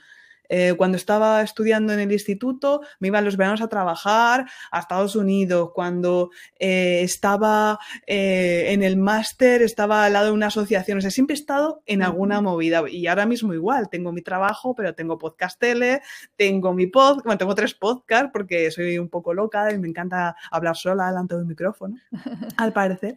Eh, 0.50 0.74
cuando 0.78 0.98
estaba 0.98 1.42
estudiando 1.42 1.94
en 1.94 2.00
el 2.00 2.12
instituto, 2.12 2.82
me 3.00 3.08
iba 3.08 3.22
los 3.22 3.38
veranos 3.38 3.62
a 3.62 3.68
trabajar 3.68 4.46
a 4.72 4.80
Estados 4.80 5.16
Unidos. 5.16 5.72
Cuando 5.74 6.30
eh, 6.60 7.02
estaba 7.02 7.80
eh, 8.08 8.66
en 8.70 8.84
el 8.84 8.98
máster, 8.98 9.62
estaba 9.62 10.06
al 10.06 10.14
lado 10.14 10.28
de 10.28 10.32
una 10.32 10.48
asociación. 10.48 10.98
O 10.98 11.02
sea, 11.02 11.12
siempre 11.12 11.36
he 11.36 11.40
estado 11.40 11.82
en 11.86 12.04
alguna 12.04 12.42
movida. 12.42 12.84
Y 12.90 13.08
ahora 13.08 13.26
mismo 13.26 13.54
igual, 13.54 13.90
tengo 13.90 14.12
mi 14.12 14.22
trabajo, 14.22 14.76
pero 14.76 14.94
tengo 14.94 15.18
podcast 15.18 15.60
tele, 15.60 16.02
tengo 16.36 16.74
mi 16.74 16.88
podcast, 16.88 17.26
bueno, 17.26 17.38
tengo 17.38 17.56
tres 17.56 17.74
podcasts 17.74 18.30
porque 18.32 18.72
soy 18.72 18.98
un 18.98 19.10
poco 19.10 19.34
loca 19.34 19.72
y 19.72 19.78
me 19.80 19.88
encanta 19.88 20.36
hablar 20.52 20.76
sola 20.76 21.08
delante 21.08 21.36
del 21.36 21.46
micrófono, 21.46 21.98
al 22.58 22.74
parecer. 22.74 23.16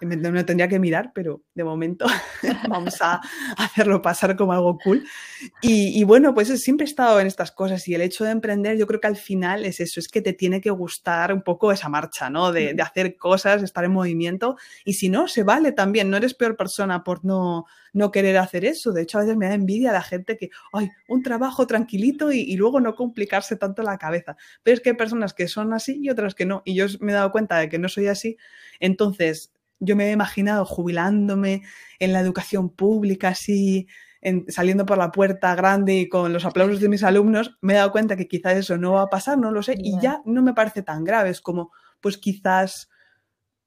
Me, 0.00 0.16
me 0.16 0.44
tendría 0.44 0.68
que 0.68 0.78
mirar, 0.78 1.12
pero 1.14 1.42
de 1.54 1.64
momento 1.64 2.06
vamos 2.68 3.00
a 3.00 3.20
hacerlo 3.56 4.00
pasar 4.00 4.36
como 4.36 4.52
algo 4.52 4.78
cool. 4.82 5.04
Y, 5.60 6.00
y 6.00 6.04
bueno, 6.04 6.34
pues 6.34 6.50
es 6.50 6.62
siempre 6.70 6.84
he 6.84 6.88
estado 6.88 7.18
en 7.18 7.26
estas 7.26 7.50
cosas 7.50 7.88
y 7.88 7.96
el 7.96 8.00
hecho 8.00 8.22
de 8.22 8.30
emprender 8.30 8.78
yo 8.78 8.86
creo 8.86 9.00
que 9.00 9.08
al 9.08 9.16
final 9.16 9.64
es 9.64 9.80
eso, 9.80 9.98
es 9.98 10.06
que 10.06 10.22
te 10.22 10.34
tiene 10.34 10.60
que 10.60 10.70
gustar 10.70 11.32
un 11.32 11.42
poco 11.42 11.72
esa 11.72 11.88
marcha, 11.88 12.30
¿no? 12.30 12.52
De, 12.52 12.76
hacer 12.80 13.16
cosas, 13.16 13.64
estar 13.64 13.84
en 13.84 13.90
movimiento 13.90 14.56
y 14.84 14.92
si 14.92 15.08
no, 15.08 15.26
se 15.26 15.42
vale 15.42 15.72
también, 15.72 16.10
no 16.10 16.16
eres 16.16 16.34
peor 16.34 16.56
persona 16.56 17.02
por 17.02 17.24
no, 17.24 17.64
no 17.92 18.12
querer 18.12 18.36
hacer 18.36 18.64
eso. 18.64 18.92
De 18.92 19.02
hecho, 19.02 19.18
a 19.18 19.22
veces 19.22 19.36
me 19.36 19.48
da 19.48 19.54
envidia 19.54 19.90
la 19.90 20.00
gente 20.00 20.36
que, 20.36 20.50
ay, 20.72 20.90
un 21.08 21.24
trabajo 21.24 21.66
tranquilito 21.66 22.30
y, 22.30 22.54
luego 22.54 22.78
no 22.80 22.94
complicarse 22.94 23.56
tanto 23.56 23.82
la 23.82 23.98
cabeza. 23.98 24.36
Pero 24.62 24.76
es 24.76 24.80
que 24.80 24.90
hay 24.90 24.96
personas 24.96 25.34
que 25.34 25.48
son 25.48 25.72
así 25.72 25.98
y 26.00 26.08
otras 26.08 26.36
que 26.36 26.46
no. 26.46 26.62
Y 26.64 26.74
yo 26.74 26.86
me 27.00 27.10
he 27.10 27.14
dado 27.16 27.32
cuenta 27.32 27.58
de 27.58 27.68
que 27.68 27.80
no 27.80 27.88
soy 27.88 28.06
así. 28.06 28.36
Entonces, 28.78 29.52
yo 29.80 29.96
me 29.96 30.08
he 30.08 30.12
imaginado 30.12 30.64
jubilándome 30.64 31.62
en 31.98 32.12
la 32.12 32.20
educación 32.20 32.70
pública 32.70 33.30
así 33.30 33.88
saliendo 34.48 34.84
por 34.84 34.98
la 34.98 35.12
puerta 35.12 35.54
grande 35.54 35.94
y 35.94 36.08
con 36.08 36.32
los 36.32 36.44
aplausos 36.44 36.80
de 36.80 36.88
mis 36.88 37.02
alumnos, 37.02 37.56
me 37.60 37.72
he 37.72 37.76
dado 37.76 37.92
cuenta 37.92 38.16
que 38.16 38.28
quizás 38.28 38.56
eso 38.56 38.76
no 38.76 38.92
va 38.92 39.02
a 39.02 39.10
pasar, 39.10 39.38
no 39.38 39.50
lo 39.50 39.62
sé, 39.62 39.74
y 39.78 39.98
ya 40.00 40.22
no 40.24 40.42
me 40.42 40.54
parece 40.54 40.82
tan 40.82 41.04
grave. 41.04 41.30
Es 41.30 41.40
como, 41.40 41.72
pues 42.00 42.18
quizás 42.18 42.90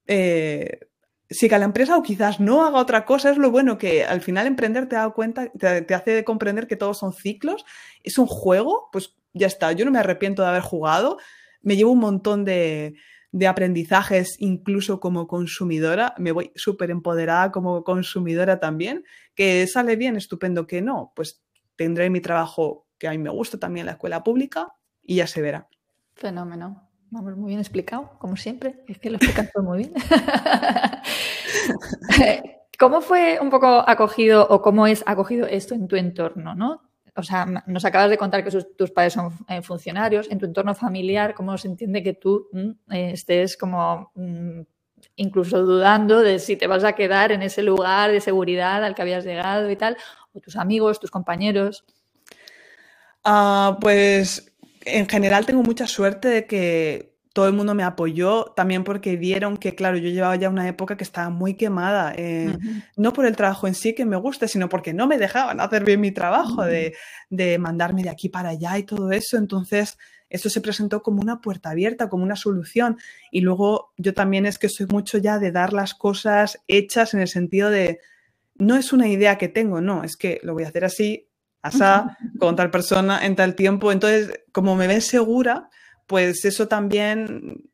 eh, 0.06 0.80
siga 1.28 1.58
la 1.58 1.64
empresa 1.64 1.96
o 1.96 2.02
quizás 2.02 2.38
no 2.40 2.64
haga 2.64 2.78
otra 2.78 3.04
cosa. 3.04 3.30
Es 3.30 3.38
lo 3.38 3.50
bueno 3.50 3.78
que 3.78 4.04
al 4.04 4.20
final 4.20 4.46
emprender 4.46 4.88
te 4.88 4.96
da 4.96 5.10
cuenta, 5.10 5.50
te, 5.50 5.82
te 5.82 5.94
hace 5.94 6.24
comprender 6.24 6.66
que 6.66 6.76
todos 6.76 6.98
son 6.98 7.12
ciclos. 7.12 7.64
Es 8.02 8.18
un 8.18 8.26
juego, 8.26 8.88
pues 8.92 9.16
ya 9.32 9.46
está. 9.46 9.72
Yo 9.72 9.84
no 9.84 9.90
me 9.90 9.98
arrepiento 9.98 10.42
de 10.42 10.48
haber 10.48 10.62
jugado. 10.62 11.18
Me 11.62 11.76
llevo 11.76 11.92
un 11.92 11.98
montón 11.98 12.44
de, 12.44 12.94
de 13.34 13.48
aprendizajes 13.48 14.36
incluso 14.38 15.00
como 15.00 15.26
consumidora, 15.26 16.14
me 16.18 16.30
voy 16.30 16.52
súper 16.54 16.92
empoderada 16.92 17.50
como 17.50 17.82
consumidora 17.82 18.60
también, 18.60 19.02
que 19.34 19.66
sale 19.66 19.96
bien, 19.96 20.14
estupendo 20.14 20.68
que 20.68 20.80
no, 20.80 21.12
pues 21.16 21.42
tendré 21.74 22.10
mi 22.10 22.20
trabajo 22.20 22.86
que 22.96 23.08
a 23.08 23.10
mí 23.10 23.18
me 23.18 23.30
gusta 23.30 23.58
también 23.58 23.86
la 23.86 23.92
escuela 23.92 24.22
pública 24.22 24.72
y 25.02 25.16
ya 25.16 25.26
se 25.26 25.42
verá. 25.42 25.68
Fenómeno. 26.14 26.88
Vamos, 27.10 27.36
muy 27.36 27.48
bien 27.48 27.58
explicado, 27.58 28.12
como 28.20 28.36
siempre. 28.36 28.84
Es 28.86 29.00
que 29.00 29.10
lo 29.10 29.16
explicas 29.16 29.50
muy 29.60 29.78
bien. 29.78 29.94
¿Cómo 32.78 33.00
fue 33.00 33.40
un 33.40 33.50
poco 33.50 33.66
acogido 33.66 34.46
o 34.48 34.62
cómo 34.62 34.86
es 34.86 35.02
acogido 35.06 35.48
esto 35.48 35.74
en 35.74 35.88
tu 35.88 35.96
entorno, 35.96 36.54
no? 36.54 36.82
O 37.16 37.22
sea, 37.22 37.46
nos 37.66 37.84
acabas 37.84 38.10
de 38.10 38.18
contar 38.18 38.44
que 38.44 38.50
tus 38.50 38.90
padres 38.90 39.12
son 39.12 39.32
eh, 39.48 39.62
funcionarios, 39.62 40.30
en 40.30 40.38
tu 40.38 40.46
entorno 40.46 40.74
familiar, 40.74 41.34
¿cómo 41.34 41.56
se 41.58 41.68
entiende 41.68 42.02
que 42.02 42.14
tú 42.14 42.48
mm, 42.52 42.92
eh, 42.92 43.10
estés 43.12 43.56
como 43.56 44.10
mm, 44.14 44.60
incluso 45.16 45.62
dudando 45.62 46.20
de 46.20 46.38
si 46.38 46.56
te 46.56 46.66
vas 46.66 46.82
a 46.84 46.94
quedar 46.94 47.30
en 47.30 47.42
ese 47.42 47.62
lugar 47.62 48.10
de 48.10 48.20
seguridad 48.20 48.84
al 48.84 48.94
que 48.94 49.02
habías 49.02 49.24
llegado 49.24 49.70
y 49.70 49.76
tal? 49.76 49.96
¿O 50.32 50.40
tus 50.40 50.56
amigos, 50.56 50.98
tus 50.98 51.10
compañeros? 51.10 51.84
Ah, 53.22 53.78
pues 53.80 54.52
en 54.84 55.08
general 55.08 55.46
tengo 55.46 55.62
mucha 55.62 55.86
suerte 55.86 56.28
de 56.28 56.46
que 56.46 57.13
todo 57.34 57.48
el 57.48 57.52
mundo 57.52 57.74
me 57.74 57.82
apoyó 57.82 58.44
también 58.56 58.84
porque 58.84 59.16
vieron 59.16 59.56
que, 59.56 59.74
claro, 59.74 59.96
yo 59.98 60.08
llevaba 60.08 60.36
ya 60.36 60.48
una 60.48 60.68
época 60.68 60.96
que 60.96 61.02
estaba 61.02 61.30
muy 61.30 61.54
quemada, 61.54 62.14
eh, 62.16 62.56
no 62.96 63.12
por 63.12 63.26
el 63.26 63.34
trabajo 63.34 63.66
en 63.66 63.74
sí 63.74 63.92
que 63.92 64.04
me 64.04 64.16
guste, 64.16 64.46
sino 64.46 64.68
porque 64.68 64.94
no 64.94 65.08
me 65.08 65.18
dejaban 65.18 65.60
hacer 65.60 65.84
bien 65.84 66.00
mi 66.00 66.12
trabajo, 66.12 66.62
de, 66.64 66.94
de, 67.30 67.58
mandarme 67.58 68.04
de 68.04 68.10
aquí 68.10 68.28
para 68.28 68.50
allá 68.50 68.78
y 68.78 68.84
todo 68.84 69.10
eso. 69.10 69.36
Entonces, 69.36 69.98
eso 70.30 70.48
se 70.48 70.60
presentó 70.60 71.02
como 71.02 71.20
una 71.20 71.40
puerta 71.40 71.70
abierta, 71.70 72.08
como 72.08 72.22
una 72.22 72.36
solución. 72.36 72.98
Y 73.32 73.40
luego 73.40 73.92
yo 73.96 74.14
también 74.14 74.46
es 74.46 74.56
que 74.56 74.68
soy 74.68 74.86
mucho 74.86 75.18
ya 75.18 75.40
de 75.40 75.50
dar 75.50 75.72
las 75.72 75.92
cosas 75.92 76.60
hechas 76.68 77.14
en 77.14 77.20
el 77.20 77.28
sentido 77.28 77.68
de, 77.68 77.98
no 78.54 78.76
es 78.76 78.92
una 78.92 79.08
idea 79.08 79.38
que 79.38 79.48
tengo, 79.48 79.80
no, 79.80 80.04
es 80.04 80.16
que 80.16 80.38
lo 80.44 80.54
voy 80.54 80.62
a 80.62 80.68
hacer 80.68 80.84
así, 80.84 81.26
asá, 81.62 82.16
con 82.38 82.54
tal 82.54 82.70
persona, 82.70 83.26
en 83.26 83.34
tal 83.34 83.56
tiempo. 83.56 83.90
Entonces, 83.90 84.40
como 84.52 84.76
me 84.76 84.86
ven 84.86 85.00
segura, 85.00 85.68
pues 86.06 86.44
eso 86.44 86.68
también 86.68 87.70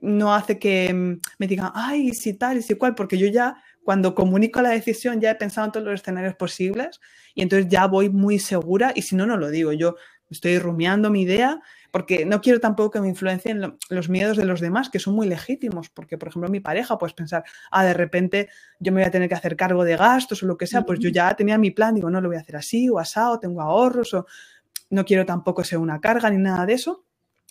no 0.00 0.34
hace 0.34 0.58
que 0.58 0.92
mm, 0.92 1.20
me 1.38 1.46
digan, 1.46 1.70
ay, 1.74 2.12
si 2.12 2.34
tal 2.34 2.58
y 2.58 2.62
si 2.62 2.74
cual, 2.74 2.94
porque 2.94 3.18
yo 3.18 3.26
ya 3.28 3.62
cuando 3.84 4.14
comunico 4.14 4.60
la 4.62 4.70
decisión 4.70 5.20
ya 5.20 5.30
he 5.30 5.34
pensado 5.36 5.66
en 5.66 5.72
todos 5.72 5.86
los 5.86 6.00
escenarios 6.00 6.34
posibles 6.34 7.00
y 7.34 7.42
entonces 7.42 7.68
ya 7.68 7.86
voy 7.86 8.10
muy 8.10 8.38
segura 8.38 8.92
y 8.94 9.02
si 9.02 9.14
no, 9.16 9.26
no 9.26 9.36
lo 9.36 9.48
digo. 9.48 9.72
Yo 9.72 9.94
estoy 10.28 10.58
rumiando 10.58 11.10
mi 11.10 11.22
idea 11.22 11.60
porque 11.92 12.26
no 12.26 12.40
quiero 12.40 12.60
tampoco 12.60 12.90
que 12.90 13.00
me 13.00 13.08
influencien 13.08 13.78
los 13.88 14.08
miedos 14.08 14.36
de 14.36 14.44
los 14.44 14.60
demás, 14.60 14.90
que 14.90 14.98
son 14.98 15.14
muy 15.14 15.28
legítimos, 15.28 15.88
porque 15.88 16.18
por 16.18 16.28
ejemplo 16.28 16.50
mi 16.50 16.60
pareja 16.60 16.98
puedes 16.98 17.14
pensar, 17.14 17.44
ah, 17.70 17.84
de 17.84 17.94
repente 17.94 18.48
yo 18.80 18.92
me 18.92 19.00
voy 19.00 19.08
a 19.08 19.10
tener 19.10 19.28
que 19.28 19.34
hacer 19.34 19.56
cargo 19.56 19.84
de 19.84 19.96
gastos 19.96 20.42
o 20.42 20.46
lo 20.46 20.58
que 20.58 20.66
sea, 20.66 20.82
pues 20.82 20.98
yo 20.98 21.08
ya 21.08 21.34
tenía 21.34 21.56
mi 21.56 21.70
plan, 21.70 21.94
digo, 21.94 22.10
no 22.10 22.20
lo 22.20 22.28
voy 22.28 22.36
a 22.36 22.40
hacer 22.40 22.56
así 22.56 22.90
o 22.90 22.98
asado, 22.98 23.38
tengo 23.38 23.62
ahorros 23.62 24.12
o 24.12 24.26
no 24.90 25.04
quiero 25.04 25.24
tampoco 25.24 25.64
ser 25.64 25.78
una 25.78 26.00
carga 26.00 26.28
ni 26.28 26.38
nada 26.38 26.66
de 26.66 26.74
eso. 26.74 27.05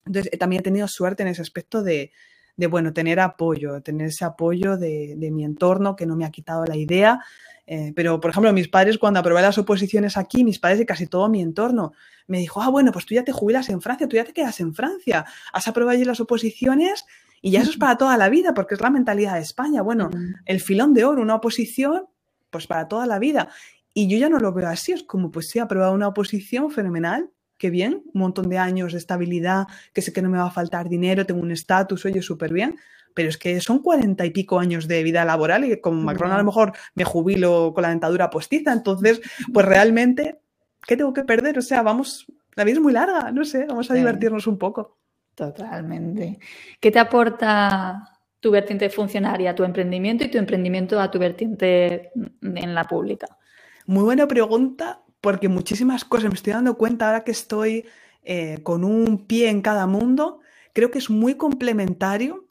Entonces, 0.06 0.38
también 0.38 0.62
he 0.62 0.64
tenido 0.64 0.88
suerte 0.88 1.24
en 1.24 1.30
ese 1.30 1.42
aspecto 1.42 1.84
de, 1.84 2.12
de 2.58 2.68
bueno, 2.68 2.94
tener 2.94 3.20
apoyo, 3.20 3.82
tener 3.82 4.08
ese 4.08 4.26
apoyo 4.26 4.78
de, 4.78 5.16
de, 5.18 5.32
mi 5.32 5.44
entorno 5.44 5.96
que 5.96 6.06
no 6.06 6.16
me 6.16 6.26
ha 6.26 6.32
quitado 6.32 6.66
la 6.66 6.76
idea. 6.76 7.20
Eh, 7.68 7.94
pero, 7.96 8.20
por 8.20 8.32
ejemplo, 8.32 8.54
mis 8.54 8.68
padres, 8.68 8.98
cuando 8.98 9.20
aprobé 9.20 9.42
las 9.42 9.58
oposiciones 9.58 10.18
aquí, 10.18 10.44
mis 10.44 10.60
padres 10.60 10.82
y 10.82 10.86
casi 10.86 11.08
todo 11.08 11.28
mi 11.30 11.42
entorno, 11.42 11.94
me 12.28 12.40
dijo, 12.40 12.62
ah, 12.62 12.70
bueno, 12.70 12.92
pues 12.92 13.06
tú 13.06 13.16
ya 13.16 13.24
te 13.24 13.32
jubilas 13.32 13.70
en 13.70 13.82
Francia, 13.82 14.08
tú 14.08 14.16
ya 14.16 14.24
te 14.24 14.34
quedas 14.34 14.60
en 14.60 14.74
Francia, 14.74 15.26
has 15.52 15.68
aprobado 15.68 15.96
allí 15.96 16.06
las 16.06 16.20
oposiciones 16.20 17.06
y 17.42 17.52
ya 17.52 17.62
eso 17.62 17.72
es 17.72 17.78
para 17.78 17.98
toda 17.98 18.18
la 18.18 18.30
vida, 18.30 18.54
porque 18.54 18.76
es 18.76 18.82
la 18.82 18.90
mentalidad 18.90 19.36
de 19.36 19.42
España. 19.42 19.82
Bueno, 19.82 20.10
el 20.46 20.62
filón 20.62 20.94
de 20.94 21.06
oro, 21.06 21.22
una 21.22 21.36
oposición, 21.36 22.06
pues 22.50 22.68
para 22.68 22.88
toda 22.88 23.06
la 23.06 23.20
vida. 23.20 23.50
Y 23.94 24.08
yo 24.08 24.18
ya 24.18 24.30
no 24.30 24.40
lo 24.40 24.52
veo 24.52 24.68
así, 24.68 24.92
es 24.92 25.04
como, 25.04 25.32
pues 25.32 25.50
sí, 25.50 25.60
he 25.60 25.62
aprobado 25.62 25.94
una 25.94 26.08
oposición 26.08 26.72
fenomenal, 26.72 27.30
qué 27.58 27.70
bien, 27.70 28.04
un 28.14 28.22
montón 28.22 28.50
de 28.50 28.58
años 28.58 28.92
de 28.92 28.98
estabilidad, 28.98 29.68
que 29.94 30.02
sé 30.02 30.14
que 30.14 30.22
no 30.22 30.30
me 30.30 30.38
va 30.38 30.48
a 30.48 30.52
faltar 30.52 30.90
dinero, 30.90 31.26
tengo 31.26 31.42
un 31.42 31.52
estatus, 31.52 32.06
oye, 32.06 32.22
súper 32.22 32.54
bien, 32.54 32.78
pero 33.14 33.30
es 33.30 33.38
que 33.38 33.60
son 33.62 33.80
cuarenta 33.80 34.26
y 34.26 34.32
pico 34.32 34.60
años 34.60 34.88
de 34.88 35.02
vida 35.04 35.24
laboral 35.26 35.64
y 35.66 35.80
como 35.80 36.02
Macron 36.02 36.32
a 36.32 36.38
lo 36.38 36.44
mejor 36.44 36.74
me 36.96 37.06
jubilo 37.06 37.72
con 37.74 37.84
la 37.84 37.90
dentadura 37.90 38.30
postiza, 38.30 38.74
entonces, 38.74 39.22
pues 39.54 39.66
realmente, 39.66 40.40
¿qué 40.86 40.98
tengo 40.98 41.14
que 41.14 41.24
perder? 41.24 41.58
O 41.58 41.62
sea, 41.62 41.82
vamos, 41.82 42.28
la 42.56 42.64
vida 42.64 42.76
es 42.76 42.82
muy 42.82 42.94
larga, 42.94 43.32
no 43.32 43.46
sé, 43.46 43.66
vamos 43.66 43.90
a 43.90 43.94
divertirnos 43.94 44.48
un 44.48 44.58
poco. 44.58 44.98
Totalmente. 45.34 46.40
¿Qué 46.80 46.92
te 46.92 47.00
aporta 47.00 48.20
tu 48.40 48.52
vertiente 48.52 48.90
funcionaria, 48.90 49.56
tu 49.56 49.64
emprendimiento 49.64 50.24
y 50.24 50.30
tu 50.30 50.38
emprendimiento 50.38 51.00
a 51.00 51.10
tu 51.10 51.20
vertiente 51.20 52.12
en 52.42 52.76
la 52.76 52.86
pública? 52.86 53.28
Muy 53.88 54.04
buena 54.04 54.28
pregunta, 54.28 55.02
porque 55.26 55.50
muchísimas 55.50 56.06
cosas 56.06 56.30
me 56.30 56.36
estoy 56.36 56.54
dando 56.54 56.78
cuenta 56.78 57.08
ahora 57.08 57.24
que 57.24 57.32
estoy 57.32 57.88
eh, 58.22 58.60
con 58.62 58.84
un 58.84 59.26
pie 59.26 59.50
en 59.50 59.64
cada 59.64 59.88
mundo, 59.88 60.42
creo 60.72 60.92
que 60.92 61.00
es 61.00 61.10
muy 61.10 61.34
complementario 61.34 62.46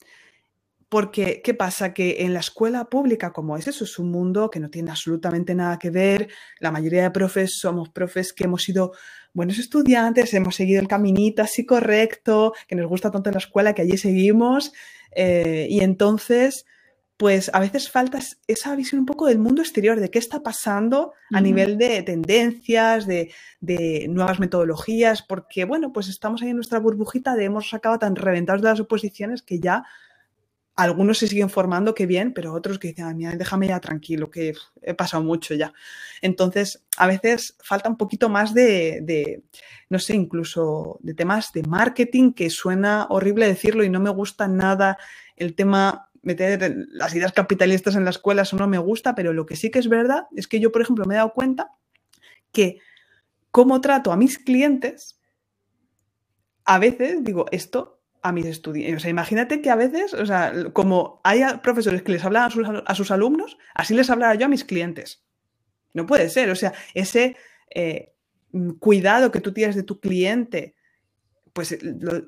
porque, 0.89 1.41
¿qué 1.45 1.55
pasa? 1.55 1.95
Que 1.95 2.25
en 2.25 2.35
la 2.35 2.41
escuela 2.41 2.87
pública, 2.87 3.33
como 3.33 3.57
es 3.57 3.69
eso, 3.69 3.85
es 3.85 3.97
un 4.01 4.11
mundo 4.11 4.51
que 4.51 4.59
no 4.59 4.71
tiene 4.71 4.91
absolutamente 4.91 5.55
nada 5.55 5.79
que 5.79 5.91
ver. 5.91 6.27
La 6.59 6.73
mayoría 6.73 7.05
de 7.05 7.13
profes 7.13 7.61
somos 7.61 7.91
profes 7.91 8.33
que 8.33 8.43
hemos 8.43 8.65
sido 8.65 8.91
buenos 9.33 9.61
estudiantes, 9.61 10.35
hemos 10.35 10.57
seguido 10.57 10.81
el 10.81 10.89
caminito 10.89 11.43
así 11.43 11.65
correcto, 11.65 12.55
que 12.67 12.75
nos 12.75 12.89
gusta 12.89 13.13
tanto 13.13 13.31
la 13.31 13.39
escuela 13.39 13.73
que 13.73 13.83
allí 13.83 13.97
seguimos. 13.99 14.73
Eh, 15.15 15.69
y 15.71 15.79
entonces, 15.79 16.67
pues 17.17 17.51
a 17.55 17.61
veces 17.61 17.91
falta 17.91 18.19
esa 18.49 18.75
visión 18.75 19.01
un 19.01 19.07
poco 19.07 19.27
del 19.27 19.39
mundo 19.39 19.63
exterior, 19.63 20.01
de 20.01 20.11
qué 20.11 20.19
está 20.19 20.43
pasando 20.43 21.13
a 21.33 21.41
nivel 21.41 21.79
de 21.79 22.03
tendencias, 22.03 23.07
de, 23.07 23.31
nuevas 24.09 24.41
metodologías, 24.41 25.23
porque 25.23 25.65
bueno, 25.65 25.93
pues 25.93 26.09
estamos 26.09 26.43
ahí 26.43 26.51
en 26.51 26.57
nuestra 26.57 26.81
burbujita 26.81 27.37
de 27.37 27.45
hemos 27.45 27.73
acabado 27.73 28.01
tan 28.01 28.17
reventados 28.17 28.63
de 28.63 28.69
las 28.69 28.81
oposiciones 28.81 29.43
que 29.43 29.61
ya 29.61 29.85
algunos 30.75 31.19
se 31.19 31.29
siguen 31.29 31.51
formando, 31.51 31.95
qué 31.95 32.05
bien, 32.05 32.35
pero 32.35 32.53
otros 32.53 32.81
que 32.81 32.89
dicen, 32.89 33.17
mira, 33.17 33.37
déjame 33.37 33.69
ya 33.69 33.79
tranquilo, 33.79 34.29
que 34.29 34.55
he 34.83 34.95
pasado 34.95 35.23
mucho 35.23 35.55
ya. 35.55 35.73
Entonces, 36.21 36.85
a 36.97 37.07
veces 37.07 37.57
falta 37.63 37.89
un 37.89 37.97
poquito 37.97 38.29
más 38.29 38.55
de, 38.55 38.99
de, 39.03 39.45
no 39.89 40.01
sé, 40.01 40.17
incluso 40.17 40.99
de 41.01 41.15
temas 41.15 41.53
de 41.53 41.63
marketing, 41.63 42.33
que 42.33 42.51
suena 42.51 43.07
horrible 43.09 43.47
decirlo 43.47 43.85
y 43.85 43.89
no 43.89 44.01
me 44.01 44.11
gusta 44.11 44.49
nada 44.49 44.99
el 45.37 45.55
tema 45.55 46.11
meter 46.25 46.87
las 46.91 47.15
ideas 47.15 47.33
capitalistas 47.33 47.97
en 47.97 48.05
la 48.05 48.11
escuela, 48.11 48.43
eso 48.43 48.57
no 48.57 48.67
me 48.67 48.79
gusta, 48.79 49.15
pero 49.15 49.33
lo 49.33 49.47
que 49.47 49.57
sí 49.57 49.71
que 49.71 49.79
es 49.79 49.89
verdad 49.89 50.27
es 50.35 50.49
que 50.49 50.61
yo, 50.61 50.73
por 50.73 50.83
ejemplo, 50.83 51.05
me 51.05 51.15
he 51.15 51.19
dado 51.19 51.33
cuenta 51.33 51.71
que 52.53 52.79
cómo 53.51 53.81
trato 53.81 54.13
a 54.13 54.17
mis 54.17 54.39
clientes, 54.39 55.21
a 56.65 56.79
veces 56.79 57.23
digo, 57.23 57.47
esto 57.53 58.01
a 58.25 58.33
mis 58.33 58.47
estudiantes. 58.47 58.97
O 58.97 59.01
sea, 59.01 59.11
imagínate 59.11 59.61
que 59.61 59.69
a 59.69 59.77
veces, 59.77 60.15
o 60.15 60.25
sea, 60.25 60.53
como 60.73 61.21
hay 61.25 61.43
profesores 61.63 62.03
que 62.03 62.13
les 62.13 62.25
hablan 62.25 62.51
a 62.87 62.95
sus, 62.95 63.11
alumnos, 63.11 63.59
así 63.75 63.95
les 63.95 64.09
hablará 64.09 64.35
yo 64.35 64.47
a 64.47 64.49
mis 64.49 64.65
clientes. 64.65 65.23
No 65.93 66.07
puede 66.07 66.31
ser, 66.31 66.51
o 66.51 66.57
sea, 66.57 66.73
ese 66.95 67.37
eh, 67.75 68.15
cuidado 68.79 69.31
que 69.31 69.41
tú 69.41 69.53
tienes 69.53 69.77
de 69.77 69.83
tu 69.83 70.01
cliente, 70.01 70.75
pues 71.55 71.73
eh, 71.73 71.79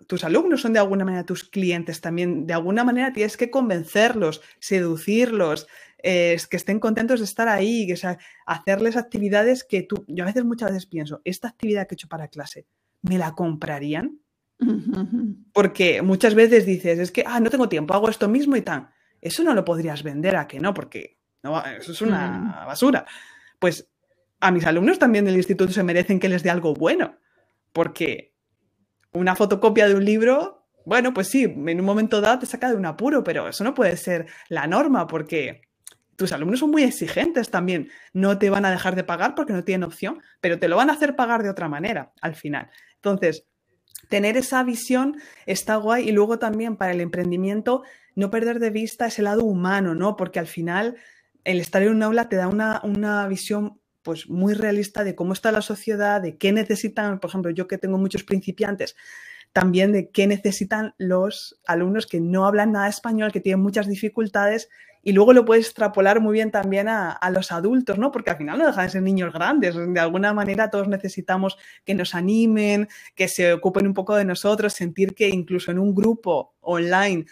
tus 0.06 0.24
alumnos 0.24 0.62
son 0.62 0.72
de 0.72 0.78
alguna 0.78 1.04
manera 1.04 1.26
tus 1.26 1.44
clientes 1.44 2.00
también. 2.00 2.46
De 2.46 2.54
alguna 2.54 2.84
manera 2.84 3.12
tienes 3.12 3.36
que 3.36 3.50
convencerlos, 3.50 4.40
seducirlos, 4.60 5.66
eh, 6.02 6.38
que 6.48 6.56
estén 6.56 6.78
contentos 6.78 7.18
de 7.18 7.24
estar 7.26 7.48
ahí, 7.48 7.86
que, 7.86 8.16
hacerles 8.46 8.96
actividades 8.96 9.64
que 9.64 9.82
tú, 9.82 10.04
yo 10.06 10.22
a 10.22 10.28
veces 10.28 10.44
muchas 10.44 10.70
veces 10.70 10.86
pienso, 10.86 11.20
esta 11.24 11.48
actividad 11.48 11.86
que 11.86 11.94
he 11.94 11.96
hecho 11.96 12.08
para 12.08 12.28
clase, 12.28 12.66
¿me 13.02 13.18
la 13.18 13.32
comprarían? 13.32 14.20
Porque 15.52 16.00
muchas 16.02 16.34
veces 16.34 16.64
dices, 16.64 16.98
es 16.98 17.10
que, 17.10 17.24
ah, 17.26 17.40
no 17.40 17.50
tengo 17.50 17.68
tiempo, 17.68 17.94
hago 17.94 18.08
esto 18.08 18.28
mismo 18.28 18.56
y 18.56 18.62
tan. 18.62 18.90
Eso 19.20 19.42
no 19.42 19.54
lo 19.54 19.64
podrías 19.64 20.02
vender 20.02 20.36
a 20.36 20.46
que 20.46 20.60
no, 20.60 20.72
porque 20.72 21.18
no, 21.42 21.62
eso 21.64 21.92
es 21.92 22.00
una 22.00 22.64
basura. 22.64 23.04
Pues 23.58 23.90
a 24.38 24.52
mis 24.52 24.64
alumnos 24.64 25.00
también 25.00 25.24
del 25.24 25.36
instituto 25.36 25.72
se 25.72 25.82
merecen 25.82 26.20
que 26.20 26.28
les 26.28 26.44
dé 26.44 26.50
algo 26.50 26.74
bueno, 26.74 27.18
porque 27.72 28.35
una 29.16 29.34
fotocopia 29.34 29.88
de 29.88 29.94
un 29.94 30.04
libro, 30.04 30.66
bueno, 30.84 31.12
pues 31.12 31.28
sí, 31.28 31.42
en 31.44 31.80
un 31.80 31.84
momento 31.84 32.20
dado 32.20 32.38
te 32.38 32.46
saca 32.46 32.70
de 32.70 32.76
un 32.76 32.86
apuro, 32.86 33.24
pero 33.24 33.48
eso 33.48 33.64
no 33.64 33.74
puede 33.74 33.96
ser 33.96 34.26
la 34.48 34.66
norma 34.66 35.06
porque 35.06 35.62
tus 36.16 36.32
alumnos 36.32 36.60
son 36.60 36.70
muy 36.70 36.82
exigentes 36.82 37.50
también. 37.50 37.90
No 38.12 38.38
te 38.38 38.50
van 38.50 38.64
a 38.64 38.70
dejar 38.70 38.94
de 38.96 39.04
pagar 39.04 39.34
porque 39.34 39.52
no 39.52 39.64
tienen 39.64 39.84
opción, 39.84 40.22
pero 40.40 40.58
te 40.58 40.68
lo 40.68 40.76
van 40.76 40.90
a 40.90 40.94
hacer 40.94 41.16
pagar 41.16 41.42
de 41.42 41.50
otra 41.50 41.68
manera 41.68 42.12
al 42.20 42.34
final. 42.36 42.70
Entonces, 42.96 43.44
tener 44.08 44.36
esa 44.36 44.62
visión 44.62 45.16
está 45.46 45.76
guay 45.76 46.08
y 46.08 46.12
luego 46.12 46.38
también 46.38 46.76
para 46.76 46.92
el 46.92 47.00
emprendimiento 47.00 47.82
no 48.14 48.30
perder 48.30 48.60
de 48.60 48.70
vista 48.70 49.06
ese 49.06 49.22
lado 49.22 49.44
humano, 49.44 49.94
¿no? 49.94 50.16
Porque 50.16 50.38
al 50.38 50.46
final 50.46 50.96
el 51.44 51.60
estar 51.60 51.82
en 51.82 51.90
un 51.90 52.02
aula 52.02 52.28
te 52.28 52.36
da 52.36 52.48
una, 52.48 52.80
una 52.82 53.26
visión 53.28 53.80
pues 54.06 54.28
muy 54.28 54.54
realista 54.54 55.02
de 55.02 55.16
cómo 55.16 55.32
está 55.32 55.50
la 55.50 55.62
sociedad, 55.62 56.20
de 56.22 56.36
qué 56.36 56.52
necesitan, 56.52 57.18
por 57.18 57.28
ejemplo, 57.28 57.50
yo 57.50 57.66
que 57.66 57.76
tengo 57.76 57.98
muchos 57.98 58.22
principiantes, 58.22 58.94
también 59.52 59.90
de 59.90 60.10
qué 60.10 60.28
necesitan 60.28 60.94
los 60.96 61.60
alumnos 61.66 62.06
que 62.06 62.20
no 62.20 62.46
hablan 62.46 62.70
nada 62.70 62.86
español, 62.86 63.32
que 63.32 63.40
tienen 63.40 63.60
muchas 63.60 63.88
dificultades, 63.88 64.68
y 65.02 65.10
luego 65.10 65.32
lo 65.32 65.44
puedes 65.44 65.66
extrapolar 65.66 66.20
muy 66.20 66.34
bien 66.34 66.52
también 66.52 66.86
a, 66.86 67.10
a, 67.10 67.30
los 67.30 67.50
adultos, 67.50 67.98
¿no? 67.98 68.12
Porque 68.12 68.30
al 68.30 68.36
final 68.36 68.58
no 68.58 68.66
dejan 68.66 68.86
de 68.86 68.92
ser 68.92 69.02
niños 69.02 69.32
grandes. 69.32 69.74
De 69.74 69.98
alguna 69.98 70.32
manera 70.32 70.70
todos 70.70 70.86
necesitamos 70.86 71.58
que 71.84 71.94
nos 71.94 72.14
animen, 72.14 72.88
que 73.16 73.26
se 73.26 73.52
ocupen 73.52 73.88
un 73.88 73.94
poco 73.94 74.14
de 74.14 74.24
nosotros, 74.24 74.72
sentir 74.72 75.16
que 75.16 75.28
incluso 75.28 75.72
en 75.72 75.80
un 75.80 75.96
grupo 75.96 76.54
online 76.60 77.26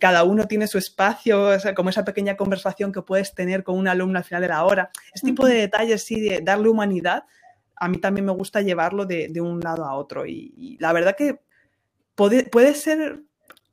cada 0.00 0.24
uno 0.24 0.46
tiene 0.46 0.66
su 0.66 0.78
espacio, 0.78 1.50
como 1.74 1.90
esa 1.90 2.04
pequeña 2.04 2.36
conversación 2.36 2.92
que 2.92 3.02
puedes 3.02 3.34
tener 3.34 3.62
con 3.62 3.76
un 3.76 3.88
alumno 3.88 4.18
al 4.18 4.24
final 4.24 4.42
de 4.42 4.48
la 4.48 4.64
hora. 4.64 4.90
Este 5.12 5.28
tipo 5.28 5.46
de 5.46 5.54
detalles, 5.54 6.02
sí, 6.02 6.20
de 6.20 6.40
darle 6.40 6.68
humanidad, 6.68 7.24
a 7.76 7.88
mí 7.88 7.98
también 7.98 8.24
me 8.24 8.32
gusta 8.32 8.62
llevarlo 8.62 9.04
de, 9.04 9.30
un 9.40 9.60
lado 9.60 9.84
a 9.84 9.94
otro. 9.94 10.26
Y, 10.26 10.78
la 10.80 10.92
verdad 10.92 11.14
que 11.16 11.40
puede, 12.14 12.74
ser 12.74 13.22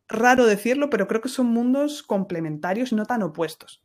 raro 0.09 0.45
decirlo, 0.45 0.89
pero 0.89 1.07
creo 1.07 1.21
que 1.21 1.29
son 1.29 1.47
mundos 1.47 2.03
complementarios 2.03 2.91
y 2.91 2.95
no 2.95 3.05
tan 3.05 3.23
opuestos. 3.23 3.81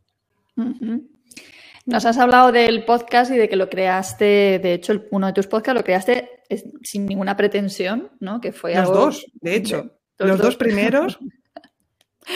Nos 1.87 2.05
has 2.05 2.19
hablado 2.19 2.51
del 2.51 2.85
podcast 2.85 3.31
y 3.31 3.37
de 3.37 3.49
que 3.49 3.57
lo 3.57 3.71
creaste, 3.71 4.59
de 4.61 4.75
hecho, 4.75 5.05
uno 5.13 5.29
de 5.29 5.33
tus 5.33 5.47
podcasts 5.47 5.79
lo 5.79 5.85
creaste 5.85 6.43
sin 6.83 7.07
ninguna 7.07 7.37
pretensión, 7.37 8.11
¿no? 8.19 8.41
Que 8.41 8.53
fue 8.53 8.75
Los 8.75 8.89
dos, 8.89 9.27
de 9.41 9.55
hecho. 9.55 9.99
los 10.19 10.39
dos 10.39 10.57
primeros 10.57 11.19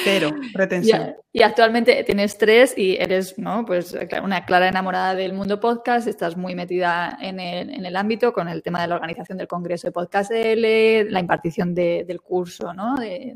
Cero, 0.04 0.30
retención. 0.54 1.14
Y, 1.32 1.42
actualmente 1.42 2.02
tienes 2.04 2.38
tres 2.38 2.76
y 2.76 2.96
eres 2.96 3.38
¿no? 3.38 3.64
pues, 3.64 3.96
una 4.22 4.44
clara 4.44 4.68
enamorada 4.68 5.14
del 5.14 5.32
mundo 5.32 5.60
podcast, 5.60 6.06
estás 6.06 6.36
muy 6.36 6.54
metida 6.54 7.16
en 7.20 7.40
el, 7.40 7.70
en 7.70 7.84
el 7.84 7.96
ámbito 7.96 8.32
con 8.32 8.48
el 8.48 8.62
tema 8.62 8.80
de 8.80 8.88
la 8.88 8.94
organización 8.94 9.38
del 9.38 9.48
Congreso 9.48 9.88
de 9.88 9.92
Podcast 9.92 10.30
L, 10.30 11.04
la 11.10 11.20
impartición 11.20 11.74
del 11.74 12.20
curso, 12.20 12.72
¿no? 12.72 12.96
De, 12.96 13.34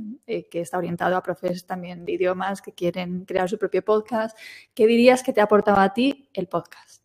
que 0.50 0.60
está 0.60 0.78
orientado 0.78 1.16
a 1.16 1.22
profes 1.22 1.66
también 1.66 2.04
de 2.04 2.12
idiomas 2.12 2.62
que 2.62 2.72
quieren 2.72 3.24
crear 3.24 3.48
su 3.48 3.58
propio 3.58 3.84
podcast. 3.84 4.36
¿Qué 4.74 4.86
dirías 4.86 5.22
que 5.22 5.32
te 5.32 5.40
ha 5.40 5.44
aportado 5.44 5.80
a 5.80 5.92
ti 5.92 6.28
el 6.32 6.46
podcast? 6.48 7.02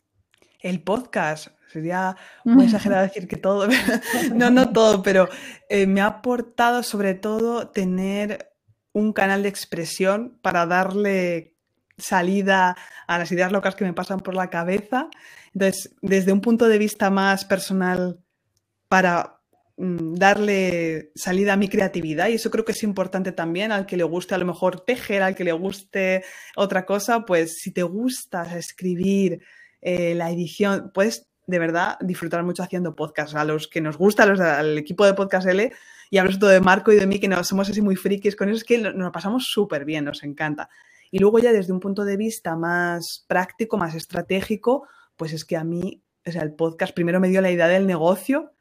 El 0.60 0.82
podcast, 0.82 1.48
sería 1.72 2.16
muy 2.44 2.66
exagerado 2.66 3.04
decir 3.04 3.28
que 3.28 3.38
todo, 3.38 3.68
no, 4.36 4.50
no 4.52 4.72
todo, 4.72 5.02
pero 5.02 5.28
eh, 5.70 5.88
me 5.88 6.02
ha 6.02 6.08
aportado 6.08 6.84
sobre 6.84 7.16
todo 7.16 7.70
tener 7.70 8.51
un 8.94 9.14
canal 9.14 9.44
de 9.44 9.50
expresión 9.50 10.38
para 10.42 10.66
darle 10.66 11.56
salida 11.98 12.76
a 13.08 13.18
las 13.20 13.32
ideas 13.32 13.52
locas 13.52 13.76
que 13.76 13.86
me 13.86 13.94
pasan 13.94 14.20
por 14.20 14.36
la 14.36 14.50
cabeza. 14.50 15.10
Entonces, 15.54 15.96
desde 16.02 16.34
un 16.34 16.42
punto 16.42 16.68
de 16.68 16.78
vista 16.78 17.10
más 17.10 17.46
personal, 17.46 18.20
para 18.88 19.40
mm, 19.78 20.16
darle 20.16 21.12
salida 21.16 21.54
a 21.54 21.58
mi 21.58 21.70
creatividad, 21.70 22.28
y 22.30 22.34
eso 22.34 22.52
creo 22.52 22.66
que 22.66 22.74
es 22.74 22.84
importante 22.84 23.32
también 23.32 23.72
al 23.72 23.86
que 23.86 23.98
le 23.98 24.04
guste 24.04 24.36
a 24.36 24.38
lo 24.38 24.46
mejor 24.46 24.82
tejer, 24.82 25.22
al 25.22 25.36
que 25.36 25.44
le 25.44 25.54
guste 25.54 26.24
otra 26.56 26.86
cosa, 26.86 27.26
pues 27.26 27.60
si 27.60 27.72
te 27.72 27.84
gusta 27.84 28.44
escribir, 28.58 29.42
eh, 29.82 30.14
la 30.16 30.30
edición, 30.30 30.92
puedes 30.94 31.28
de 31.48 31.60
verdad 31.60 31.98
disfrutar 32.02 32.44
mucho 32.44 32.64
haciendo 32.64 32.96
podcast. 32.96 33.36
A 33.36 33.44
los 33.46 33.68
que 33.68 33.82
nos 33.82 33.98
gusta, 33.98 34.24
al 34.24 34.78
equipo 34.78 35.06
de 35.06 35.14
Podcast 35.14 35.48
L, 35.48 35.72
y 36.12 36.18
hablo 36.18 36.38
todo 36.38 36.50
de 36.50 36.60
Marco 36.60 36.92
y 36.92 36.98
de 36.98 37.08
mí, 37.08 37.20
que 37.20 37.30
no, 37.30 37.42
somos 37.46 37.70
así 37.70 37.82
muy 37.82 37.96
frikis 37.96 38.36
con 38.36 38.50
eso, 38.50 38.58
es 38.58 38.64
que 38.66 38.78
nos 38.78 38.94
lo 38.94 39.12
pasamos 39.14 39.46
súper 39.46 39.86
bien, 39.86 40.04
nos 40.04 40.24
encanta. 40.24 40.70
Y 41.10 41.20
luego 41.20 41.40
ya 41.40 41.54
desde 41.54 41.72
un 41.72 41.80
punto 41.80 42.04
de 42.04 42.18
vista 42.18 42.58
más 42.58 43.24
práctico, 43.30 43.78
más 43.78 43.96
estratégico, 43.96 44.86
pues 45.16 45.32
es 45.32 45.46
que 45.46 45.56
a 45.56 45.64
mí, 45.64 46.04
o 46.26 46.32
sea, 46.32 46.44
el 46.44 46.54
podcast 46.54 46.94
primero 46.94 47.22
me 47.22 47.30
dio 47.30 47.40
la 47.40 47.50
idea 47.50 47.70
del 47.70 47.88
negocio, 47.88 48.52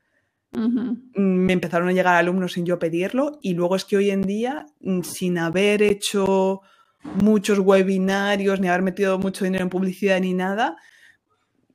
me 0.52 1.52
empezaron 1.52 1.88
a 1.88 1.92
llegar 1.92 2.14
alumnos 2.14 2.52
sin 2.52 2.66
yo 2.66 2.78
pedirlo 2.78 3.38
y 3.42 3.54
luego 3.54 3.74
es 3.76 3.84
que 3.84 3.96
hoy 3.96 4.10
en 4.10 4.22
día, 4.22 4.66
mm, 4.80 5.02
sin 5.02 5.38
haber 5.38 5.82
hecho 5.82 6.60
muchos 7.02 7.58
webinarios 7.58 8.60
ni 8.60 8.68
haber 8.68 8.82
metido 8.82 9.18
mucho 9.18 9.44
dinero 9.44 9.64
en 9.64 9.70
publicidad 9.70 10.20
ni 10.20 10.34
nada, 10.34 10.76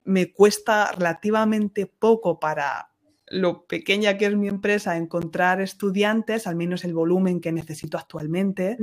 me 0.05 0.31
cuesta 0.31 0.91
relativamente 0.93 1.85
poco 1.85 2.39
para 2.39 2.94
lo 3.27 3.65
pequeña 3.65 4.17
que 4.17 4.25
es 4.25 4.35
mi 4.35 4.47
empresa 4.47 4.97
encontrar 4.97 5.61
estudiantes, 5.61 6.47
al 6.47 6.55
menos 6.55 6.83
el 6.83 6.93
volumen 6.93 7.41
que 7.41 7.51
necesito 7.51 7.97
actualmente, 7.97 8.77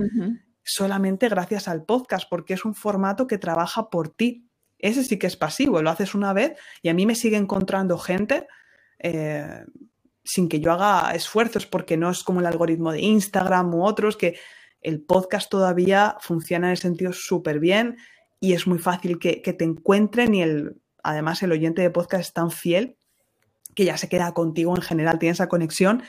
solamente 0.64 1.28
gracias 1.28 1.68
al 1.68 1.84
podcast, 1.84 2.28
porque 2.28 2.54
es 2.54 2.64
un 2.64 2.74
formato 2.74 3.26
que 3.26 3.38
trabaja 3.38 3.88
por 3.90 4.08
ti. 4.08 4.48
Ese 4.78 5.04
sí 5.04 5.18
que 5.18 5.28
es 5.28 5.36
pasivo, 5.36 5.80
lo 5.80 5.90
haces 5.90 6.14
una 6.14 6.32
vez 6.32 6.58
y 6.82 6.88
a 6.88 6.94
mí 6.94 7.06
me 7.06 7.14
sigue 7.14 7.36
encontrando 7.36 7.98
gente 7.98 8.48
eh, 8.98 9.64
sin 10.24 10.48
que 10.48 10.60
yo 10.60 10.72
haga 10.72 11.14
esfuerzos, 11.14 11.66
porque 11.66 11.96
no 11.96 12.10
es 12.10 12.24
como 12.24 12.40
el 12.40 12.46
algoritmo 12.46 12.90
de 12.90 13.00
Instagram 13.00 13.74
u 13.74 13.84
otros, 13.84 14.16
que 14.16 14.36
el 14.80 15.02
podcast 15.02 15.48
todavía 15.48 16.16
funciona 16.20 16.68
en 16.68 16.72
el 16.72 16.78
sentido 16.78 17.12
súper 17.12 17.60
bien 17.60 17.96
y 18.40 18.54
es 18.54 18.66
muy 18.66 18.78
fácil 18.78 19.20
que, 19.20 19.40
que 19.40 19.52
te 19.52 19.64
encuentren 19.64 20.34
y 20.34 20.42
el, 20.42 20.80
además 21.04 21.44
el 21.44 21.52
oyente 21.52 21.82
de 21.82 21.90
podcast 21.90 22.22
es 22.22 22.32
tan 22.32 22.50
fiel 22.50 22.96
que 23.74 23.84
ya 23.84 23.96
se 23.96 24.08
queda 24.08 24.32
contigo 24.32 24.74
en 24.76 24.82
general, 24.82 25.18
tiene 25.18 25.32
esa 25.32 25.48
conexión. 25.48 26.02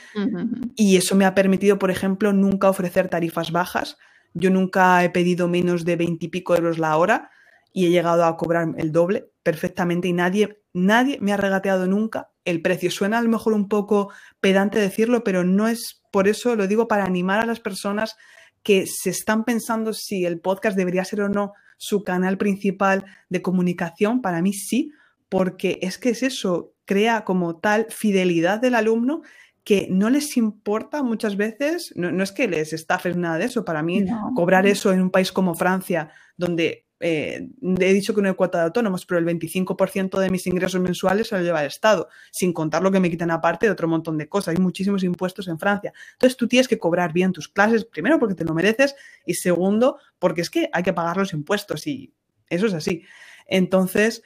Y 0.76 0.96
eso 0.96 1.14
me 1.14 1.24
ha 1.24 1.34
permitido, 1.34 1.78
por 1.78 1.90
ejemplo, 1.90 2.32
nunca 2.32 2.68
ofrecer 2.68 3.08
tarifas 3.08 3.52
bajas. 3.52 3.96
Yo 4.34 4.50
nunca 4.50 5.02
he 5.04 5.10
pedido 5.10 5.48
menos 5.48 5.84
de 5.84 5.96
20 5.96 6.26
y 6.26 6.28
pico 6.28 6.56
euros 6.56 6.78
la 6.78 6.96
hora 6.96 7.30
y 7.72 7.86
he 7.86 7.90
llegado 7.90 8.24
a 8.24 8.36
cobrar 8.36 8.68
el 8.78 8.92
doble 8.92 9.30
perfectamente 9.42 10.08
y 10.08 10.12
nadie, 10.12 10.62
nadie 10.72 11.18
me 11.20 11.32
ha 11.32 11.36
regateado 11.36 11.86
nunca 11.86 12.30
el 12.44 12.62
precio. 12.62 12.90
Suena 12.90 13.18
a 13.18 13.22
lo 13.22 13.28
mejor 13.28 13.52
un 13.52 13.68
poco 13.68 14.12
pedante 14.40 14.78
decirlo, 14.78 15.24
pero 15.24 15.44
no 15.44 15.68
es 15.68 16.02
por 16.10 16.28
eso, 16.28 16.54
lo 16.56 16.66
digo 16.66 16.88
para 16.88 17.04
animar 17.04 17.40
a 17.40 17.46
las 17.46 17.60
personas 17.60 18.16
que 18.62 18.86
se 18.86 19.10
están 19.10 19.44
pensando 19.44 19.92
si 19.92 20.24
el 20.24 20.40
podcast 20.40 20.76
debería 20.76 21.04
ser 21.04 21.22
o 21.22 21.28
no 21.28 21.52
su 21.76 22.04
canal 22.04 22.38
principal 22.38 23.04
de 23.28 23.42
comunicación. 23.42 24.22
Para 24.22 24.40
mí 24.40 24.52
sí, 24.52 24.92
porque 25.28 25.78
es 25.82 25.98
que 25.98 26.10
es 26.10 26.22
eso, 26.22 26.73
crea 26.84 27.24
como 27.24 27.56
tal 27.56 27.86
fidelidad 27.90 28.60
del 28.60 28.74
alumno 28.74 29.22
que 29.64 29.88
no 29.90 30.10
les 30.10 30.36
importa 30.36 31.02
muchas 31.02 31.36
veces, 31.36 31.92
no, 31.96 32.22
es 32.22 32.32
que 32.32 32.46
les 32.46 32.74
estafes 32.74 33.16
nada 33.16 33.38
de 33.38 33.46
eso, 33.46 33.64
para 33.64 33.82
mí 33.82 34.04
cobrar 34.34 34.66
eso 34.66 34.92
en 34.92 35.00
un 35.00 35.10
país 35.10 35.32
como 35.32 35.54
Francia, 35.54 36.10
donde 36.36 36.84
eh, 37.00 37.48
he 37.80 37.92
dicho 37.92 38.14
que 38.14 38.22
no 38.22 38.28
hay 38.28 38.34
cuota 38.34 38.58
de 38.58 38.64
autónomos, 38.64 39.04
pero 39.04 39.18
el 39.18 39.26
25% 39.26 40.18
de 40.18 40.30
mis 40.30 40.46
ingresos 40.46 40.80
mensuales 40.80 41.28
se 41.28 41.36
lo 41.36 41.42
lleva 41.42 41.60
el 41.60 41.66
Estado, 41.66 42.08
sin 42.30 42.52
contar 42.52 42.82
lo 42.82 42.90
que 42.90 43.00
me 43.00 43.10
quitan 43.10 43.30
aparte 43.30 43.66
de 43.66 43.72
otro 43.72 43.88
montón 43.88 44.16
de 44.16 44.28
cosas. 44.28 44.54
Hay 44.54 44.62
muchísimos 44.62 45.02
impuestos 45.02 45.48
en 45.48 45.58
Francia. 45.58 45.92
Entonces 46.12 46.36
tú 46.36 46.46
tienes 46.46 46.68
que 46.68 46.78
cobrar 46.78 47.12
bien 47.12 47.32
tus 47.32 47.48
clases, 47.48 47.84
primero 47.84 48.18
porque 48.18 48.34
te 48.34 48.44
lo 48.44 48.54
mereces 48.54 48.94
y 49.26 49.34
segundo 49.34 49.98
porque 50.18 50.40
es 50.40 50.50
que 50.50 50.70
hay 50.72 50.82
que 50.82 50.92
pagar 50.92 51.16
los 51.16 51.32
impuestos 51.32 51.86
y 51.86 52.14
eso 52.48 52.66
es 52.66 52.74
así. 52.74 53.02
Entonces, 53.46 54.22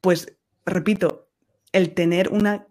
pues 0.00 0.36
repito, 0.64 1.23
el 1.74 1.92
tener 1.92 2.30
una 2.30 2.66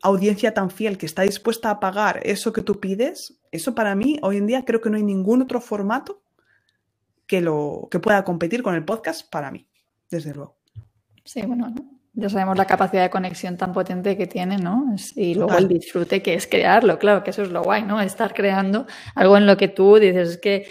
audiencia 0.00 0.54
tan 0.54 0.70
fiel 0.70 0.96
que 0.96 1.06
está 1.06 1.22
dispuesta 1.22 1.70
a 1.70 1.80
pagar 1.80 2.20
eso 2.22 2.52
que 2.52 2.62
tú 2.62 2.78
pides, 2.78 3.40
eso 3.50 3.74
para 3.74 3.96
mí 3.96 4.18
hoy 4.22 4.36
en 4.36 4.46
día 4.46 4.64
creo 4.64 4.80
que 4.80 4.90
no 4.90 4.96
hay 4.96 5.02
ningún 5.02 5.42
otro 5.42 5.60
formato 5.60 6.22
que 7.26 7.40
lo 7.40 7.88
que 7.90 7.98
pueda 7.98 8.22
competir 8.24 8.62
con 8.62 8.76
el 8.76 8.84
podcast 8.84 9.28
para 9.28 9.50
mí, 9.50 9.68
desde 10.08 10.32
luego. 10.32 10.56
Sí, 11.24 11.42
bueno, 11.42 11.74
ya 12.14 12.28
sabemos 12.28 12.56
la 12.56 12.64
capacidad 12.64 13.02
de 13.02 13.10
conexión 13.10 13.56
tan 13.56 13.72
potente 13.72 14.16
que 14.16 14.28
tiene, 14.28 14.56
¿no? 14.56 14.86
Y 15.16 15.34
luego 15.34 15.58
el 15.58 15.66
disfrute 15.66 16.22
que 16.22 16.34
es 16.34 16.46
crearlo, 16.46 16.96
claro, 17.00 17.24
que 17.24 17.30
eso 17.30 17.42
es 17.42 17.50
lo 17.50 17.64
guay, 17.64 17.82
¿no? 17.82 18.00
Estar 18.00 18.32
creando 18.34 18.86
algo 19.16 19.36
en 19.36 19.46
lo 19.46 19.56
que 19.56 19.66
tú 19.66 19.96
dices, 19.96 20.30
es 20.30 20.38
que 20.38 20.68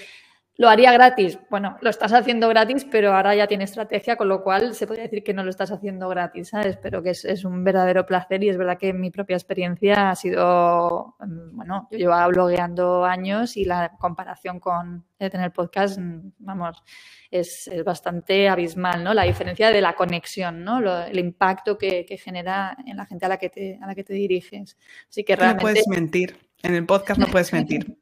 ¿Lo 0.59 0.69
haría 0.69 0.91
gratis? 0.91 1.37
Bueno, 1.51 1.77
lo 1.81 1.89
estás 1.91 2.13
haciendo 2.13 2.49
gratis, 2.49 2.83
pero 2.89 3.13
ahora 3.13 3.35
ya 3.35 3.45
tiene 3.45 3.65
estrategia, 3.65 4.15
con 4.15 4.27
lo 4.27 4.43
cual 4.43 4.73
se 4.73 4.87
podría 4.87 5.03
decir 5.03 5.23
que 5.23 5.31
no 5.31 5.43
lo 5.43 5.51
estás 5.51 5.71
haciendo 5.71 6.09
gratis, 6.09 6.49
¿sabes? 6.49 6.77
Pero 6.77 7.03
que 7.03 7.11
es, 7.11 7.45
un 7.45 7.63
verdadero 7.63 8.07
placer 8.07 8.43
y 8.43 8.49
es 8.49 8.57
verdad 8.57 8.79
que 8.79 8.91
mi 8.91 9.11
propia 9.11 9.35
experiencia 9.35 10.09
ha 10.09 10.15
sido, 10.15 11.15
mm, 11.19 11.55
bueno, 11.55 11.87
yo 11.91 11.99
llevaba 11.99 12.25
blogueando 12.27 13.05
años 13.05 13.55
y 13.55 13.65
la 13.65 13.91
comparación 13.99 14.59
con 14.59 15.05
tener 15.19 15.51
podcast, 15.51 15.99
mm, 15.99 16.31
vamos, 16.39 16.83
es, 17.29 17.69
bastante 17.85 18.49
abismal, 18.49 19.03
¿no? 19.03 19.13
La 19.13 19.23
diferencia 19.23 19.69
de 19.69 19.81
la 19.81 19.93
conexión, 19.93 20.63
¿no? 20.63 20.79
el 20.79 21.19
impacto 21.19 21.77
que, 21.77 22.05
genera 22.17 22.75
en 22.87 22.97
la 22.97 23.05
gente 23.05 23.27
a 23.27 23.29
la 23.29 23.37
que 23.37 23.49
te, 23.49 23.79
a 23.79 23.85
la 23.85 23.93
que 23.93 24.03
te 24.03 24.13
diriges. 24.13 24.75
Así 25.07 25.23
que 25.23 25.35
realmente... 25.35 25.63
No 25.63 25.71
puedes 25.71 25.87
mentir. 25.87 26.39
En 26.63 26.73
el 26.73 26.85
podcast 26.87 27.19
no 27.19 27.27
puedes 27.27 27.53
mentir. 27.53 27.95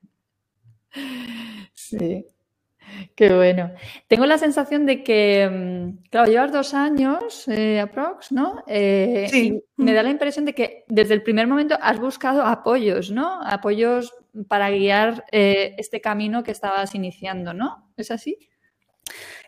sí. 1.73 2.25
Qué 3.15 3.33
bueno. 3.33 3.71
Tengo 4.07 4.25
la 4.25 4.37
sensación 4.37 4.85
de 4.85 5.03
que, 5.03 5.49
mm, 5.49 6.09
claro, 6.09 6.31
llevas 6.31 6.51
dos 6.51 6.73
años, 6.73 7.47
eh, 7.47 7.79
aprox, 7.79 8.31
¿no? 8.31 8.63
Eh, 8.67 9.27
sí. 9.29 9.61
me 9.77 9.93
da 9.93 10.03
la 10.03 10.09
impresión 10.09 10.45
de 10.45 10.53
que 10.53 10.83
desde 10.87 11.13
el 11.13 11.23
primer 11.23 11.47
momento 11.47 11.77
has 11.81 11.99
buscado 11.99 12.43
apoyos, 12.43 13.11
¿no? 13.11 13.41
Apoyos 13.43 14.13
para 14.47 14.69
guiar 14.69 15.25
eh, 15.31 15.75
este 15.77 16.01
camino 16.01 16.43
que 16.43 16.51
estabas 16.51 16.95
iniciando, 16.95 17.53
¿no? 17.53 17.91
¿Es 17.97 18.11
así? 18.11 18.37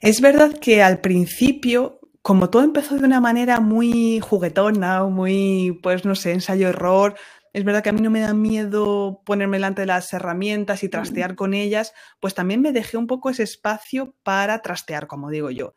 Es 0.02 0.22
verdad 0.22 0.54
que 0.60 0.84
al 0.84 1.02
principio, 1.02 2.00
como 2.22 2.50
todo 2.50 2.64
empezó 2.64 2.96
de 2.96 3.06
una 3.06 3.20
manera 3.20 3.60
muy 3.60 4.20
juguetona, 4.20 5.04
muy, 5.06 5.80
pues 5.82 6.06
no 6.06 6.16
sé, 6.16 6.34
ensayo-error, 6.34 7.16
es 7.54 7.64
verdad 7.64 7.84
que 7.84 7.90
a 7.90 7.94
mí 7.94 8.02
no 8.02 8.10
me 8.10 8.22
da 8.22 8.34
miedo 8.34 9.22
ponerme 9.26 9.58
delante 9.58 9.82
de 9.82 9.88
las 9.88 10.12
herramientas 10.14 10.84
y 10.84 10.90
trastear 10.90 11.36
con 11.36 11.54
ellas, 11.54 11.94
pues 12.20 12.34
también 12.34 12.62
me 12.62 12.72
dejé 12.72 12.98
un 12.98 13.08
poco 13.08 13.30
ese 13.30 13.44
espacio 13.44 14.16
para 14.24 14.62
trastear, 14.62 15.08
como 15.08 15.30
digo 15.30 15.52
yo. 15.52 15.74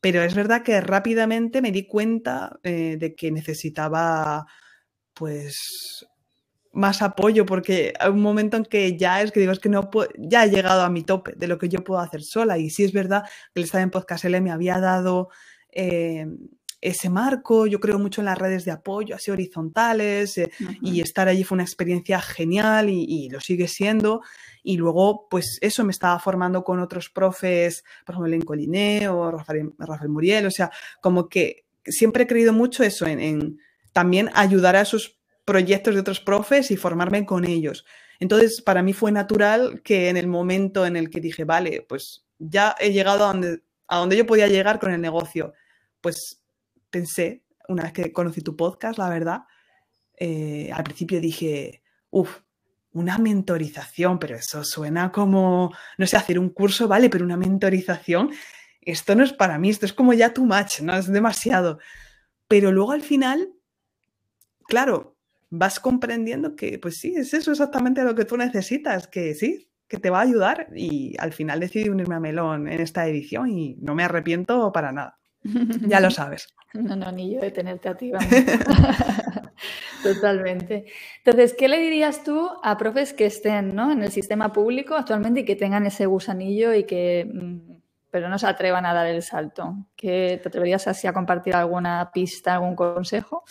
Pero 0.00 0.22
es 0.22 0.34
verdad 0.34 0.62
que 0.62 0.80
rápidamente 0.80 1.62
me 1.62 1.72
di 1.72 1.86
cuenta 1.86 2.58
eh, 2.62 2.96
de 2.98 3.14
que 3.14 3.30
necesitaba, 3.30 4.46
pues, 5.14 6.06
más 6.72 7.02
apoyo, 7.02 7.46
porque 7.46 7.94
hay 7.98 8.10
un 8.10 8.20
momento 8.20 8.56
en 8.56 8.64
que 8.64 8.96
ya 8.98 9.22
es 9.22 9.32
que 9.32 9.40
digo, 9.40 9.52
es 9.52 9.60
que 9.60 9.68
no 9.68 9.88
ya 10.18 10.44
he 10.44 10.50
llegado 10.50 10.82
a 10.82 10.90
mi 10.90 11.02
tope 11.04 11.32
de 11.36 11.48
lo 11.48 11.58
que 11.58 11.68
yo 11.68 11.84
puedo 11.84 12.00
hacer 12.00 12.22
sola. 12.22 12.58
Y 12.58 12.70
sí 12.70 12.84
es 12.84 12.92
verdad 12.92 13.24
que 13.54 13.60
el 13.60 13.64
estar 13.64 13.80
en 13.80 13.90
Podcast 13.90 14.24
L 14.24 14.40
me 14.40 14.50
había 14.50 14.78
dado 14.80 15.28
eh, 15.72 16.26
ese 16.84 17.08
marco. 17.08 17.66
Yo 17.66 17.80
creo 17.80 17.98
mucho 17.98 18.20
en 18.20 18.26
las 18.26 18.38
redes 18.38 18.64
de 18.64 18.70
apoyo, 18.70 19.16
así 19.16 19.30
horizontales, 19.30 20.36
eh, 20.36 20.50
y 20.82 21.00
estar 21.00 21.28
allí 21.28 21.42
fue 21.42 21.56
una 21.56 21.64
experiencia 21.64 22.20
genial 22.20 22.90
y, 22.90 23.28
lo 23.30 23.40
sigue 23.40 23.68
siendo. 23.68 24.20
Y 24.62 24.76
luego, 24.76 25.26
pues 25.30 25.58
eso, 25.62 25.82
me 25.84 25.92
estaba 25.92 26.18
formando 26.20 26.62
con 26.62 26.80
otros 26.80 27.08
profes, 27.08 27.84
por 28.04 28.14
ejemplo, 28.14 28.30
Len 28.30 28.42
Coliné 28.42 29.08
o 29.08 29.30
Rafael, 29.30 29.72
Muriel, 30.08 30.46
o 30.46 30.50
sea, 30.50 30.70
como 31.00 31.28
que 31.28 31.64
siempre 31.84 32.24
he 32.24 32.26
creído 32.26 32.52
mucho 32.52 32.84
eso, 32.84 33.06
en, 33.06 33.58
también 33.92 34.30
ayudar 34.34 34.76
a 34.76 34.82
esos 34.82 35.18
proyectos 35.44 35.94
de 35.94 36.00
otros 36.00 36.20
profes 36.20 36.70
y 36.70 36.76
formarme 36.76 37.24
con 37.24 37.46
ellos. 37.46 37.86
Entonces, 38.20 38.62
para 38.62 38.82
mí 38.82 38.92
fue 38.92 39.10
natural 39.10 39.80
que 39.82 40.10
en 40.10 40.16
el 40.16 40.26
momento 40.26 40.86
en 40.86 40.96
el 40.96 41.08
que 41.08 41.20
dije, 41.20 41.44
vale, 41.44 41.84
pues 41.88 42.24
ya 42.38 42.74
he 42.78 42.92
llegado 42.92 43.24
a 43.24 43.28
donde, 43.28 43.62
a 43.88 43.98
donde 43.98 44.16
yo 44.16 44.26
podía 44.26 44.48
llegar 44.48 44.78
con 44.78 44.92
el 44.92 45.00
negocio, 45.00 45.52
pues 46.00 46.43
pensé, 46.94 47.42
una 47.68 47.82
vez 47.82 47.92
que 47.92 48.12
conocí 48.12 48.40
tu 48.40 48.54
podcast, 48.56 48.98
la 48.98 49.08
verdad, 49.08 49.40
eh, 50.16 50.70
al 50.72 50.84
principio 50.84 51.20
dije, 51.20 51.82
uff, 52.10 52.42
una 52.92 53.18
mentorización, 53.18 54.20
pero 54.20 54.36
eso 54.36 54.62
suena 54.62 55.10
como, 55.10 55.72
no 55.98 56.06
sé, 56.06 56.16
hacer 56.16 56.38
un 56.38 56.50
curso, 56.50 56.86
vale, 56.86 57.10
pero 57.10 57.24
una 57.24 57.36
mentorización, 57.36 58.30
esto 58.80 59.16
no 59.16 59.24
es 59.24 59.32
para 59.32 59.58
mí, 59.58 59.70
esto 59.70 59.86
es 59.86 59.92
como 59.92 60.12
ya 60.12 60.32
too 60.32 60.44
much, 60.44 60.80
¿no? 60.82 60.96
Es 60.96 61.08
demasiado. 61.08 61.80
Pero 62.46 62.70
luego 62.70 62.92
al 62.92 63.02
final, 63.02 63.50
claro, 64.68 65.16
vas 65.50 65.80
comprendiendo 65.80 66.54
que, 66.54 66.78
pues 66.78 66.98
sí, 66.98 67.14
es 67.16 67.34
eso 67.34 67.50
exactamente 67.50 68.04
lo 68.04 68.14
que 68.14 68.24
tú 68.24 68.36
necesitas, 68.36 69.08
que 69.08 69.34
sí, 69.34 69.68
que 69.88 69.98
te 69.98 70.10
va 70.10 70.20
a 70.20 70.22
ayudar 70.22 70.68
y 70.76 71.16
al 71.18 71.32
final 71.32 71.58
decidí 71.58 71.88
unirme 71.88 72.14
a 72.14 72.20
Melón 72.20 72.68
en 72.68 72.80
esta 72.80 73.08
edición 73.08 73.50
y 73.50 73.74
no 73.80 73.96
me 73.96 74.04
arrepiento 74.04 74.70
para 74.70 74.92
nada. 74.92 75.18
Ya 75.88 76.00
lo 76.00 76.10
sabes. 76.10 76.48
No, 76.72 76.96
no, 76.96 77.12
ni 77.12 77.34
yo 77.34 77.40
de 77.40 77.50
tenerte 77.50 77.88
a 77.88 77.94
ti. 77.94 78.12
Totalmente. 80.02 80.86
Entonces, 81.24 81.54
¿qué 81.56 81.68
le 81.68 81.78
dirías 81.78 82.24
tú 82.24 82.50
a 82.62 82.76
profes 82.76 83.12
que 83.12 83.26
estén 83.26 83.78
en 83.78 84.02
el 84.02 84.10
sistema 84.10 84.52
público 84.52 84.94
actualmente 84.94 85.40
y 85.40 85.44
que 85.44 85.56
tengan 85.56 85.86
ese 85.86 86.06
gusanillo 86.06 86.74
y 86.74 86.84
que 86.84 87.30
mm, 87.32 87.74
pero 88.10 88.28
no 88.28 88.38
se 88.38 88.46
atrevan 88.46 88.86
a 88.86 88.94
dar 88.94 89.06
el 89.06 89.22
salto? 89.22 89.86
¿Qué, 89.96 90.38
¿Te 90.42 90.48
atreverías 90.48 90.86
así 90.88 91.06
a 91.06 91.12
compartir 91.12 91.54
alguna 91.54 92.10
pista, 92.12 92.54
algún 92.54 92.74
consejo? 92.74 93.44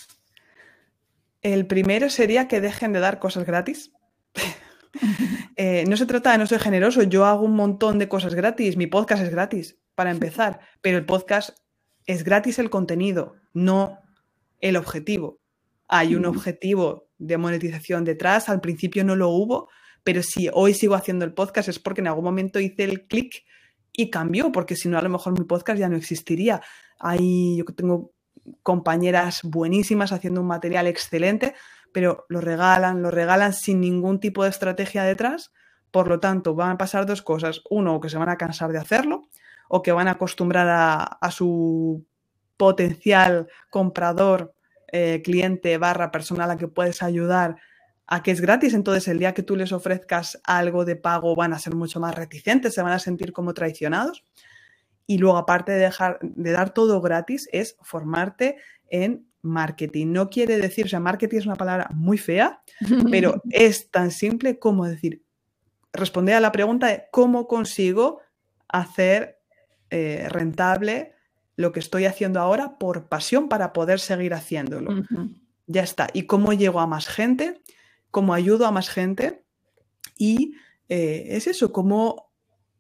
El 1.42 1.66
primero 1.68 2.10
sería 2.10 2.48
que 2.48 2.62
dejen 2.62 2.94
de 2.94 3.00
dar 3.00 3.20
cosas 3.20 3.46
gratis. 3.46 3.92
Eh, 5.56 5.86
no 5.88 5.98
se 5.98 6.08
trata 6.08 6.32
de 6.32 6.40
no 6.40 6.48
ser 6.48 6.60
generoso, 6.60 7.04
yo 7.04 7.26
hago 7.26 7.46
un 7.46 7.56
montón 7.56 8.00
de 8.00 8.08
cosas 8.08 8.34
gratis, 8.34 8.76
mi 8.76 8.88
podcast 8.88 9.24
es 9.24 9.30
gratis, 9.30 9.78
para 9.94 10.10
empezar, 10.10 10.60
pero 10.82 10.98
el 10.98 11.06
podcast 11.06 11.58
es 12.06 12.24
gratis 12.24 12.60
el 12.60 12.70
contenido, 12.70 13.36
no 13.54 14.00
el 14.60 14.78
objetivo. 14.78 15.40
Hay 15.88 16.16
un 16.16 16.26
objetivo 16.26 17.10
de 17.18 17.38
monetización 17.38 18.04
detrás, 18.04 18.50
al 18.50 18.62
principio 18.62 19.04
no 19.04 19.16
lo 19.16 19.30
hubo, 19.30 19.70
pero 20.04 20.22
si 20.24 20.50
hoy 20.52 20.74
sigo 20.74 20.96
haciendo 20.96 21.26
el 21.26 21.34
podcast 21.34 21.70
es 21.70 21.80
porque 21.80 22.02
en 22.02 22.08
algún 22.08 22.26
momento 22.26 22.60
hice 22.60 22.84
el 22.84 23.08
clic 23.08 23.44
y 23.92 24.10
cambió, 24.10 24.52
porque 24.52 24.76
si 24.76 24.90
no, 24.90 24.98
a 24.98 25.02
lo 25.02 25.10
mejor 25.10 25.38
mi 25.38 25.46
podcast 25.46 25.80
ya 25.80 25.88
no 25.88 25.96
existiría. 25.96 26.62
Hay, 27.00 27.58
yo 27.58 27.66
tengo 27.66 28.12
compañeras 28.64 29.42
buenísimas 29.44 30.12
haciendo 30.12 30.42
un 30.42 30.48
material 30.48 30.88
excelente, 30.88 31.54
pero 31.94 32.26
lo 32.28 32.42
regalan, 32.42 33.02
lo 33.02 33.12
regalan 33.12 33.54
sin 33.54 33.80
ningún 33.80 34.20
tipo 34.20 34.44
de 34.44 34.50
estrategia 34.50 35.04
detrás. 35.04 35.52
Por 35.92 36.08
lo 36.08 36.20
tanto, 36.20 36.56
van 36.56 36.72
a 36.72 36.78
pasar 36.78 37.06
dos 37.06 37.22
cosas. 37.22 37.62
Uno, 37.70 38.00
que 38.00 38.10
se 38.10 38.18
van 38.18 38.30
a 38.30 38.38
cansar 38.38 38.72
de 38.72 38.80
hacerlo, 38.80 39.23
o 39.76 39.82
que 39.82 39.92
van 39.92 40.08
a 40.08 40.12
acostumbrar 40.12 40.68
a, 41.20 41.32
su 41.32 42.06
potencial 42.58 43.48
comprador, 43.72 44.54
eh, 44.92 45.24
cliente, 45.24 45.80
barra 45.80 46.12
persona 46.12 46.44
a 46.44 46.48
la 46.48 46.58
que 46.58 46.68
puedes 46.68 47.02
ayudar 47.02 47.56
a 48.06 48.22
que 48.22 48.30
es 48.30 48.40
gratis. 48.40 48.76
Entonces, 48.76 49.08
el 49.08 49.18
día 49.18 49.34
que 49.34 49.42
tú 49.42 49.56
les 49.56 49.72
ofrezcas 49.72 50.40
algo 50.44 50.86
de 50.86 50.96
pago, 50.96 51.36
van 51.36 51.54
a 51.54 51.58
ser 51.58 51.74
mucho 51.74 52.00
más 52.00 52.14
reticentes, 52.14 52.76
se 52.76 52.84
van 52.84 52.94
a 52.94 53.00
sentir 53.00 53.34
como 53.34 53.56
traicionados. 53.56 54.24
Y 55.08 55.18
luego, 55.18 55.38
aparte 55.38 55.72
de, 55.72 55.80
dejar, 55.80 56.20
de 56.22 56.52
dar 56.52 56.72
todo 56.72 57.02
gratis, 57.02 57.50
es 57.52 57.76
formarte 57.82 58.58
en 58.92 59.26
marketing. 59.42 60.12
No 60.12 60.30
quiere 60.30 60.58
decir, 60.58 60.86
o 60.86 60.90
sea, 60.90 61.00
marketing 61.00 61.40
es 61.40 61.46
una 61.48 61.56
palabra 61.56 61.90
muy 61.96 62.20
fea, 62.20 62.62
pero 63.10 63.42
es 63.50 63.90
tan 63.90 64.12
simple 64.12 64.60
como 64.60 64.86
decir, 64.86 65.24
responder 65.94 66.36
a 66.36 66.42
la 66.42 66.52
pregunta 66.52 66.90
de 66.90 67.06
cómo 67.12 67.48
consigo 67.48 68.20
hacer 68.68 69.40
eh, 69.96 70.28
rentable 70.28 71.14
lo 71.56 71.72
que 71.72 71.80
estoy 71.80 72.06
haciendo 72.06 72.40
ahora 72.40 72.80
por 72.80 73.10
pasión 73.10 73.48
para 73.48 73.74
poder 73.74 74.00
seguir 74.00 74.34
haciéndolo. 74.34 75.04
Ya 75.68 75.84
está. 75.84 76.08
¿Y 76.14 76.24
cómo 76.24 76.52
llego 76.52 76.80
a 76.80 76.88
más 76.88 77.08
gente? 77.08 77.62
¿Cómo 78.10 78.34
ayudo 78.34 78.66
a 78.66 78.72
más 78.72 78.90
gente? 78.90 79.44
Y 80.18 80.56
eh, 80.90 81.28
es 81.30 81.46
eso, 81.46 81.72
cómo 81.72 82.32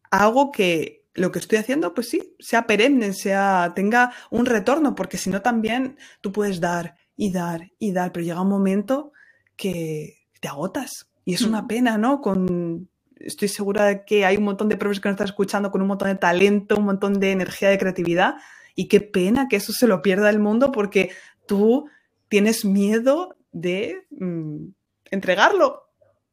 hago 0.09 0.51
que 0.51 1.05
lo 1.13 1.31
que 1.31 1.37
estoy 1.37 1.59
haciendo, 1.59 1.93
pues 1.93 2.09
sí, 2.09 2.35
sea 2.39 2.65
perenne, 2.65 3.13
sea, 3.13 3.73
tenga 3.75 4.11
un 4.31 4.47
retorno, 4.47 4.95
porque 4.95 5.19
si 5.19 5.29
no 5.29 5.43
también 5.43 5.97
tú 6.21 6.31
puedes 6.31 6.59
dar 6.59 6.95
y 7.15 7.31
dar 7.31 7.71
y 7.77 7.91
dar, 7.91 8.11
pero 8.11 8.25
llega 8.25 8.41
un 8.41 8.49
momento 8.49 9.11
que 9.55 10.17
te 10.39 10.47
agotas. 10.47 11.11
Y 11.25 11.35
es 11.35 11.43
una 11.43 11.61
mm. 11.61 11.67
pena, 11.67 11.97
¿no? 11.99 12.21
Con 12.21 12.89
estoy 13.23 13.47
segura 13.47 13.85
de 13.85 14.05
que 14.05 14.25
hay 14.25 14.37
un 14.37 14.43
montón 14.43 14.69
de 14.69 14.77
profes 14.77 14.99
que 14.99 15.09
nos 15.09 15.15
están 15.15 15.27
escuchando 15.27 15.71
con 15.71 15.81
un 15.81 15.87
montón 15.87 16.09
de 16.09 16.15
talento, 16.15 16.75
un 16.77 16.85
montón 16.85 17.19
de 17.19 17.31
energía, 17.31 17.69
de 17.69 17.77
creatividad. 17.77 18.35
Y 18.75 18.87
qué 18.87 19.01
pena 19.01 19.47
que 19.49 19.57
eso 19.57 19.71
se 19.71 19.87
lo 19.87 20.01
pierda 20.01 20.29
el 20.29 20.39
mundo 20.39 20.71
porque 20.71 21.11
tú 21.47 21.89
tienes 22.27 22.65
miedo 22.65 23.35
de 23.51 24.05
mm, 24.11 24.65
entregarlo. 25.11 25.83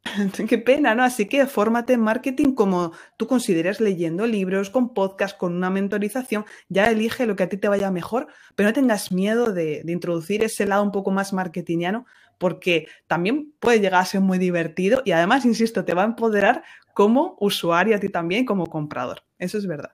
Qué 0.48 0.56
pena, 0.56 0.94
¿no? 0.94 1.02
Así 1.02 1.26
que 1.26 1.46
fórmate 1.46 1.92
en 1.92 2.00
marketing 2.00 2.54
como 2.54 2.92
tú 3.18 3.26
consideres 3.26 3.80
leyendo 3.80 4.26
libros, 4.26 4.70
con 4.70 4.94
podcast, 4.94 5.36
con 5.36 5.54
una 5.54 5.68
mentorización. 5.68 6.46
Ya 6.70 6.90
elige 6.90 7.26
lo 7.26 7.36
que 7.36 7.42
a 7.42 7.48
ti 7.50 7.58
te 7.58 7.68
vaya 7.68 7.90
mejor, 7.90 8.28
pero 8.54 8.70
no 8.70 8.72
tengas 8.72 9.12
miedo 9.12 9.52
de, 9.52 9.82
de 9.84 9.92
introducir 9.92 10.42
ese 10.42 10.64
lado 10.64 10.82
un 10.82 10.90
poco 10.90 11.10
más 11.10 11.34
marketingiano 11.34 12.06
porque 12.40 12.88
también 13.06 13.52
puede 13.60 13.80
llegar 13.80 14.00
a 14.00 14.04
ser 14.06 14.22
muy 14.22 14.38
divertido 14.38 15.02
y 15.04 15.12
además, 15.12 15.44
insisto, 15.44 15.84
te 15.84 15.92
va 15.92 16.02
a 16.02 16.06
empoderar 16.06 16.64
como 16.94 17.36
usuario 17.38 17.94
a 17.94 18.00
ti 18.00 18.08
también, 18.08 18.46
como 18.46 18.66
comprador. 18.66 19.22
Eso 19.38 19.58
es 19.58 19.66
verdad. 19.66 19.90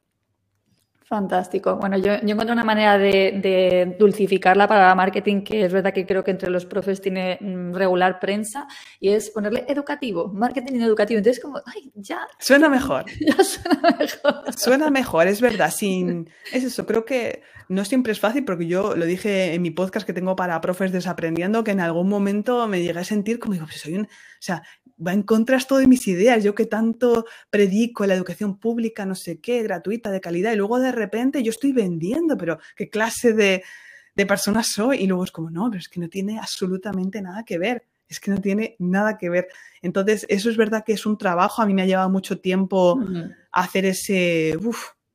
Fantástico. 1.09 1.77
Bueno, 1.77 1.97
yo, 1.99 2.21
yo 2.21 2.31
encuentro 2.31 2.53
una 2.53 2.65
manera 2.65 2.99
de, 2.99 3.95
dulcificar 3.97 4.57
la 4.57 4.67
palabra 4.67 4.93
marketing 4.97 5.43
que 5.43 5.65
es 5.65 5.73
verdad 5.73 5.93
que 5.95 6.05
creo 6.05 6.25
que 6.25 6.33
entre 6.33 6.51
los 6.51 6.67
profes 6.67 7.01
tiene 7.01 7.39
mm, 7.41 7.75
regular 7.75 8.19
prensa 8.19 8.67
y 8.99 9.11
es 9.11 9.31
ponerle 9.31 9.65
educativo, 9.69 10.27
marketing 10.27 10.81
educativo. 10.81 11.19
Entonces, 11.19 11.41
como, 11.41 11.61
ay, 11.65 11.93
ya. 11.95 12.27
Suena 12.41 12.69
mejor. 12.69 13.05
Ya 13.21 13.45
suena 13.45 13.97
mejor. 13.99 14.53
Suena 14.57 14.91
mejor, 14.91 15.29
es 15.29 15.41
verdad. 15.41 15.71
Sin, 15.71 16.29
es 16.53 16.65
eso, 16.65 16.87
creo 16.87 17.05
que 17.05 17.43
no 17.69 17.85
siempre 17.85 18.13
es 18.13 18.19
fácil 18.19 18.45
porque 18.45 18.67
yo 18.67 18.97
lo 18.97 19.05
dije 19.05 19.55
en 19.55 19.63
mi 19.63 19.71
podcast 19.71 20.05
que 20.07 20.13
tengo 20.13 20.35
para 20.35 20.61
profes 20.61 20.91
desaprendiendo 20.91 21.63
que 21.63 21.71
en 21.71 21.81
algún 21.81 22.09
momento 22.09 22.67
me 22.67 22.83
llegué 22.83 22.99
a 22.99 23.05
sentir 23.05 23.39
como, 23.39 23.55
digo, 23.55 23.67
pues 23.67 23.81
soy 23.81 23.95
un. 23.95 24.07
O 24.07 24.41
sea, 24.41 24.65
va 25.05 25.13
en 25.13 25.23
contra 25.23 25.57
esto 25.57 25.77
de 25.77 25.87
mis 25.87 26.07
ideas, 26.09 26.43
yo 26.43 26.55
que 26.55 26.67
tanto 26.67 27.27
predico 27.51 28.07
la 28.07 28.15
educación 28.15 28.59
pública, 28.59 29.05
no 29.05 29.15
sé 29.15 29.41
qué, 29.41 29.63
gratuita, 29.63 30.11
de 30.11 30.21
calidad, 30.21 30.53
y 30.53 30.57
luego 30.57 30.79
de 30.79 30.93
repente 30.93 31.43
yo 31.43 31.51
estoy 31.51 31.73
vendiendo, 31.73 32.37
pero 32.37 32.59
¿qué 32.75 32.89
clase 32.89 33.33
de, 33.33 33.63
de 34.15 34.27
persona 34.27 34.63
soy? 34.63 34.99
Y 34.99 35.07
luego 35.07 35.25
es 35.25 35.33
como, 35.33 35.51
no, 35.51 35.69
pero 35.71 35.81
es 35.81 35.89
que 35.89 36.01
no 36.01 36.09
tiene 36.09 36.39
absolutamente 36.39 37.21
nada 37.21 37.45
que 37.45 37.59
ver, 37.59 37.85
es 38.09 38.21
que 38.21 38.31
no 38.31 38.41
tiene 38.41 38.77
nada 38.79 39.19
que 39.19 39.29
ver. 39.29 39.49
Entonces, 39.83 40.25
eso 40.29 40.49
es 40.49 40.57
verdad 40.57 40.85
que 40.85 40.93
es 40.93 41.07
un 41.07 41.19
trabajo, 41.19 41.61
a 41.61 41.67
mí 41.67 41.75
me 41.75 41.83
ha 41.83 41.87
llevado 41.87 42.09
mucho 42.09 42.41
tiempo 42.41 42.99
hacer 43.53 43.85
ese, 43.85 44.57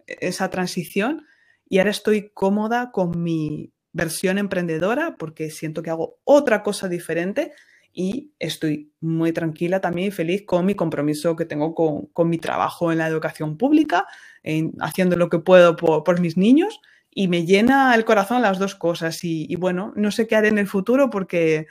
esa 0.08 0.50
transición 0.50 1.26
y 1.68 1.80
ahora 1.80 1.92
estoy 1.92 2.32
cómoda 2.34 2.92
con 2.92 3.24
mi 3.24 3.72
versión 3.94 4.38
emprendedora 4.38 5.16
porque 5.18 5.50
siento 5.50 5.82
que 5.82 5.90
hago 5.90 6.20
otra 6.24 6.64
cosa 6.64 6.88
diferente 6.88 7.54
y 7.94 8.32
estoy 8.40 8.92
muy 9.02 9.34
tranquila 9.34 9.82
también 9.82 10.10
y 10.10 10.12
feliz 10.12 10.44
con 10.46 10.66
mi 10.66 10.76
compromiso 10.76 11.36
que 11.36 11.46
tengo 11.46 11.76
con, 11.76 12.30
mi 12.30 12.38
trabajo 12.38 12.92
en 12.92 13.00
la 13.00 13.08
educación 13.08 13.58
pública, 13.58 14.06
en, 14.44 14.74
haciendo 14.80 15.18
lo 15.18 15.30
que 15.30 15.40
puedo 15.40 15.76
por, 15.76 16.20
mis 16.20 16.38
niños 16.38 16.82
y 17.10 17.28
me 17.28 17.46
llena 17.46 17.94
el 17.96 18.06
corazón 18.06 18.42
las 18.42 18.60
dos 18.60 18.76
cosas 18.76 19.24
y, 19.24 19.54
bueno, 19.56 19.92
no 19.96 20.12
sé 20.12 20.28
qué 20.28 20.36
haré 20.36 20.48
en 20.48 20.58
el 20.58 20.68
futuro 20.68 21.10
porque 21.10 21.68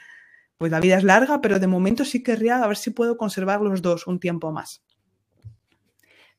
pues 0.59 0.71
la 0.71 0.81
vida 0.81 0.99
es 0.99 1.05
larga, 1.05 1.41
pero 1.41 1.59
de 1.59 1.67
momento 1.67 2.05
sí 2.05 2.23
querría 2.23 2.63
a 2.63 2.67
ver 2.67 2.77
si 2.77 2.91
puedo 2.91 3.17
conservar 3.17 3.63
los 3.63 3.81
dos 3.81 4.07
un 4.07 4.21
tiempo 4.21 4.53
más. 4.53 4.83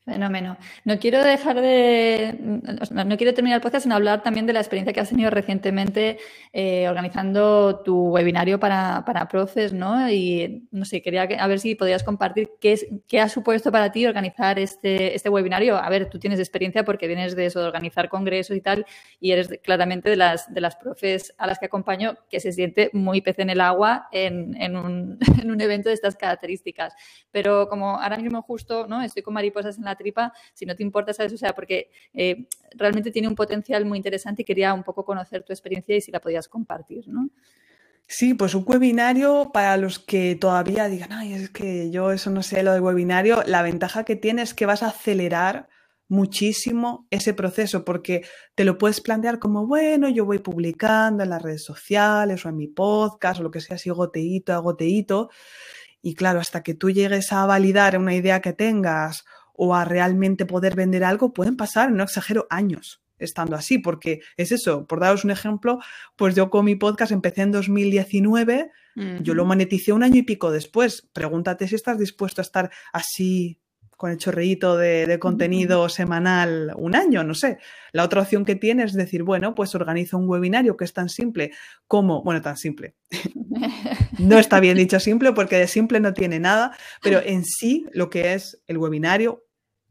Fenómeno. 0.03 0.57
No 0.83 0.97
quiero 0.97 1.23
dejar 1.23 1.61
de. 1.61 2.35
No, 2.39 3.17
quiero 3.17 3.35
terminar 3.35 3.57
el 3.57 3.61
podcast 3.61 3.83
sin 3.83 3.91
hablar 3.91 4.23
también 4.23 4.47
de 4.47 4.53
la 4.53 4.59
experiencia 4.59 4.93
que 4.93 4.99
has 4.99 5.09
tenido 5.09 5.29
recientemente 5.29 6.17
eh, 6.53 6.89
organizando 6.89 7.81
tu 7.85 8.09
webinario 8.09 8.59
para, 8.59 9.03
para 9.05 9.27
profes, 9.27 9.73
¿no? 9.73 10.09
Y 10.09 10.67
no 10.71 10.85
sé, 10.85 11.03
quería 11.03 11.21
a 11.21 11.47
ver 11.47 11.59
si 11.59 11.75
podías 11.75 12.03
compartir 12.03 12.49
qué, 12.59 12.73
es, 12.73 12.87
qué 13.07 13.19
ha 13.19 13.29
supuesto 13.29 13.71
para 13.71 13.91
ti 13.91 14.07
organizar 14.07 14.57
este, 14.57 15.13
este 15.13 15.29
webinario. 15.29 15.77
A 15.77 15.87
ver, 15.89 16.09
tú 16.09 16.17
tienes 16.17 16.39
experiencia 16.39 16.83
porque 16.83 17.05
vienes 17.05 17.35
de 17.35 17.45
eso, 17.45 17.59
de 17.59 17.67
organizar 17.67 18.09
congresos 18.09 18.57
y 18.57 18.61
tal, 18.61 18.87
y 19.19 19.33
eres 19.33 19.49
claramente 19.63 20.09
de 20.09 20.15
las, 20.15 20.51
de 20.51 20.61
las 20.61 20.77
profes 20.77 21.35
a 21.37 21.45
las 21.45 21.59
que 21.59 21.67
acompaño 21.67 22.17
que 22.27 22.39
se 22.39 22.51
siente 22.51 22.89
muy 22.93 23.21
pez 23.21 23.37
en 23.37 23.51
el 23.51 23.61
agua 23.61 24.07
en, 24.11 24.59
en, 24.59 24.75
un, 24.77 25.19
en 25.39 25.51
un 25.51 25.61
evento 25.61 25.89
de 25.89 25.95
estas 25.95 26.15
características. 26.15 26.95
Pero 27.29 27.69
como 27.69 27.99
ahora 27.99 28.17
mismo 28.17 28.41
justo, 28.41 28.87
¿no? 28.87 29.03
Estoy 29.03 29.21
con 29.21 29.35
mariposas 29.35 29.77
en 29.77 29.83
la 29.83 29.90
tripa, 29.95 30.33
si 30.53 30.65
no 30.65 30.75
te 30.75 30.83
importa, 30.83 31.13
¿sabes? 31.13 31.33
O 31.33 31.37
sea, 31.37 31.53
porque 31.53 31.91
eh, 32.13 32.47
realmente 32.75 33.11
tiene 33.11 33.27
un 33.27 33.35
potencial 33.35 33.85
muy 33.85 33.97
interesante 33.97 34.41
y 34.41 34.45
quería 34.45 34.73
un 34.73 34.83
poco 34.83 35.05
conocer 35.05 35.43
tu 35.43 35.53
experiencia 35.53 35.95
y 35.95 36.01
si 36.01 36.11
la 36.11 36.19
podías 36.19 36.47
compartir, 36.47 37.07
¿no? 37.07 37.29
Sí, 38.07 38.33
pues 38.33 38.55
un 38.55 38.65
webinario 38.67 39.51
para 39.53 39.77
los 39.77 39.97
que 39.97 40.35
todavía 40.35 40.89
digan, 40.89 41.13
ay, 41.13 41.33
es 41.33 41.49
que 41.49 41.89
yo 41.91 42.11
eso 42.11 42.29
no 42.29 42.43
sé 42.43 42.61
lo 42.61 42.73
de 42.73 42.81
webinario, 42.81 43.41
la 43.45 43.61
ventaja 43.61 44.03
que 44.03 44.17
tiene 44.17 44.41
es 44.41 44.53
que 44.53 44.65
vas 44.65 44.83
a 44.83 44.87
acelerar 44.87 45.69
muchísimo 46.11 47.07
ese 47.09 47.33
proceso 47.33 47.85
porque 47.85 48.25
te 48.53 48.65
lo 48.65 48.77
puedes 48.77 48.99
plantear 48.99 49.39
como, 49.39 49.65
bueno, 49.65 50.09
yo 50.09 50.25
voy 50.25 50.39
publicando 50.39 51.23
en 51.23 51.29
las 51.29 51.41
redes 51.41 51.63
sociales 51.63 52.45
o 52.45 52.49
en 52.49 52.57
mi 52.57 52.67
podcast 52.67 53.39
o 53.39 53.43
lo 53.43 53.51
que 53.51 53.61
sea, 53.61 53.77
así 53.77 53.89
goteíto 53.89 54.53
a 54.53 54.57
goteíto. 54.57 55.29
Y 56.01 56.13
claro, 56.15 56.41
hasta 56.41 56.63
que 56.63 56.73
tú 56.73 56.89
llegues 56.89 57.31
a 57.31 57.45
validar 57.45 57.97
una 57.97 58.13
idea 58.13 58.41
que 58.41 58.51
tengas 58.51 59.23
o 59.63 59.75
a 59.75 59.85
realmente 59.85 60.47
poder 60.47 60.73
vender 60.73 61.03
algo, 61.03 61.33
pueden 61.33 61.55
pasar, 61.55 61.91
no 61.91 62.03
exagero, 62.03 62.47
años 62.49 63.03
estando 63.19 63.55
así, 63.55 63.77
porque 63.77 64.21
es 64.35 64.51
eso, 64.51 64.87
por 64.87 64.99
daros 64.99 65.23
un 65.23 65.29
ejemplo, 65.29 65.77
pues 66.15 66.33
yo 66.33 66.49
con 66.49 66.65
mi 66.65 66.73
podcast 66.73 67.11
empecé 67.11 67.43
en 67.43 67.51
2019, 67.51 68.71
yo 69.21 69.35
lo 69.35 69.45
moneticé 69.45 69.93
un 69.93 70.01
año 70.01 70.17
y 70.17 70.23
pico 70.23 70.51
después. 70.51 71.07
Pregúntate 71.13 71.67
si 71.67 71.75
estás 71.75 71.99
dispuesto 71.99 72.41
a 72.41 72.43
estar 72.43 72.71
así 72.91 73.61
con 74.01 74.09
el 74.09 74.17
chorreíto 74.17 74.77
de, 74.77 75.19
contenido 75.19 75.87
semanal 75.87 76.73
un 76.75 76.95
año, 76.95 77.23
no 77.23 77.35
sé. 77.35 77.59
La 77.91 78.03
otra 78.03 78.21
opción 78.21 78.45
que 78.45 78.55
tienes 78.55 78.91
es 78.91 78.97
decir, 78.97 79.21
bueno, 79.21 79.53
pues 79.53 79.75
organizo 79.75 80.17
un 80.17 80.27
webinario 80.27 80.75
que 80.75 80.85
es 80.85 80.93
tan 80.93 81.07
simple 81.07 81.51
como, 81.85 82.23
bueno, 82.23 82.41
tan 82.41 82.57
simple. 82.57 82.95
no 84.17 84.39
está 84.39 84.59
bien 84.59 84.75
dicho 84.75 84.99
simple 84.99 85.33
porque 85.33 85.57
de 85.57 85.67
simple 85.67 85.99
no 85.99 86.15
tiene 86.15 86.39
nada, 86.39 86.75
pero 87.03 87.21
en 87.23 87.45
sí 87.45 87.85
lo 87.93 88.09
que 88.09 88.33
es 88.33 88.63
el 88.65 88.79
webinario, 88.79 89.43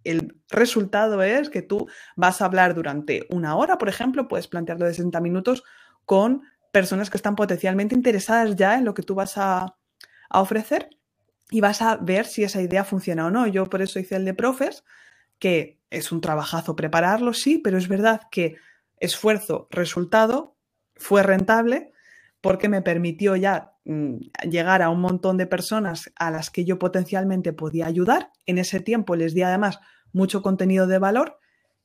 el 0.05 0.37
resultado 0.51 1.23
es 1.23 1.51
que 1.51 1.63
tú 1.63 1.89
vas 2.17 2.41
a 2.41 2.47
hablar 2.47 2.75
durante 2.75 3.27
una 3.31 3.57
hora, 3.57 3.79
por 3.79 3.89
ejemplo, 3.89 4.29
puedes 4.29 4.49
plantearlo 4.49 4.87
de 4.87 4.95
60 4.95 5.21
minutos 5.21 5.63
con 6.05 6.43
personas 6.73 7.11
que 7.11 7.17
están 7.17 7.37
potencialmente 7.37 7.95
interesadas 7.95 8.57
ya 8.57 8.77
en 8.77 8.85
lo 8.85 8.95
que 8.95 9.03
tú 9.03 9.15
vas 9.15 9.37
a, 9.37 9.77
ofrecer 10.33 10.91
y 11.51 11.61
vas 11.61 11.83
a 11.83 11.97
ver 11.97 12.25
si 12.25 12.45
esa 12.45 12.63
idea 12.63 12.85
funciona 12.85 13.27
o 13.27 13.31
no. 13.33 13.49
Yo 13.49 13.67
por 13.67 13.83
eso 13.83 13.99
hice 13.99 14.15
el 14.15 14.25
de 14.25 14.33
profes, 14.33 14.85
que 15.41 15.81
es 15.91 16.13
un 16.13 16.21
trabajazo 16.21 16.77
prepararlo, 16.77 17.33
sí, 17.33 17.59
pero 17.59 17.79
es 17.79 17.89
verdad 17.89 18.21
que 18.31 18.55
esfuerzo, 18.99 19.67
resultado, 19.73 20.55
fue 20.95 21.25
rentable 21.25 21.91
porque 22.41 22.69
me 22.69 22.81
permitió 22.81 23.35
ya 23.35 23.70
llegar 23.85 24.83
a 24.83 24.91
un 24.91 25.01
montón 25.01 25.37
de 25.37 25.47
personas 25.47 26.13
a 26.17 26.31
las 26.31 26.51
que 26.51 26.65
yo 26.65 26.79
potencialmente 26.79 27.53
podía 27.53 27.87
ayudar. 27.87 28.31
En 28.47 28.59
ese 28.59 28.81
tiempo 28.81 29.17
les 29.17 29.35
di 29.35 29.43
además 29.43 29.81
mucho 30.13 30.43
contenido 30.43 30.87
de 30.87 30.99
valor 30.99 31.39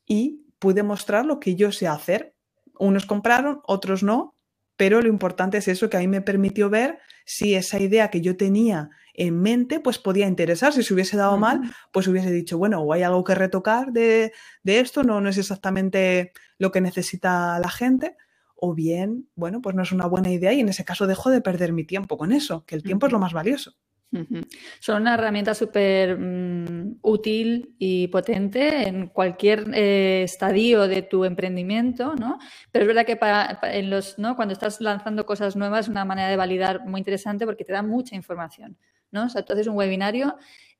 y 0.05 0.45
pude 0.59 0.83
mostrar 0.83 1.25
lo 1.25 1.39
que 1.39 1.55
yo 1.55 1.71
sé 1.71 1.87
hacer. 1.87 2.35
Unos 2.77 3.05
compraron, 3.05 3.61
otros 3.65 4.03
no, 4.03 4.35
pero 4.77 5.01
lo 5.01 5.07
importante 5.07 5.57
es 5.57 5.67
eso 5.67 5.89
que 5.89 5.97
a 5.97 6.01
mí 6.01 6.07
me 6.07 6.21
permitió 6.21 6.69
ver 6.69 6.99
si 7.25 7.55
esa 7.55 7.79
idea 7.79 8.09
que 8.09 8.21
yo 8.21 8.35
tenía 8.35 8.89
en 9.13 9.41
mente 9.41 9.79
pues 9.79 9.97
podía 9.97 10.27
interesar. 10.27 10.73
Si 10.73 10.83
se 10.83 10.93
hubiese 10.93 11.17
dado 11.17 11.37
mal, 11.37 11.61
pues 11.91 12.07
hubiese 12.07 12.31
dicho, 12.31 12.57
bueno, 12.57 12.81
o 12.81 12.93
hay 12.93 13.03
algo 13.03 13.23
que 13.23 13.35
retocar 13.35 13.91
de, 13.93 14.33
esto, 14.65 15.03
no, 15.03 15.21
no 15.21 15.29
es 15.29 15.37
exactamente 15.37 16.33
lo 16.57 16.71
que 16.71 16.81
necesita 16.81 17.57
la 17.59 17.69
gente, 17.69 18.17
o 18.55 18.73
bien, 18.73 19.29
bueno, 19.35 19.61
pues 19.61 19.75
no 19.75 19.83
es 19.83 19.91
una 19.91 20.07
buena 20.07 20.31
idea 20.31 20.53
y 20.53 20.59
en 20.59 20.69
ese 20.69 20.85
caso 20.85 21.07
dejo 21.07 21.29
de 21.29 21.41
perder 21.41 21.73
mi 21.73 21.83
tiempo 21.83 22.17
con 22.17 22.31
eso, 22.31 22.65
que 22.65 22.75
el 22.75 22.83
tiempo 22.83 23.05
es 23.05 23.11
lo 23.11 23.19
más 23.19 23.33
valioso. 23.33 23.75
Son 24.79 25.01
una 25.01 25.15
herramienta 25.15 25.53
súper 25.53 26.17
mm, 26.17 26.99
útil 27.01 27.75
y 27.79 28.07
potente 28.07 28.87
en 28.87 29.07
cualquier 29.07 29.65
eh, 29.73 30.23
estadio 30.23 30.87
de 30.87 31.01
tu 31.01 31.25
emprendimiento, 31.25 32.15
¿no? 32.15 32.39
Pero 32.71 32.83
es 32.83 32.87
verdad 32.87 33.05
que 33.05 33.17
para, 33.17 33.59
en 33.63 33.89
los, 33.89 34.17
¿no? 34.17 34.35
cuando 34.35 34.53
estás 34.53 34.79
lanzando 34.79 35.25
cosas 35.25 35.55
nuevas 35.55 35.85
es 35.85 35.89
una 35.89 36.05
manera 36.05 36.29
de 36.29 36.37
validar 36.37 36.85
muy 36.85 36.99
interesante 36.99 37.45
porque 37.45 37.65
te 37.65 37.73
da 37.73 37.83
mucha 37.83 38.15
información, 38.15 38.77
¿no? 39.11 39.25
O 39.25 39.29
sea, 39.29 39.43
tú 39.43 39.53
haces 39.53 39.67
un 39.67 39.75
webinario 39.75 40.37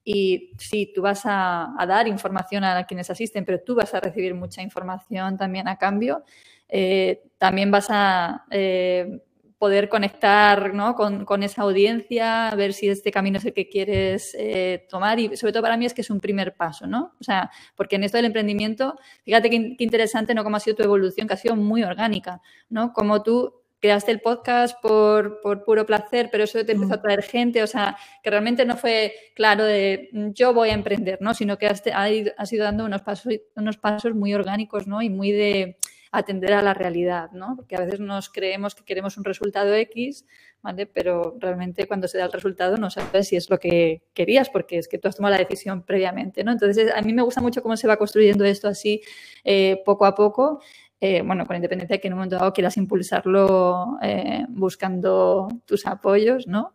y 0.07 0.51
sí, 0.59 0.91
tú 0.93 1.01
vas 1.01 1.23
a, 1.25 1.75
dar 1.87 2.07
información 2.07 2.63
a 2.63 2.85
quienes 2.85 3.09
asisten, 3.09 3.43
pero 3.43 3.59
tú 3.61 3.73
vas 3.73 3.91
a 3.95 3.99
recibir 3.99 4.35
mucha 4.35 4.61
información 4.61 5.35
también 5.35 5.67
a 5.67 5.77
cambio. 5.77 6.23
Eh, 6.69 7.23
también 7.39 7.71
vas 7.71 7.87
a 7.89 8.45
eh, 8.51 9.19
poder 9.57 9.89
conectar 9.89 10.75
¿no? 10.75 10.93
con, 10.93 11.41
esa 11.41 11.63
audiencia, 11.63 12.53
ver 12.55 12.73
si 12.73 12.87
este 12.87 13.09
camino 13.09 13.39
es 13.39 13.45
el 13.45 13.53
que 13.53 13.67
quieres 13.67 14.35
eh, 14.37 14.85
tomar 14.89 15.19
y 15.19 15.35
sobre 15.37 15.53
todo 15.53 15.63
para 15.63 15.75
mí 15.75 15.87
es 15.87 15.93
que 15.95 16.01
es 16.01 16.11
un 16.11 16.19
primer 16.19 16.55
paso, 16.55 16.85
¿no? 16.85 17.13
O 17.19 17.23
sea, 17.23 17.49
porque 17.75 17.95
en 17.95 18.03
esto 18.03 18.17
del 18.17 18.25
emprendimiento, 18.25 18.99
fíjate 19.23 19.49
qué, 19.49 19.75
interesante, 19.79 20.35
¿no? 20.35 20.43
Cómo 20.43 20.57
ha 20.57 20.59
sido 20.59 20.75
tu 20.75 20.83
evolución, 20.83 21.27
que 21.27 21.33
ha 21.33 21.37
sido 21.37 21.55
muy 21.55 21.83
orgánica, 21.83 22.41
¿no? 22.69 22.93
Como 22.93 23.23
tú 23.23 23.64
creaste 23.85 24.11
el 24.11 24.19
podcast 24.19 24.81
por, 24.81 25.41
puro 25.63 25.85
placer, 25.85 26.29
pero 26.31 26.45
eso 26.45 26.65
te 26.65 26.71
empezó 26.71 26.95
a 26.95 27.01
traer 27.03 27.21
gente, 27.21 27.61
o 27.61 27.67
sea, 27.67 27.95
que 28.23 28.31
realmente 28.31 28.65
no 28.65 28.77
fue 28.77 29.13
claro 29.35 29.63
de 29.63 30.09
yo 30.33 30.55
voy 30.55 30.69
a 30.69 30.73
emprender, 30.73 31.19
¿no? 31.21 31.35
Sino 31.35 31.59
que 31.59 31.67
has, 31.67 31.83
has 31.85 32.51
ido 32.51 32.63
dando 32.63 32.83
unos 32.83 33.03
pasos, 33.03 33.31
unos 33.55 33.77
pasos 33.77 34.15
muy 34.15 34.33
orgánicos, 34.33 34.87
¿no? 34.87 35.03
Y 35.03 35.11
muy 35.11 35.31
de 35.31 35.77
atender 36.11 36.53
a 36.53 36.63
la 36.63 36.73
realidad, 36.73 37.29
¿no? 37.31 37.53
Porque 37.55 37.75
a 37.75 37.81
veces 37.81 37.99
nos 37.99 38.29
creemos 38.29 38.73
que 38.73 38.83
queremos 38.83 39.17
un 39.17 39.23
resultado 39.23 39.75
X, 39.75 40.25
¿vale? 40.63 40.87
Pero 40.87 41.35
realmente 41.39 41.87
cuando 41.87 42.07
se 42.07 42.17
da 42.17 42.25
el 42.25 42.31
resultado 42.31 42.77
no 42.77 42.89
sabes 42.89 43.27
si 43.27 43.35
es 43.35 43.49
lo 43.51 43.59
que 43.59 44.01
querías, 44.15 44.49
porque 44.49 44.79
es 44.79 44.87
que 44.87 44.97
tú 44.97 45.09
has 45.09 45.15
tomado 45.15 45.33
la 45.35 45.43
decisión 45.43 45.83
previamente, 45.83 46.43
¿no? 46.43 46.51
Entonces, 46.51 46.91
a 46.91 47.01
mí 47.01 47.13
me 47.13 47.21
gusta 47.21 47.41
mucho 47.41 47.61
cómo 47.61 47.77
se 47.77 47.87
va 47.87 47.97
construyendo 47.97 48.45
esto 48.45 48.67
así 48.67 49.01
eh, 49.43 49.81
poco 49.85 50.05
a 50.05 50.15
poco. 50.15 50.61
Eh, 51.01 51.21
bueno, 51.21 51.45
con 51.45 51.55
independencia 51.55 51.95
de 51.95 52.01
que 52.01 52.07
en 52.07 52.13
un 52.13 52.19
momento 52.19 52.37
dado 52.37 52.53
quieras 52.53 52.77
impulsarlo 52.77 53.97
eh, 54.01 54.45
buscando 54.49 55.47
tus 55.65 55.85
apoyos, 55.85 56.47
¿no? 56.47 56.73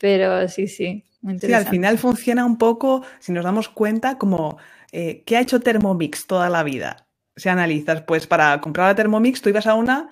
Pero 0.00 0.48
sí, 0.48 0.66
sí, 0.66 1.04
muy 1.20 1.34
interesante. 1.34 1.46
Sí, 1.46 1.66
al 1.66 1.70
final 1.70 1.98
funciona 1.98 2.44
un 2.44 2.58
poco, 2.58 3.04
si 3.20 3.32
nos 3.32 3.44
damos 3.44 3.68
cuenta, 3.68 4.18
como 4.18 4.58
¿qué 4.90 5.36
ha 5.36 5.40
hecho 5.40 5.60
Thermomix 5.60 6.26
toda 6.26 6.50
la 6.50 6.62
vida? 6.62 7.06
si 7.36 7.48
analizas, 7.48 8.02
pues 8.02 8.26
para 8.26 8.60
comprar 8.60 8.88
la 8.88 8.94
Thermomix 8.94 9.40
tú 9.40 9.48
ibas 9.48 9.66
a 9.66 9.74
una 9.74 10.08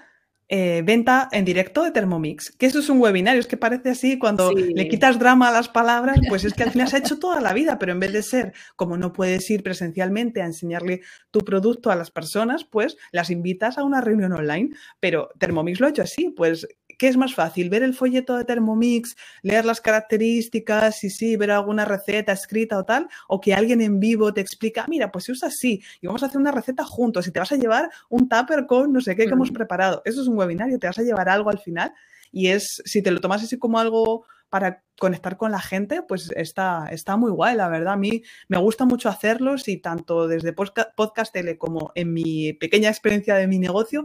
eh, 0.53 0.83
venta 0.85 1.29
en 1.31 1.45
directo 1.45 1.85
de 1.85 1.93
Thermomix, 1.93 2.51
que 2.51 2.67
eso 2.67 2.81
es 2.81 2.89
un 2.89 3.01
webinario, 3.01 3.39
es 3.39 3.47
que 3.47 3.57
parece 3.57 3.91
así, 3.91 4.19
cuando 4.19 4.51
le 4.51 4.89
quitas 4.89 5.17
drama 5.21 5.49
a 5.49 5.53
las 5.53 5.69
palabras, 5.69 6.19
pues 6.29 6.45
es 6.45 6.55
que 6.55 6.65
al 6.65 6.73
final 6.73 6.89
se 6.89 6.97
ha 6.97 6.99
hecho 6.99 7.21
toda 7.21 7.41
la 7.41 7.53
vida, 7.53 7.79
pero 7.79 7.93
en 7.93 8.01
vez 8.01 8.13
de 8.13 8.25
ser 8.25 8.53
como 8.75 8.97
no 8.97 9.13
puedes 9.13 9.49
ir 9.49 9.63
presencialmente 9.63 10.43
a 10.43 10.47
enseñarle 10.47 11.03
tu 11.31 11.43
producto 11.43 11.93
a 11.93 11.95
las 11.95 12.11
personas, 12.11 12.65
pues 12.65 12.97
las 13.13 13.31
invitas 13.31 13.79
a 13.79 13.85
una 13.85 14.01
reunión 14.01 14.33
online, 14.33 14.71
pero 14.99 15.29
Thermomix 15.39 15.79
lo 15.79 15.87
ha 15.87 15.91
hecho 15.91 16.03
así, 16.03 16.31
pues 16.37 16.67
¿Qué 17.01 17.09
es 17.09 17.17
más 17.17 17.35
fácil? 17.35 17.71
¿Ver 17.71 17.83
el 17.83 17.95
folleto 17.95 18.37
de 18.37 18.45
Thermomix, 18.45 19.17
leer 19.41 19.65
las 19.65 19.81
características 19.81 21.03
y 21.03 21.09
sí, 21.09 21.35
ver 21.35 21.51
alguna 21.51 21.87
receta 21.87 22.33
escrita 22.33 22.77
o 22.77 22.85
tal? 22.85 23.09
¿O 23.27 23.41
que 23.41 23.55
alguien 23.55 23.81
en 23.81 24.01
vivo 24.01 24.35
te 24.35 24.43
explica, 24.43 24.85
mira, 24.87 25.11
pues 25.11 25.25
se 25.25 25.33
usa 25.33 25.49
así 25.49 25.83
y 26.03 26.09
vamos 26.09 26.23
a 26.23 26.27
hacer 26.27 26.39
una 26.39 26.53
receta 26.53 26.85
juntos 26.85 27.27
y 27.27 27.31
te 27.31 27.41
vas 27.41 27.53
a 27.53 27.57
llevar 27.57 27.89
un 28.11 28.29
tupper 28.29 28.67
con 28.67 28.93
no 28.93 29.01
sé 29.01 29.17
qué 29.17 29.25
que 29.25 29.33
hemos 29.33 29.51
preparado? 29.51 30.03
Eso 30.05 30.21
es 30.21 30.29
un 30.29 30.37
webinario, 30.37 30.79
te 30.79 30.89
vas 30.89 30.99
a 30.99 31.03
llevar 31.03 31.31
algo 31.31 31.49
al 31.49 31.59
final 31.59 31.95
y 32.33 32.49
es, 32.49 32.83
si 32.85 33.01
te 33.01 33.11
lo 33.11 33.23
tomas 33.23 33.43
así 33.43 33.59
como 33.59 33.79
algo 33.79 34.27
para 34.51 34.83
conectar 34.99 35.39
con 35.39 35.53
la 35.53 35.61
gente, 35.61 36.03
pues 36.03 36.31
está, 36.37 36.89
está 36.91 37.17
muy 37.17 37.31
guay, 37.31 37.57
la 37.57 37.69
verdad. 37.69 37.95
A 37.95 37.97
mí 37.97 38.25
me 38.49 38.59
gusta 38.59 38.85
mucho 38.85 39.09
hacerlos 39.09 39.69
y 39.69 39.79
tanto 39.79 40.29
desde 40.29 40.53
Podcast 40.53 41.33
Tele 41.33 41.57
como 41.57 41.93
en 41.95 42.13
mi 42.13 42.53
pequeña 42.53 42.91
experiencia 42.91 43.37
de 43.37 43.47
mi 43.47 43.59
negocio, 43.59 44.05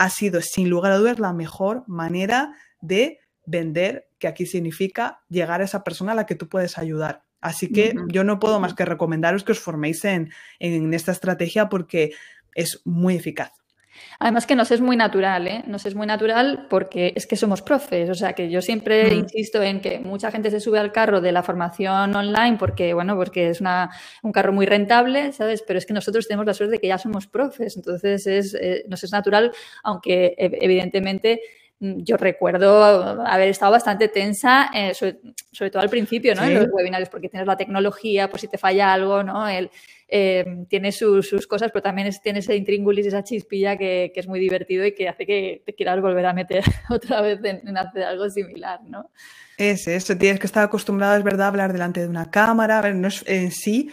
ha 0.00 0.08
sido 0.08 0.40
sin 0.40 0.70
lugar 0.70 0.92
a 0.92 0.96
dudas 0.96 1.18
la 1.18 1.34
mejor 1.34 1.84
manera 1.86 2.54
de 2.80 3.18
vender, 3.44 4.08
que 4.18 4.28
aquí 4.28 4.46
significa 4.46 5.20
llegar 5.28 5.60
a 5.60 5.64
esa 5.64 5.84
persona 5.84 6.12
a 6.12 6.14
la 6.14 6.24
que 6.24 6.34
tú 6.34 6.48
puedes 6.48 6.78
ayudar. 6.78 7.24
Así 7.42 7.70
que 7.70 7.94
yo 8.08 8.24
no 8.24 8.40
puedo 8.40 8.60
más 8.60 8.72
que 8.72 8.86
recomendaros 8.86 9.44
que 9.44 9.52
os 9.52 9.60
forméis 9.60 10.02
en, 10.06 10.32
en 10.58 10.94
esta 10.94 11.12
estrategia 11.12 11.68
porque 11.68 12.12
es 12.54 12.80
muy 12.86 13.14
eficaz. 13.14 13.52
Además 14.18 14.46
que 14.46 14.56
nos 14.56 14.70
es 14.70 14.80
muy 14.80 14.96
natural, 14.96 15.46
¿eh? 15.46 15.62
Nos 15.66 15.86
es 15.86 15.94
muy 15.94 16.06
natural 16.06 16.66
porque 16.70 17.12
es 17.16 17.26
que 17.26 17.36
somos 17.36 17.62
profes. 17.62 18.10
O 18.10 18.14
sea, 18.14 18.32
que 18.32 18.50
yo 18.50 18.62
siempre 18.62 19.14
insisto 19.14 19.62
en 19.62 19.80
que 19.80 19.98
mucha 19.98 20.30
gente 20.30 20.50
se 20.50 20.60
sube 20.60 20.78
al 20.78 20.92
carro 20.92 21.20
de 21.20 21.32
la 21.32 21.42
formación 21.42 22.14
online 22.14 22.56
porque, 22.58 22.94
bueno, 22.94 23.16
porque 23.16 23.50
es 23.50 23.60
una, 23.60 23.90
un 24.22 24.32
carro 24.32 24.52
muy 24.52 24.66
rentable, 24.66 25.32
¿sabes? 25.32 25.62
Pero 25.66 25.78
es 25.78 25.86
que 25.86 25.94
nosotros 25.94 26.26
tenemos 26.26 26.46
la 26.46 26.54
suerte 26.54 26.72
de 26.72 26.78
que 26.78 26.88
ya 26.88 26.98
somos 26.98 27.26
profes. 27.26 27.76
Entonces, 27.76 28.26
es, 28.26 28.54
eh, 28.54 28.84
nos 28.88 29.02
es 29.04 29.12
natural, 29.12 29.52
aunque 29.82 30.34
evidentemente 30.38 31.40
Mm, 31.80 32.02
yo 32.02 32.18
recuerdo 32.18 32.84
haber 33.26 33.48
estado 33.48 33.72
bastante 33.72 34.08
tensa, 34.08 34.70
eh, 34.74 34.92
sobre, 34.94 35.70
todo 35.70 35.82
al 35.82 35.88
principio, 35.88 36.34
¿no? 36.34 36.44
En 36.44 36.54
los 36.54 36.68
webinarios, 36.70 37.08
porque 37.08 37.30
tienes 37.30 37.46
la 37.46 37.56
tecnología, 37.56 38.28
por 38.28 38.38
si 38.38 38.48
te 38.48 38.58
falla 38.58 38.92
algo, 38.92 39.22
¿no? 39.22 39.48
El, 39.48 39.70
eh, 40.12 40.64
tiene 40.68 40.90
sus, 40.90 41.46
cosas, 41.46 41.70
pero 41.72 41.84
también 41.84 42.10
tiene 42.22 42.40
ese 42.40 42.56
intríngulis, 42.56 43.06
esa 43.06 43.22
chispilla 43.22 43.76
que, 43.76 44.12
es 44.12 44.26
muy 44.26 44.40
divertido 44.40 44.84
y 44.84 44.92
que 44.92 45.08
hace 45.08 45.24
que 45.24 45.62
te 45.64 45.74
quieras 45.74 46.00
volver 46.00 46.26
a 46.26 46.32
meter 46.32 46.64
otra 46.90 47.20
vez 47.20 47.38
en, 47.44 47.76
hacer 47.76 48.02
algo 48.02 48.28
similar, 48.28 48.80
¿no? 48.82 49.10
Es 49.56 49.86
eso, 49.86 50.16
tienes 50.16 50.40
que 50.40 50.46
estar 50.46 50.64
acostumbrado, 50.64 51.16
es 51.16 51.22
verdad, 51.22 51.46
a 51.46 51.48
hablar 51.48 51.72
delante 51.72 52.00
de 52.00 52.08
una 52.08 52.30
cámara, 52.30 52.78
a 52.78 52.82
ver, 52.82 52.96
no 52.96 53.06
es 53.06 53.22
en 53.28 53.52
sí, 53.52 53.90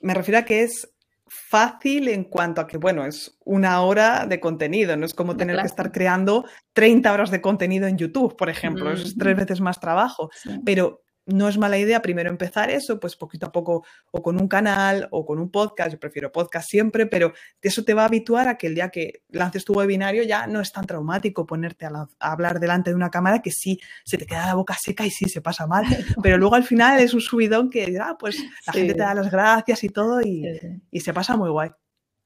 me 0.00 0.14
refiero 0.14 0.38
a 0.38 0.44
que 0.44 0.62
es 0.62 0.88
fácil 1.26 2.08
en 2.08 2.24
cuanto 2.24 2.62
a 2.62 2.66
que, 2.66 2.78
bueno, 2.78 3.04
es 3.04 3.36
una 3.44 3.82
hora 3.82 4.26
de 4.26 4.40
contenido, 4.40 4.96
no 4.96 5.04
es 5.04 5.12
como 5.12 5.36
tener 5.36 5.56
que 5.56 5.66
estar 5.66 5.92
creando 5.92 6.46
30 6.72 7.12
horas 7.12 7.30
de 7.30 7.42
contenido 7.42 7.86
en 7.86 7.98
YouTube, 7.98 8.34
por 8.34 8.48
ejemplo, 8.48 8.90
es 8.92 9.14
tres 9.18 9.36
veces 9.36 9.60
más 9.60 9.78
trabajo, 9.78 10.30
pero 10.64 11.02
no 11.32 11.48
es 11.48 11.58
mala 11.58 11.78
idea 11.78 12.02
primero 12.02 12.30
empezar 12.30 12.70
eso, 12.70 13.00
pues 13.00 13.16
poquito 13.16 13.46
a 13.46 13.52
poco, 13.52 13.84
o 14.10 14.22
con 14.22 14.40
un 14.40 14.48
canal 14.48 15.08
o 15.10 15.24
con 15.24 15.38
un 15.38 15.50
podcast, 15.50 15.92
yo 15.92 15.98
prefiero 15.98 16.32
podcast 16.32 16.68
siempre, 16.68 17.06
pero 17.06 17.32
eso 17.62 17.84
te 17.84 17.94
va 17.94 18.02
a 18.02 18.06
habituar 18.06 18.48
a 18.48 18.58
que 18.58 18.66
el 18.66 18.74
día 18.74 18.90
que 18.90 19.22
lances 19.30 19.64
tu 19.64 19.74
webinario 19.74 20.22
ya 20.22 20.46
no 20.46 20.60
es 20.60 20.72
tan 20.72 20.86
traumático 20.86 21.46
ponerte 21.46 21.86
a, 21.86 22.08
hablar 22.18 22.60
delante 22.60 22.90
de 22.90 22.96
una 22.96 23.10
cámara 23.10 23.40
que 23.40 23.50
sí 23.50 23.78
se 24.04 24.18
te 24.18 24.26
queda 24.26 24.46
la 24.46 24.54
boca 24.54 24.76
seca 24.80 25.06
y 25.06 25.10
sí 25.10 25.28
se 25.28 25.40
pasa 25.40 25.66
mal, 25.66 25.84
pero 26.22 26.38
luego 26.38 26.54
al 26.54 26.64
final 26.64 27.00
es 27.00 27.14
un 27.14 27.20
subidón 27.20 27.70
que, 27.70 27.98
ah, 28.00 28.16
pues 28.18 28.38
la 28.66 28.72
gente 28.72 28.94
te 28.94 29.00
da 29.00 29.14
las 29.14 29.30
gracias 29.30 29.84
y 29.84 29.88
todo 29.88 30.20
y, 30.20 30.44
y 30.90 31.00
se 31.00 31.12
pasa 31.12 31.36
muy 31.36 31.50
guay. 31.50 31.70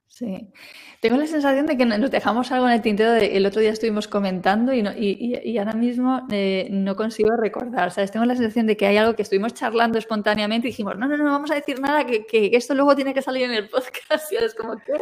Sí. 0.06 0.52
Tengo 1.00 1.16
la 1.16 1.26
sensación 1.26 1.66
de 1.66 1.76
que 1.76 1.84
nos 1.84 2.10
dejamos 2.10 2.52
algo 2.52 2.68
en 2.68 2.74
el 2.74 2.82
tintero. 2.82 3.14
el 3.14 3.44
otro 3.46 3.60
día 3.60 3.72
estuvimos 3.72 4.06
comentando 4.06 4.72
y, 4.72 4.80
y, 4.96 5.58
ahora 5.58 5.72
mismo 5.72 6.24
eh, 6.30 6.68
no 6.70 6.94
consigo 6.94 7.36
recordar. 7.36 7.90
¿sabes? 7.90 8.12
Tengo 8.12 8.24
la 8.24 8.36
sensación 8.36 8.66
de 8.68 8.76
que 8.76 8.86
hay 8.86 8.96
algo 8.96 9.14
que 9.14 9.22
estuvimos 9.22 9.54
charlando 9.54 9.98
espontáneamente 9.98 10.68
y 10.68 10.70
dijimos, 10.70 10.96
no, 10.96 11.08
no, 11.08 11.16
no, 11.16 11.24
vamos 11.24 11.50
a 11.50 11.56
decir 11.56 11.80
nada, 11.80 12.06
que, 12.06 12.24
esto 12.52 12.74
luego 12.74 12.94
tiene 12.94 13.12
que 13.12 13.22
salir 13.22 13.42
en 13.44 13.52
el 13.52 13.68
podcast. 13.68 14.30
Y 14.32 14.36
es 14.36 14.54
como, 14.54 14.76
¿qué 14.76 14.92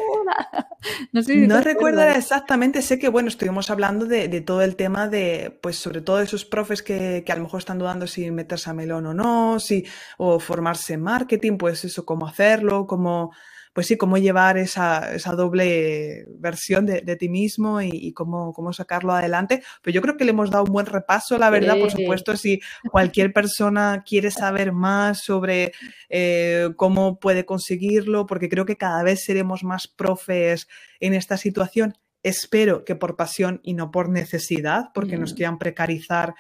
No, 1.13 1.23
sé 1.23 1.37
no 1.47 1.61
recuerdo 1.61 2.03
exactamente, 2.03 2.81
sé 2.81 2.99
que, 2.99 3.09
bueno, 3.09 3.29
estuvimos 3.29 3.71
hablando 3.71 4.07
de, 4.07 4.41
todo 4.41 4.63
el 4.63 4.77
tema 4.77 5.09
de, 5.09 5.59
pues 5.63 5.77
sobre 5.77 6.01
todo 6.01 6.21
esos 6.21 6.45
profes 6.45 6.83
que, 6.83 7.23
que, 7.25 7.33
a 7.33 7.37
lo 7.37 7.43
mejor 7.43 7.59
están 7.59 7.79
dudando 7.79 8.07
si 8.07 8.31
meterse 8.31 8.71
a 8.71 8.75
melón 8.75 9.07
o 9.07 9.15
no, 9.15 9.61
si, 9.61 9.85
o 10.17 10.41
formarse 10.41 10.95
en 10.95 11.03
marketing, 11.03 11.59
pues 11.59 11.85
eso, 11.85 12.05
cómo 12.05 12.27
hacerlo, 12.27 12.87
cómo 12.87 13.33
pues 13.73 13.87
sí, 13.87 13.97
cómo 13.97 14.18
llevar 14.18 14.59
esa, 14.59 15.14
esa 15.14 15.33
doble 15.33 16.27
versión 16.29 16.85
de, 16.85 17.01
de 17.01 17.16
ti 17.16 17.29
mismo 17.29 17.81
y, 17.81 18.12
cómo, 18.12 18.53
cómo, 18.53 18.73
sacarlo 18.73 19.12
adelante. 19.12 19.62
Pero 19.83 19.95
yo 19.95 20.03
creo 20.03 20.16
que 20.16 20.25
le 20.25 20.33
hemos 20.33 20.51
dado 20.51 20.64
un 20.64 20.73
buen 20.73 20.87
repaso, 20.87 21.39
la 21.39 21.51
verdad, 21.51 21.79
por 21.79 21.91
supuesto, 21.91 22.37
si 22.37 22.61
cualquier 22.91 23.33
persona 23.33 24.03
quiere 24.07 24.31
saber 24.31 24.73
más 24.73 25.23
sobre 25.23 25.73
eh, 26.11 26.70
cómo 26.77 27.18
puede 27.18 27.47
conseguirlo, 27.47 28.27
porque 28.27 28.49
creo 28.49 28.66
que 28.66 28.77
cada 28.77 29.03
vez 29.03 29.25
seremos 29.25 29.64
más 29.64 29.89
profes 29.89 30.68
en 31.01 31.14
esta 31.14 31.37
situación. 31.39 31.95
Espero 32.23 32.85
que 32.85 32.95
por 32.95 33.16
pasión 33.16 33.61
y 33.64 33.75
no 33.75 33.91
por 33.91 34.09
necesidad, 34.09 34.91
porque 34.95 35.16
nos 35.16 35.35
quieran 35.35 35.59
precarizar 35.59 36.35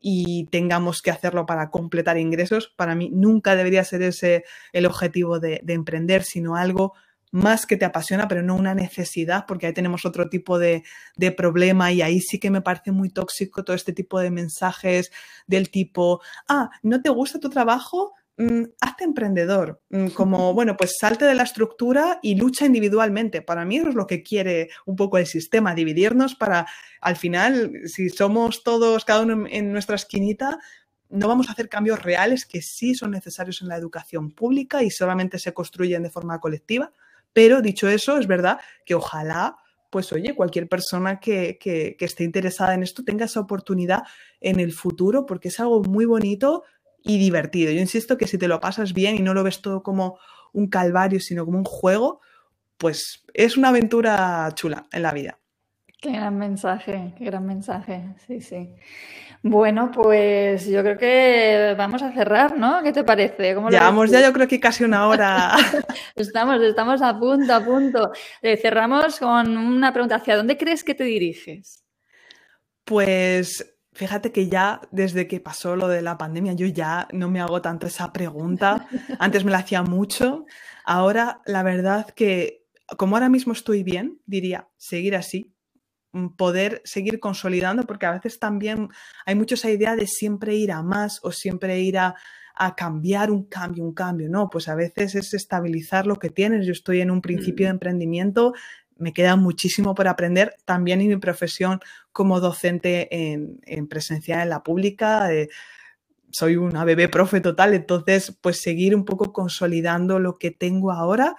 y 0.00 0.46
tengamos 0.46 1.02
que 1.02 1.10
hacerlo 1.10 1.46
para 1.46 1.70
completar 1.70 2.18
ingresos. 2.18 2.72
Para 2.76 2.94
mí 2.94 3.10
nunca 3.12 3.56
debería 3.56 3.84
ser 3.84 4.02
ese 4.02 4.44
el 4.72 4.86
objetivo 4.86 5.40
de, 5.40 5.62
emprender, 5.66 6.24
sino 6.24 6.56
algo 6.56 6.94
más 7.30 7.66
que 7.66 7.76
te 7.76 7.84
apasiona, 7.84 8.26
pero 8.26 8.42
no 8.42 8.54
una 8.56 8.74
necesidad, 8.74 9.44
porque 9.46 9.66
ahí 9.66 9.74
tenemos 9.74 10.06
otro 10.06 10.30
tipo 10.30 10.58
de, 10.58 10.82
de, 11.16 11.30
problema 11.30 11.92
y 11.92 12.00
ahí 12.00 12.20
sí 12.20 12.38
que 12.38 12.50
me 12.50 12.62
parece 12.62 12.90
muy 12.90 13.10
tóxico 13.10 13.64
todo 13.64 13.76
este 13.76 13.92
tipo 13.92 14.18
de 14.18 14.30
mensajes 14.30 15.10
del 15.46 15.70
tipo, 15.70 16.22
ah, 16.48 16.70
¿no 16.82 17.02
te 17.02 17.10
gusta 17.10 17.38
tu 17.38 17.50
trabajo? 17.50 18.14
Mm, 18.40 18.66
hazte 18.80 19.02
emprendedor, 19.02 19.82
mm, 19.90 20.08
como, 20.10 20.54
bueno, 20.54 20.76
pues 20.76 20.96
salte 20.96 21.24
de 21.24 21.34
la 21.34 21.42
estructura 21.42 22.20
y 22.22 22.36
lucha 22.36 22.66
individualmente. 22.66 23.42
Para 23.42 23.64
mí 23.64 23.78
eso 23.78 23.88
es 23.88 23.96
lo 23.96 24.06
que 24.06 24.22
quiere 24.22 24.70
un 24.86 24.94
poco 24.94 25.18
el 25.18 25.26
sistema, 25.26 25.74
dividirnos 25.74 26.36
para, 26.36 26.64
al 27.00 27.16
final, 27.16 27.72
si 27.86 28.10
somos 28.10 28.62
todos, 28.62 29.04
cada 29.04 29.22
uno 29.22 29.44
en 29.50 29.72
nuestra 29.72 29.96
esquinita, 29.96 30.60
no 31.08 31.26
vamos 31.26 31.48
a 31.48 31.52
hacer 31.52 31.68
cambios 31.68 32.00
reales 32.00 32.46
que 32.46 32.62
sí 32.62 32.94
son 32.94 33.10
necesarios 33.10 33.60
en 33.60 33.68
la 33.68 33.76
educación 33.76 34.30
pública 34.30 34.84
y 34.84 34.90
solamente 34.90 35.40
se 35.40 35.52
construyen 35.52 36.04
de 36.04 36.10
forma 36.10 36.38
colectiva. 36.38 36.92
Pero 37.32 37.60
dicho 37.60 37.88
eso, 37.88 38.18
es 38.18 38.28
verdad 38.28 38.60
que 38.86 38.94
ojalá, 38.94 39.56
pues 39.90 40.12
oye, 40.12 40.36
cualquier 40.36 40.68
persona 40.68 41.18
que, 41.18 41.58
que, 41.58 41.96
que 41.98 42.04
esté 42.04 42.22
interesada 42.22 42.74
en 42.74 42.84
esto 42.84 43.02
tenga 43.02 43.24
esa 43.24 43.40
oportunidad 43.40 44.04
en 44.40 44.60
el 44.60 44.72
futuro, 44.72 45.26
porque 45.26 45.48
es 45.48 45.58
algo 45.58 45.82
muy 45.82 46.04
bonito 46.04 46.62
y 47.08 47.18
divertido. 47.18 47.72
Yo 47.72 47.80
insisto 47.80 48.18
que 48.18 48.28
si 48.28 48.38
te 48.38 48.46
lo 48.46 48.60
pasas 48.60 48.92
bien 48.92 49.16
y 49.16 49.20
no 49.20 49.34
lo 49.34 49.42
ves 49.42 49.62
todo 49.62 49.82
como 49.82 50.18
un 50.52 50.68
calvario, 50.68 51.18
sino 51.18 51.44
como 51.44 51.58
un 51.58 51.64
juego, 51.64 52.20
pues 52.76 53.24
es 53.32 53.56
una 53.56 53.70
aventura 53.70 54.48
chula 54.54 54.86
en 54.92 55.02
la 55.02 55.12
vida. 55.12 55.38
Qué 56.00 56.12
gran 56.12 56.38
mensaje, 56.38 57.14
qué 57.16 57.24
gran 57.24 57.44
mensaje, 57.46 58.14
sí, 58.26 58.40
sí. 58.40 58.74
Bueno, 59.42 59.90
pues 59.90 60.66
yo 60.66 60.82
creo 60.82 60.98
que 60.98 61.74
vamos 61.78 62.02
a 62.02 62.12
cerrar, 62.12 62.58
¿no? 62.58 62.82
¿Qué 62.82 62.92
te 62.92 63.04
parece? 63.04 63.54
Llevamos 63.70 64.10
ya 64.10 64.20
yo 64.20 64.32
creo 64.32 64.46
que 64.46 64.60
casi 64.60 64.84
una 64.84 65.08
hora. 65.08 65.56
estamos, 66.14 66.60
estamos 66.60 67.00
a 67.00 67.18
punto, 67.18 67.54
a 67.54 67.64
punto. 67.64 68.12
Eh, 68.42 68.58
cerramos 68.58 69.18
con 69.18 69.56
una 69.56 69.92
pregunta, 69.92 70.16
¿hacia 70.16 70.36
dónde 70.36 70.58
crees 70.58 70.84
que 70.84 70.94
te 70.94 71.04
diriges? 71.04 71.84
Pues 72.84 73.77
Fíjate 73.98 74.30
que 74.30 74.48
ya 74.48 74.80
desde 74.92 75.26
que 75.26 75.40
pasó 75.40 75.74
lo 75.74 75.88
de 75.88 76.02
la 76.02 76.16
pandemia, 76.16 76.52
yo 76.52 76.68
ya 76.68 77.08
no 77.12 77.28
me 77.28 77.40
hago 77.40 77.60
tanto 77.60 77.88
esa 77.88 78.12
pregunta. 78.12 78.86
Antes 79.18 79.44
me 79.44 79.50
la 79.50 79.58
hacía 79.58 79.82
mucho. 79.82 80.46
Ahora, 80.84 81.42
la 81.46 81.64
verdad 81.64 82.08
que 82.10 82.64
como 82.96 83.16
ahora 83.16 83.28
mismo 83.28 83.52
estoy 83.52 83.82
bien, 83.82 84.20
diría 84.24 84.68
seguir 84.76 85.16
así, 85.16 85.52
mm, 86.12 86.28
poder 86.36 86.80
seguir 86.84 87.18
consolidando, 87.18 87.82
porque 87.88 88.06
a 88.06 88.12
veces 88.12 88.38
también 88.38 88.88
hay 89.26 89.34
mucho 89.34 89.56
esa 89.56 89.68
idea 89.68 89.96
de 89.96 90.06
siempre 90.06 90.54
ir 90.54 90.70
a 90.70 90.84
más 90.84 91.18
o 91.24 91.32
siempre 91.32 91.80
ir 91.80 91.98
a, 91.98 92.14
a 92.54 92.76
cambiar 92.76 93.32
un 93.32 93.48
cambio, 93.48 93.82
un 93.82 93.94
cambio. 93.94 94.28
No, 94.28 94.48
pues 94.48 94.68
a 94.68 94.76
veces 94.76 95.16
es 95.16 95.34
estabilizar 95.34 96.06
lo 96.06 96.20
que 96.20 96.30
tienes. 96.30 96.66
Yo 96.66 96.72
estoy 96.72 97.00
en 97.00 97.10
un 97.10 97.20
principio 97.20 97.66
de 97.66 97.72
mm. 97.72 97.74
emprendimiento, 97.74 98.54
me 98.98 99.12
queda 99.12 99.36
muchísimo 99.36 99.94
por 99.94 100.08
aprender 100.08 100.54
también 100.64 101.00
en 101.00 101.08
mi 101.08 101.16
profesión 101.16 101.80
como 102.12 102.40
docente 102.40 103.08
en, 103.10 103.60
en 103.64 103.88
presencial 103.88 104.42
en 104.42 104.50
la 104.50 104.62
pública. 104.62 105.32
Eh, 105.32 105.48
soy 106.30 106.56
una 106.56 106.84
bebé 106.84 107.08
profe 107.08 107.40
total, 107.40 107.74
entonces 107.74 108.36
pues 108.40 108.60
seguir 108.60 108.94
un 108.94 109.04
poco 109.04 109.32
consolidando 109.32 110.18
lo 110.18 110.38
que 110.38 110.50
tengo 110.50 110.92
ahora 110.92 111.36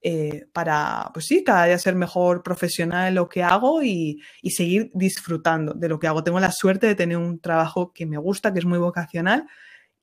eh, 0.00 0.46
para, 0.52 1.10
pues 1.12 1.26
sí, 1.26 1.42
cada 1.42 1.64
día 1.66 1.78
ser 1.78 1.96
mejor 1.96 2.44
profesional 2.44 3.08
en 3.08 3.14
lo 3.16 3.28
que 3.28 3.42
hago 3.42 3.82
y, 3.82 4.20
seguir 4.44 4.90
disfrutando 4.94 5.74
de 5.74 5.88
lo 5.88 5.98
que 5.98 6.06
hago. 6.06 6.22
Tengo 6.22 6.38
la 6.38 6.52
suerte 6.52 6.86
de 6.86 6.94
tener 6.94 7.16
un 7.16 7.40
trabajo 7.40 7.92
que 7.92 8.06
me 8.06 8.16
gusta, 8.16 8.52
que 8.52 8.60
es 8.60 8.64
muy 8.64 8.78
vocacional 8.78 9.46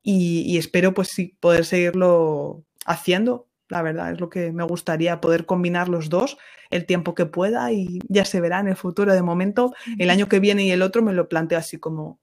y, 0.03 0.57
espero 0.57 0.93
pues 0.93 1.09
poder 1.39 1.65
seguirlo 1.65 2.65
haciendo 2.85 3.47
la 3.69 3.81
verdad, 3.81 4.11
es 4.11 4.19
lo 4.19 4.29
que 4.29 4.51
me 4.51 4.63
gustaría 4.63 5.21
poder 5.21 5.45
combinar 5.45 5.89
los 5.89 6.09
dos 6.09 6.37
el 6.69 6.85
tiempo 6.85 7.15
que 7.15 7.25
pueda 7.25 7.71
y 7.71 7.99
ya 8.07 8.25
se 8.25 8.41
verá 8.41 8.59
en 8.59 8.67
el 8.67 8.75
futuro. 8.75 9.13
De 9.13 9.21
momento, 9.21 9.73
el 9.97 10.09
año 10.09 10.27
que 10.27 10.39
viene 10.39 10.63
y 10.63 10.71
el 10.71 10.81
otro 10.81 11.01
me 11.01 11.13
lo 11.13 11.29
planteo 11.29 11.57
así 11.57 11.77
como 11.77 12.19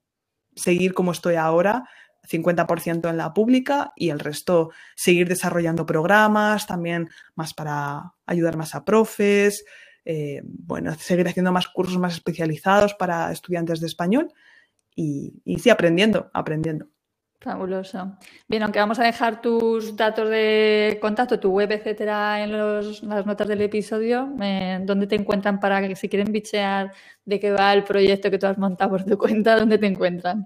seguir 0.55 0.93
como 0.93 1.11
estoy 1.11 1.35
ahora, 1.35 1.85
50% 2.29 3.09
en 3.09 3.17
la 3.17 3.33
pública 3.33 3.91
y 3.95 4.09
el 4.09 4.19
resto 4.19 4.71
seguir 4.95 5.27
desarrollando 5.27 5.85
programas, 5.85 6.67
también 6.67 7.09
más 7.35 7.53
para 7.53 8.13
ayudar 8.25 8.55
más 8.55 8.75
a 8.75 8.85
profes, 8.85 9.65
eh, 10.05 10.41
bueno, 10.45 10.93
seguir 10.95 11.27
haciendo 11.27 11.51
más 11.51 11.67
cursos 11.67 11.97
más 11.97 12.13
especializados 12.13 12.93
para 12.93 13.31
estudiantes 13.31 13.79
de 13.79 13.87
español 13.87 14.29
y, 14.95 15.41
y 15.43 15.59
sí, 15.59 15.69
aprendiendo, 15.69 16.29
aprendiendo. 16.33 16.92
Fabuloso. 17.43 18.17
Bien, 18.47 18.63
aunque 18.63 18.79
vamos 18.79 18.99
a 18.99 19.03
dejar 19.03 19.41
tus 19.41 19.97
datos 19.97 20.29
de 20.29 20.97
contacto, 21.01 21.41
tu 21.41 21.51
web, 21.51 21.69
etcétera, 21.73 22.41
en 22.41 22.53
las 22.53 23.25
notas 23.25 23.49
del 23.49 23.59
episodio, 23.61 24.33
eh, 24.41 24.79
¿dónde 24.83 25.07
te 25.07 25.15
encuentran 25.15 25.59
para 25.59 25.85
que 25.85 25.93
si 25.97 26.07
quieren 26.07 26.31
bichear 26.31 26.93
de 27.25 27.41
qué 27.41 27.51
va 27.51 27.73
el 27.73 27.83
proyecto 27.83 28.31
que 28.31 28.39
tú 28.39 28.47
has 28.47 28.57
montado 28.57 28.91
por 28.91 29.03
tu 29.03 29.17
cuenta, 29.17 29.55
dónde 29.59 29.77
te 29.77 29.87
encuentran? 29.87 30.45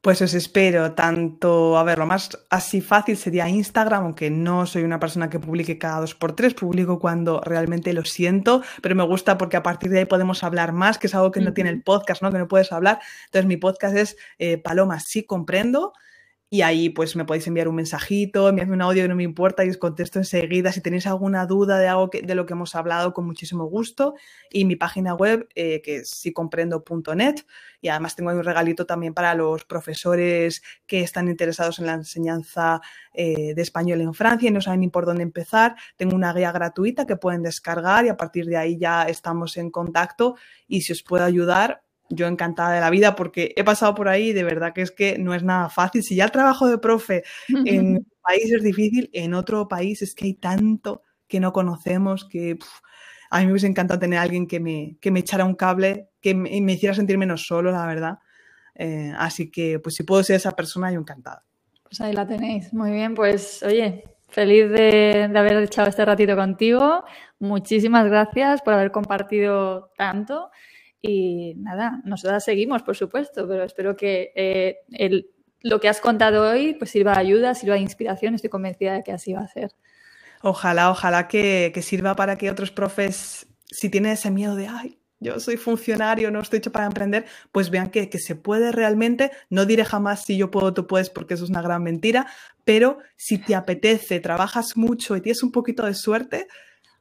Pues 0.00 0.22
os 0.22 0.34
espero 0.34 0.92
tanto, 0.92 1.76
a 1.76 1.82
ver, 1.82 1.98
lo 1.98 2.06
más 2.06 2.30
así 2.48 2.80
fácil 2.80 3.16
sería 3.16 3.48
Instagram, 3.48 4.04
aunque 4.04 4.30
no 4.30 4.66
soy 4.66 4.84
una 4.84 5.00
persona 5.00 5.28
que 5.28 5.40
publique 5.40 5.78
cada 5.78 5.98
dos 5.98 6.14
por 6.14 6.36
tres, 6.36 6.54
publico 6.54 7.00
cuando 7.00 7.40
realmente 7.40 7.92
lo 7.92 8.04
siento, 8.04 8.62
pero 8.82 8.94
me 8.94 9.02
gusta 9.02 9.36
porque 9.36 9.56
a 9.56 9.64
partir 9.64 9.90
de 9.90 9.98
ahí 9.98 10.04
podemos 10.04 10.44
hablar 10.44 10.72
más, 10.72 10.98
que 10.98 11.08
es 11.08 11.14
algo 11.16 11.32
que 11.32 11.40
no 11.40 11.52
tiene 11.54 11.70
el 11.70 11.82
podcast, 11.82 12.22
¿no? 12.22 12.30
Que 12.30 12.38
no 12.38 12.46
puedes 12.46 12.70
hablar. 12.70 13.00
Entonces 13.24 13.48
mi 13.48 13.56
podcast 13.56 13.96
es 13.96 14.16
eh, 14.38 14.58
Paloma, 14.58 15.00
sí 15.00 15.24
comprendo 15.24 15.92
y 16.48 16.62
ahí 16.62 16.90
pues 16.90 17.16
me 17.16 17.24
podéis 17.24 17.46
enviar 17.48 17.66
un 17.66 17.74
mensajito, 17.74 18.48
enviarme 18.48 18.74
un 18.74 18.82
audio 18.82 19.08
no 19.08 19.16
me 19.16 19.24
importa 19.24 19.64
y 19.64 19.70
os 19.70 19.78
contesto 19.78 20.20
enseguida. 20.20 20.70
Si 20.70 20.80
tenéis 20.80 21.06
alguna 21.08 21.44
duda 21.44 21.76
de 21.78 21.88
algo 21.88 22.08
que, 22.08 22.22
de 22.22 22.36
lo 22.36 22.46
que 22.46 22.52
hemos 22.52 22.76
hablado, 22.76 23.12
con 23.12 23.26
muchísimo 23.26 23.64
gusto. 23.64 24.14
Y 24.50 24.64
mi 24.64 24.76
página 24.76 25.14
web, 25.14 25.48
eh, 25.56 25.82
que 25.82 25.96
es 25.96 26.10
sicomprendo.net. 26.10 27.44
Y 27.80 27.88
además 27.88 28.14
tengo 28.14 28.30
ahí 28.30 28.36
un 28.36 28.44
regalito 28.44 28.86
también 28.86 29.12
para 29.12 29.34
los 29.34 29.64
profesores 29.64 30.62
que 30.86 31.00
están 31.00 31.28
interesados 31.28 31.80
en 31.80 31.86
la 31.86 31.94
enseñanza 31.94 32.80
eh, 33.12 33.54
de 33.54 33.62
español 33.62 34.00
en 34.00 34.14
Francia 34.14 34.48
y 34.48 34.52
no 34.52 34.60
saben 34.60 34.80
ni 34.80 34.88
por 34.88 35.04
dónde 35.04 35.24
empezar. 35.24 35.74
Tengo 35.96 36.14
una 36.14 36.32
guía 36.32 36.52
gratuita 36.52 37.06
que 37.06 37.16
pueden 37.16 37.42
descargar 37.42 38.04
y 38.04 38.08
a 38.08 38.16
partir 38.16 38.46
de 38.46 38.56
ahí 38.56 38.78
ya 38.78 39.02
estamos 39.04 39.56
en 39.56 39.72
contacto. 39.72 40.36
Y 40.68 40.82
si 40.82 40.92
os 40.92 41.02
puedo 41.02 41.24
ayudar, 41.24 41.82
yo 42.08 42.26
encantada 42.26 42.72
de 42.72 42.80
la 42.80 42.90
vida 42.90 43.16
porque 43.16 43.52
he 43.56 43.64
pasado 43.64 43.94
por 43.94 44.08
ahí 44.08 44.28
y 44.28 44.32
de 44.32 44.44
verdad 44.44 44.72
que 44.72 44.82
es 44.82 44.90
que 44.90 45.18
no 45.18 45.34
es 45.34 45.42
nada 45.42 45.68
fácil. 45.68 46.02
Si 46.02 46.14
ya 46.16 46.24
el 46.24 46.30
trabajo 46.30 46.68
de 46.68 46.78
profe 46.78 47.24
en 47.48 47.48
un 47.96 48.06
país 48.22 48.52
es 48.52 48.62
difícil, 48.62 49.10
en 49.12 49.34
otro 49.34 49.68
país 49.68 50.02
es 50.02 50.14
que 50.14 50.26
hay 50.26 50.34
tanto 50.34 51.02
que 51.28 51.40
no 51.40 51.52
conocemos 51.52 52.26
que 52.28 52.58
a 53.30 53.40
mí 53.40 53.46
me 53.46 53.52
hubiese 53.52 53.66
encantado 53.66 53.98
tener 53.98 54.18
a 54.18 54.22
alguien 54.22 54.46
que 54.46 54.60
me, 54.60 54.96
que 55.00 55.10
me 55.10 55.20
echara 55.20 55.44
un 55.44 55.54
cable, 55.54 56.10
que 56.20 56.34
me, 56.34 56.72
hiciera 56.72 56.94
sentir 56.94 57.18
menos 57.18 57.46
solo, 57.46 57.72
la 57.72 57.86
verdad. 57.86 58.18
Eh, 58.74 59.12
así 59.18 59.50
que, 59.50 59.78
pues 59.80 59.96
si 59.96 60.04
puedo 60.04 60.22
ser 60.22 60.36
esa 60.36 60.52
persona, 60.52 60.92
yo 60.92 61.00
encantada. 61.00 61.44
Pues 61.82 62.00
ahí 62.00 62.12
la 62.12 62.26
tenéis. 62.26 62.72
Muy 62.72 62.92
bien, 62.92 63.14
pues 63.14 63.62
oye, 63.62 64.04
feliz 64.28 64.70
de, 64.70 65.28
de 65.30 65.38
haber 65.38 65.56
echado 65.62 65.88
este 65.88 66.04
ratito 66.04 66.36
contigo. 66.36 67.04
Muchísimas 67.38 68.06
gracias 68.06 68.62
por 68.62 68.74
haber 68.74 68.92
compartido 68.92 69.90
tanto. 69.96 70.50
Y 71.02 71.54
nada, 71.56 72.00
nosotras 72.04 72.44
seguimos, 72.44 72.82
por 72.82 72.96
supuesto, 72.96 73.46
pero 73.46 73.64
espero 73.64 73.96
que 73.96 74.32
eh, 74.34 75.26
lo 75.60 75.80
que 75.80 75.88
has 75.88 76.00
contado 76.00 76.50
hoy 76.50 76.74
pues 76.74 76.90
sirva 76.90 77.12
de 77.12 77.20
ayuda, 77.20 77.54
sirva 77.54 77.74
de 77.74 77.82
inspiración. 77.82 78.34
Estoy 78.34 78.50
convencida 78.50 78.94
de 78.94 79.02
que 79.02 79.12
así 79.12 79.32
va 79.32 79.40
a 79.40 79.48
ser. 79.48 79.72
Ojalá, 80.42 80.90
ojalá 80.90 81.28
que, 81.28 81.70
que 81.74 81.82
sirva 81.82 82.14
para 82.14 82.36
que 82.36 82.50
otros 82.50 82.70
profes, 82.70 83.46
si 83.70 83.88
tienen 83.88 84.12
ese 84.12 84.30
miedo 84.30 84.54
de, 84.54 84.68
ay, 84.68 84.98
yo 85.18 85.40
soy 85.40 85.56
funcionario, 85.56 86.30
no 86.30 86.40
estoy 86.40 86.58
hecho 86.58 86.72
para 86.72 86.86
emprender, 86.86 87.24
pues 87.50 87.70
vean 87.70 87.90
que, 87.90 88.10
que, 88.10 88.18
se 88.18 88.36
puede 88.36 88.70
realmente, 88.70 89.30
no 89.48 89.64
diré 89.64 89.84
jamás 89.84 90.24
si 90.24 90.36
yo 90.36 90.50
puedo, 90.50 90.74
tú 90.74 90.86
puedes, 90.86 91.08
porque 91.08 91.34
eso 91.34 91.44
es 91.44 91.50
una 91.50 91.62
gran 91.62 91.82
mentira, 91.82 92.26
pero 92.64 92.98
si 93.16 93.38
te 93.38 93.54
apetece, 93.54 94.20
trabajas 94.20 94.76
mucho 94.76 95.16
y 95.16 95.22
tienes 95.22 95.42
un 95.42 95.52
poquito 95.52 95.86
de 95.86 95.94
suerte, 95.94 96.48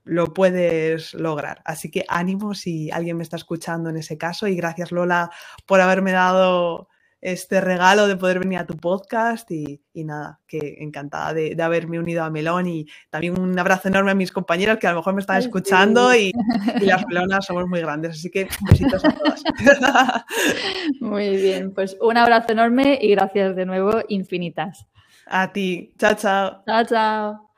lo 0.06 0.34
puedes 0.34 1.14
lograr. 1.14 1.62
Así 1.66 1.92
que 1.92 2.06
ánimo 2.08 2.54
si 2.54 2.90
alguien 2.92 3.18
me 3.18 3.24
está 3.24 3.36
escuchando 3.36 3.90
en 3.90 3.98
ese 3.98 4.18
caso 4.18 4.48
y 4.48 4.56
gracias 4.56 4.92
Lola 4.92 5.32
por 5.66 5.82
haberme 5.82 6.12
dado 6.14 6.88
este 7.22 7.60
regalo 7.60 8.08
de 8.08 8.18
poder 8.18 8.38
venir 8.38 8.60
a 8.60 8.68
tu 8.68 8.78
podcast 8.78 9.50
y, 9.50 9.82
y 9.94 10.04
nada, 10.04 10.40
que 10.46 10.76
encantada 10.80 11.34
de, 11.34 11.56
de, 11.56 11.64
haberme 11.64 11.98
unido 11.98 12.24
a 12.24 12.30
Melón 12.30 12.68
y 12.68 12.86
también 13.10 13.40
un 13.40 13.58
abrazo 13.58 13.88
enorme 13.88 14.12
a 14.12 14.16
mis 14.16 14.32
compañeras 14.32 14.78
que 14.78 14.86
a 14.86 14.92
lo 14.92 14.98
mejor 14.98 15.16
me 15.16 15.22
están 15.22 15.38
escuchando 15.38 16.12
sí. 16.12 16.32
y, 16.80 16.84
y, 16.84 16.86
las 16.86 17.04
melonas 17.08 17.46
somos 17.46 17.68
muy 17.68 17.80
grandes, 17.80 18.12
así 18.12 18.30
que 18.30 18.48
besitos 18.70 19.04
a 19.04 19.12
todas. 19.12 19.44
Muy 21.00 21.36
bien, 21.38 21.74
pues 21.74 21.98
un 22.00 22.16
abrazo 22.18 22.52
enorme 22.52 23.00
y 23.02 23.10
gracias 23.16 23.56
de 23.56 23.66
nuevo 23.66 24.02
infinitas. 24.08 24.86
A 25.26 25.52
ti, 25.52 25.94
chao, 25.98 26.14
chao. 26.14 26.64
Chao, 26.68 26.86
chao. 26.86 27.55